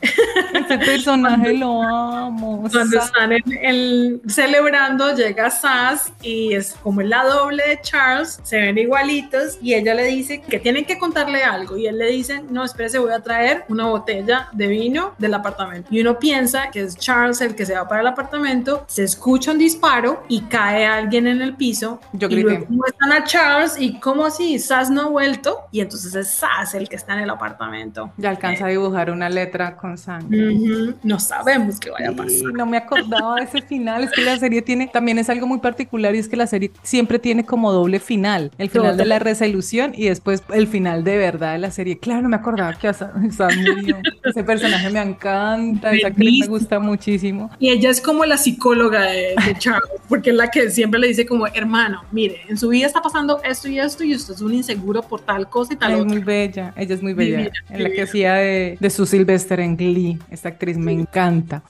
Ese 0.55 0.79
personaje 0.79 1.53
lo 1.55 1.83
amo. 1.83 2.61
Cuando 2.71 2.99
Sa- 3.01 3.07
están 3.07 3.33
en 3.33 3.43
el, 3.63 4.23
celebrando, 4.27 5.15
llega 5.15 5.51
Sass 5.51 6.13
y 6.23 6.55
es 6.55 6.75
como 6.83 7.03
la 7.03 7.25
doble 7.25 7.63
de 7.67 7.81
Charles, 7.81 8.41
se 8.43 8.59
ven 8.61 8.79
igualitos 8.79 9.59
y 9.63 9.75
ella 9.75 9.95
le 9.95 10.05
dice 10.07 10.41
que 10.41 10.59
tienen 10.59 10.85
que 10.85 10.99
contarle 10.99 11.43
algo 11.43 11.77
y 11.77 11.87
él 11.87 11.99
le 11.99 12.11
dice, 12.11 12.43
no, 12.51 12.65
espérese, 12.65 12.99
voy 12.99 13.13
a 13.13 13.21
traer 13.21 13.65
una 13.69 13.87
botella 13.87 14.49
de 14.53 14.67
vino 14.67 15.15
del 15.19 15.35
apartamento. 15.35 15.89
Y 15.91 16.01
uno 16.01 16.19
piensa 16.19 16.71
que 16.71 16.81
es 16.83 16.97
Charles 16.97 17.41
el 17.41 17.55
que 17.55 17.67
se 17.67 17.75
va 17.75 17.87
para 17.89 18.01
el 18.01 18.07
apartamento, 18.07 18.85
se 18.87 19.05
escucha 19.05 19.53
un 19.53 19.59
disparo 19.59 20.25
y 20.29 20.43
cae 20.43 20.87
alguien 20.87 21.27
en 21.27 21.43
el 21.43 21.55
piso. 21.55 22.01
Yo 22.13 22.29
y 22.29 22.35
grité. 22.35 22.43
luego 22.51 22.67
muestran 22.69 23.13
a 23.13 23.25
Charles 23.25 23.77
y 23.79 23.99
como 24.01 24.25
así, 24.25 24.59
Sass 24.59 24.91
no 24.91 25.03
ha 25.03 25.09
vuelto 25.09 25.61
y 25.73 25.81
entonces 25.81 26.15
es 26.15 26.31
Sass 26.31 26.75
el 26.75 26.84
que 26.89 26.97
está 26.97 27.15
en 27.15 27.21
el 27.21 27.31
apartamento. 27.31 28.13
Ya 28.17 28.31
alcanza 28.31 28.67
a 28.67 28.69
dibujar 28.69 29.11
una 29.11 29.29
letra 29.29 29.77
con 29.77 29.97
sangre. 29.99 30.49
Ujú, 30.55 30.95
No 31.03 31.19
sabemos 31.19 31.79
qué 31.81 31.91
vaya 31.91 32.11
a 32.11 32.13
pasar. 32.13 32.31
Sí, 32.31 32.45
no 32.55 32.67
me 32.67 32.77
acordaba 32.77 33.37
de 33.37 33.43
ese 33.45 33.63
final. 33.63 34.05
Es 34.05 34.11
que 34.13 34.23
la 34.23 34.37
serie 34.39 34.63
tiene, 34.63 34.87
también 34.89 35.19
es 35.19 35.29
algo 35.31 35.47
muy 35.47 35.59
particular 35.59 36.15
y 36.15 36.19
es 36.19 36.29
que 36.29 36.37
la 36.37 36.47
serie 36.47 36.71
siempre 36.83 37.19
tiene 37.19 37.45
como 37.45 37.73
doble 37.73 38.01
final. 38.01 38.51
El 38.59 38.71
final 38.71 38.97
de 38.97 39.05
la 39.05 39.19
resolución 39.19 39.93
y 39.97 40.09
después 40.09 40.43
el 40.53 40.67
final 40.67 41.05
de 41.05 41.19
verdad 41.19 41.53
de 41.53 41.59
la 41.59 41.71
serie. 41.71 41.99
Claro, 41.99 42.23
no 42.23 42.29
me 42.29 42.37
acordaba 42.37 42.75
que 42.75 42.89
Asa- 42.89 43.13
Sam 43.31 43.51
murió. 43.63 43.99
Ese 44.25 44.45
personaje 44.45 44.91
me 44.91 45.01
encanta, 45.03 45.93
esa 45.95 46.09
actriz 46.09 46.41
me 46.41 46.47
gusta 46.47 46.79
muchísimo. 46.79 47.51
Y 47.59 47.71
ella 47.71 47.91
es 47.91 48.01
como 48.01 48.25
la 48.25 48.37
psicóloga 48.37 49.03
de, 49.03 49.35
de 49.47 49.55
Charles, 49.59 49.83
porque 50.09 50.31
es 50.31 50.37
la 50.37 50.49
que 50.51 50.71
siempre 50.71 51.01
le 51.01 51.09
dice 51.09 51.27
como, 51.27 51.47
hermano, 51.47 52.03
mire, 52.13 52.41
en 52.49 52.57
su 52.59 52.69
vida 52.69 52.87
está 52.87 53.01
pasando 53.03 53.41
esto 53.43 53.69
y 53.69 53.79
esto 53.79 54.05
y 54.05 54.15
usted 54.15 54.35
es 54.35 54.41
un 54.41 54.53
inseguro 54.55 55.03
por 55.03 55.21
tal 55.21 55.49
cosa 55.49 55.73
y 55.75 55.77
tal 55.77 55.93
es 55.93 55.99
otra. 55.99 56.09
muy 56.13 56.21
bella, 56.23 56.74
ella 56.77 56.95
es 56.95 57.03
muy 57.03 57.15
bella. 57.15 57.39
Divina, 57.39 57.53
en 57.71 57.83
la 57.83 57.91
que 57.91 58.03
hacía 58.03 58.35
de, 58.35 58.77
de 58.81 58.91
su 58.91 59.07
Sylvester 59.07 59.61
en 59.61 59.77
Glee. 59.77 60.19
Esta 60.31 60.49
actriz 60.49 60.77
me 60.77 60.93
encanta. 60.93 61.63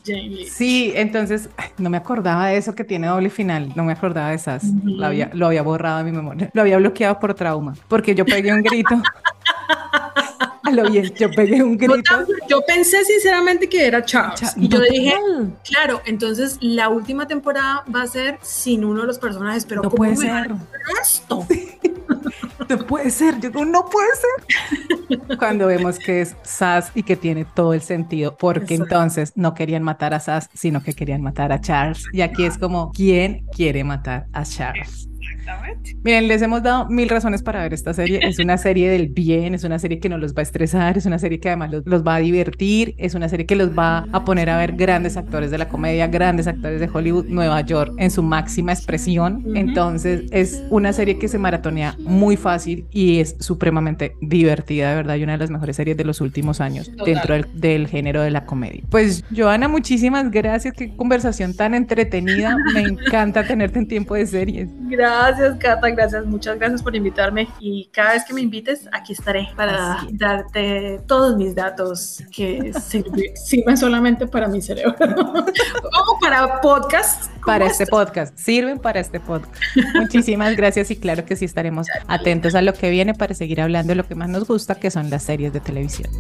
Sí, 0.51 0.93
entonces 0.95 1.49
ay, 1.57 1.69
no 1.79 1.91
me 1.91 1.97
acordaba 1.97 2.49
de 2.49 2.57
eso 2.57 2.75
que 2.75 2.85
tiene 2.85 3.07
doble 3.07 3.31
final, 3.31 3.73
no 3.75 3.85
me 3.85 3.93
acordaba 3.93 4.31
de 4.31 4.37
esas, 4.37 4.65
lo, 4.85 5.07
había, 5.07 5.31
lo 5.33 5.47
había 5.47 5.63
borrado 5.63 5.99
de 5.99 6.05
mi 6.05 6.13
memoria, 6.13 6.51
lo 6.55 6.63
había 6.63 6.79
bloqueado 6.79 7.19
por 7.19 7.35
trauma, 7.35 7.75
porque 7.89 8.15
yo 8.15 8.25
pegué 8.25 8.53
un 8.53 8.63
grito. 8.63 9.01
A 10.65 10.71
lo 10.71 10.91
bien, 10.91 11.13
yo 11.15 11.31
pegué 11.31 11.63
un 11.63 11.77
grito. 11.77 11.95
yo 12.49 12.61
pensé 12.67 13.05
sinceramente 13.05 13.69
que 13.69 13.87
era 13.87 14.05
Charles. 14.05 14.41
Cha- 14.41 14.55
y 14.57 14.69
yo 14.69 14.81
dije, 14.81 15.15
claro, 15.63 16.01
entonces 16.07 16.59
la 16.61 16.89
última 16.89 17.27
temporada 17.27 17.85
va 17.95 18.03
a 18.03 18.07
ser 18.07 18.39
sin 18.43 18.85
uno 18.85 19.03
de 19.03 19.07
los 19.07 19.19
personajes, 19.19 19.65
pero 19.67 19.83
No 19.83 19.91
¿cómo 19.91 19.97
puede 19.99 20.17
ser. 20.17 20.53
esto? 21.03 21.47
No 22.69 22.79
puede 22.87 23.11
ser, 23.11 23.35
yo 23.41 23.51
digo, 23.51 23.65
no 23.67 23.85
puede 23.91 24.09
ser. 24.17 25.39
Cuando 25.39 25.67
vemos 25.67 25.99
que 25.99 26.23
es 26.23 26.35
Sass 26.45 26.91
y 26.95 27.03
que 27.03 27.15
tiene 27.15 27.45
todo 27.45 27.75
el 27.75 27.83
sentido, 27.83 28.37
porque 28.39 28.75
entonces 28.75 29.33
no 29.37 29.53
querían 29.55 29.83
matar 29.83 30.15
a 30.15 30.21
Sass, 30.21 30.49
sino 30.55 30.83
que 30.83 30.95
querían 30.95 31.21
matar 31.21 31.53
a 31.53 31.61
Charles. 31.61 32.05
Y 32.13 32.23
aquí 32.23 32.45
es 32.47 32.57
como, 32.57 32.91
¿quién 32.93 33.45
quiere 33.55 33.85
matar 33.85 34.27
a 34.33 34.45
Charles? 34.45 35.09
Exactamente. 35.45 35.97
Miren, 36.03 36.29
les 36.29 36.43
hemos 36.43 36.63
dado 36.63 36.89
mil 36.89 37.09
razones 37.09 37.43
para 37.43 37.63
ver 37.63 37.75
esta 37.75 37.93
serie. 37.93 38.21
Es 38.23 38.39
una 38.39 38.57
serie 38.57 38.91
del 38.91 39.09
bien, 39.09 39.55
es 39.55 39.65
una 39.65 39.79
serie 39.79 39.99
que 39.99 40.09
no 40.09 40.19
los 40.19 40.35
va 40.35 40.41
a 40.41 40.43
estresar, 40.43 40.97
es 40.97 41.07
una 41.07 41.19
serie 41.19 41.39
que 41.39 41.49
además 41.49 41.71
los, 41.71 41.87
los 41.87 42.07
va 42.07 42.17
a 42.17 42.19
divertir, 42.19 42.95
es 42.99 43.15
una 43.15 43.29
serie 43.29 43.47
que 43.47 43.57
los 43.57 43.77
va 43.77 44.07
a 44.13 44.25
poner 44.25 44.51
a 44.51 44.57
ver 44.57 44.73
grandes 44.73 45.17
actores 45.17 45.51
de 45.51 45.59
la 45.59 45.69
comedia, 45.69 46.07
grandes 46.07 46.47
actores 46.47 46.81
de 46.81 46.89
Hollywood, 46.93 47.27
Nueva 47.27 47.61
York 47.61 47.93
en 47.99 48.11
su 48.11 48.23
máxima 48.23 48.73
expresión. 48.73 49.45
Entonces 49.55 50.25
es 50.31 50.63
una 50.71 50.93
serie 50.93 51.19
que 51.19 51.29
se 51.29 51.39
maratonea 51.39 51.97
muy 52.01 52.37
fácil 52.37 52.87
y 52.91 53.21
es 53.21 53.37
supremamente 53.41 54.15
divertida, 54.21 54.91
de 54.91 54.97
verdad, 54.97 55.17
y 55.17 55.25
una 55.25 55.33
de 55.33 55.39
las 55.39 55.51
mejores 55.51 55.77
series 55.77 55.97
de 55.97 56.05
los 56.05 56.21
últimos 56.21 56.61
años 56.61 56.91
dentro 57.05 57.35
del, 57.35 57.47
del 57.55 57.87
género 57.89 58.23
de 58.23 58.31
la 58.31 58.47
comedia. 58.47 58.83
Pues 58.91 59.25
Joana, 59.35 59.69
muchísimas 59.69 60.31
gracias, 60.31 60.75
qué 60.75 60.95
conversación 60.97 61.55
tan 61.55 61.75
entretenida, 61.75 62.57
me 62.73 62.81
encanta 62.81 63.45
tenerte 63.47 63.79
en 63.79 63.89
tiempo 63.89 64.15
de 64.15 64.27
series. 64.27 64.69
Gracias, 64.89 65.34
Cata, 65.59 65.91
gracias, 65.91 66.25
muchas 66.27 66.59
gracias 66.59 66.83
por 66.83 66.95
invitarme. 66.95 67.49
Y 67.61 67.87
cada 67.93 68.13
vez 68.13 68.25
que 68.25 68.35
me 68.35 68.41
invites, 68.41 68.89
aquí 68.93 69.13
estaré 69.13 69.49
para 69.57 69.99
es. 70.03 70.19
darte 70.19 71.01
todos 71.07 71.37
mis 71.37 71.55
datos 71.55 72.23
que 72.35 72.73
sirven 73.35 73.77
solamente 73.77 74.27
para 74.27 74.49
mi 74.49 74.61
cerebro. 74.61 74.95
o 74.99 76.21
para 76.21 76.61
podcast. 76.61 77.31
para 77.45 77.67
este 77.67 77.87
podcast, 77.87 78.37
sirven 78.37 78.79
para 78.79 79.01
este 79.01 79.21
podcast. 79.21 79.55
Muchísimas 79.95 80.57
gracias 80.57 80.91
y 80.91 80.97
claro 80.97 81.25
que 81.25 81.37
sí 81.37 81.45
estaremos 81.45 81.87
atentos 82.07 82.55
a 82.55 82.63
lo 82.63 82.75
que 82.75 82.91
viene 82.91 83.15
para 83.15 83.35
seguir 83.35 83.61
hablando 83.61 83.91
de 83.91 83.97
lo 83.97 84.07
que 84.07 84.15
más 84.15 84.29
nos 84.29 84.47
gusta, 84.47 84.75
que 84.77 84.91
son 84.91 85.11
las 85.11 85.23
series 85.23 85.53
de 85.53 85.61
televisión. 85.61 86.11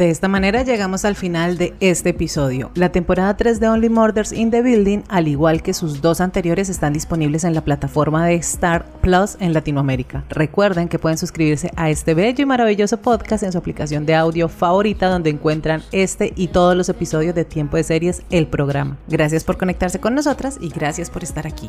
De 0.00 0.08
esta 0.08 0.28
manera 0.28 0.62
llegamos 0.62 1.04
al 1.04 1.14
final 1.14 1.58
de 1.58 1.74
este 1.80 2.08
episodio. 2.08 2.70
La 2.74 2.90
temporada 2.90 3.36
3 3.36 3.60
de 3.60 3.68
Only 3.68 3.90
Murders 3.90 4.32
in 4.32 4.50
the 4.50 4.62
Building, 4.62 5.02
al 5.08 5.28
igual 5.28 5.62
que 5.62 5.74
sus 5.74 6.00
dos 6.00 6.22
anteriores, 6.22 6.70
están 6.70 6.94
disponibles 6.94 7.44
en 7.44 7.54
la 7.54 7.60
plataforma 7.60 8.24
de 8.24 8.36
Star 8.36 8.86
Plus 9.02 9.36
en 9.40 9.52
Latinoamérica. 9.52 10.24
Recuerden 10.30 10.88
que 10.88 10.98
pueden 10.98 11.18
suscribirse 11.18 11.70
a 11.76 11.90
este 11.90 12.14
bello 12.14 12.42
y 12.42 12.46
maravilloso 12.46 12.96
podcast 13.02 13.42
en 13.42 13.52
su 13.52 13.58
aplicación 13.58 14.06
de 14.06 14.14
audio 14.14 14.48
favorita 14.48 15.10
donde 15.10 15.28
encuentran 15.28 15.82
este 15.92 16.32
y 16.34 16.48
todos 16.48 16.74
los 16.74 16.88
episodios 16.88 17.34
de 17.34 17.44
Tiempo 17.44 17.76
de 17.76 17.84
Series, 17.84 18.22
el 18.30 18.46
programa. 18.46 18.96
Gracias 19.06 19.44
por 19.44 19.58
conectarse 19.58 20.00
con 20.00 20.14
nosotras 20.14 20.56
y 20.62 20.70
gracias 20.70 21.10
por 21.10 21.24
estar 21.24 21.46
aquí. 21.46 21.68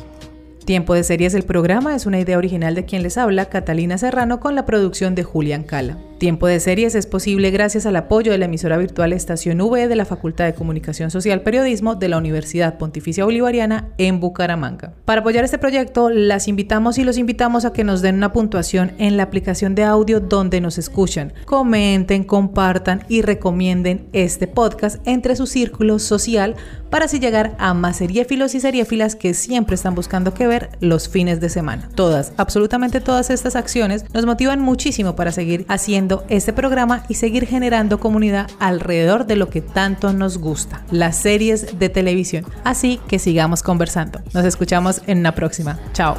Tiempo 0.64 0.94
de 0.94 1.04
Series 1.04 1.34
el 1.34 1.42
programa 1.42 1.94
es 1.94 2.06
una 2.06 2.18
idea 2.18 2.38
original 2.38 2.74
de 2.74 2.86
quien 2.86 3.02
les 3.02 3.18
habla, 3.18 3.50
Catalina 3.50 3.98
Serrano, 3.98 4.40
con 4.40 4.54
la 4.54 4.64
producción 4.64 5.14
de 5.14 5.22
Julián 5.22 5.64
Cala. 5.64 5.98
Tiempo 6.22 6.46
de 6.46 6.60
Series 6.60 6.94
es 6.94 7.06
posible 7.06 7.50
gracias 7.50 7.84
al 7.84 7.96
apoyo 7.96 8.30
de 8.30 8.38
la 8.38 8.44
emisora 8.44 8.76
virtual 8.76 9.12
Estación 9.12 9.60
V 9.60 9.88
de 9.88 9.96
la 9.96 10.04
Facultad 10.04 10.44
de 10.44 10.54
Comunicación 10.54 11.10
Social 11.10 11.40
Periodismo 11.40 11.96
de 11.96 12.06
la 12.06 12.16
Universidad 12.16 12.78
Pontificia 12.78 13.24
Bolivariana 13.24 13.88
en 13.98 14.20
Bucaramanga. 14.20 14.94
Para 15.04 15.22
apoyar 15.22 15.42
este 15.42 15.58
proyecto, 15.58 16.10
las 16.10 16.46
invitamos 16.46 16.98
y 16.98 17.02
los 17.02 17.18
invitamos 17.18 17.64
a 17.64 17.72
que 17.72 17.82
nos 17.82 18.02
den 18.02 18.14
una 18.14 18.32
puntuación 18.32 18.92
en 18.98 19.16
la 19.16 19.24
aplicación 19.24 19.74
de 19.74 19.82
audio 19.82 20.20
donde 20.20 20.60
nos 20.60 20.78
escuchan. 20.78 21.32
Comenten, 21.44 22.22
compartan 22.22 23.04
y 23.08 23.22
recomienden 23.22 24.06
este 24.12 24.46
podcast 24.46 25.04
entre 25.08 25.34
su 25.34 25.48
círculo 25.48 25.98
social 25.98 26.54
para 26.88 27.06
así 27.06 27.18
llegar 27.18 27.56
a 27.58 27.74
más 27.74 27.96
seriéfilos 27.96 28.54
y 28.54 28.60
seriéfilas 28.60 29.16
que 29.16 29.34
siempre 29.34 29.74
están 29.74 29.96
buscando 29.96 30.34
que 30.34 30.46
ver 30.46 30.70
los 30.78 31.08
fines 31.08 31.40
de 31.40 31.48
semana. 31.48 31.88
Todas, 31.96 32.32
absolutamente 32.36 33.00
todas 33.00 33.30
estas 33.30 33.56
acciones 33.56 34.04
nos 34.12 34.24
motivan 34.24 34.60
muchísimo 34.60 35.16
para 35.16 35.32
seguir 35.32 35.64
haciendo 35.68 36.11
este 36.28 36.52
programa 36.52 37.04
y 37.08 37.14
seguir 37.14 37.46
generando 37.46 37.98
comunidad 37.98 38.48
alrededor 38.58 39.26
de 39.26 39.36
lo 39.36 39.48
que 39.48 39.60
tanto 39.60 40.12
nos 40.12 40.38
gusta, 40.38 40.82
las 40.90 41.16
series 41.16 41.78
de 41.78 41.88
televisión. 41.88 42.44
Así 42.64 43.00
que 43.08 43.18
sigamos 43.18 43.62
conversando. 43.62 44.20
Nos 44.34 44.44
escuchamos 44.44 45.02
en 45.06 45.18
una 45.18 45.34
próxima. 45.34 45.78
Chao. 45.92 46.16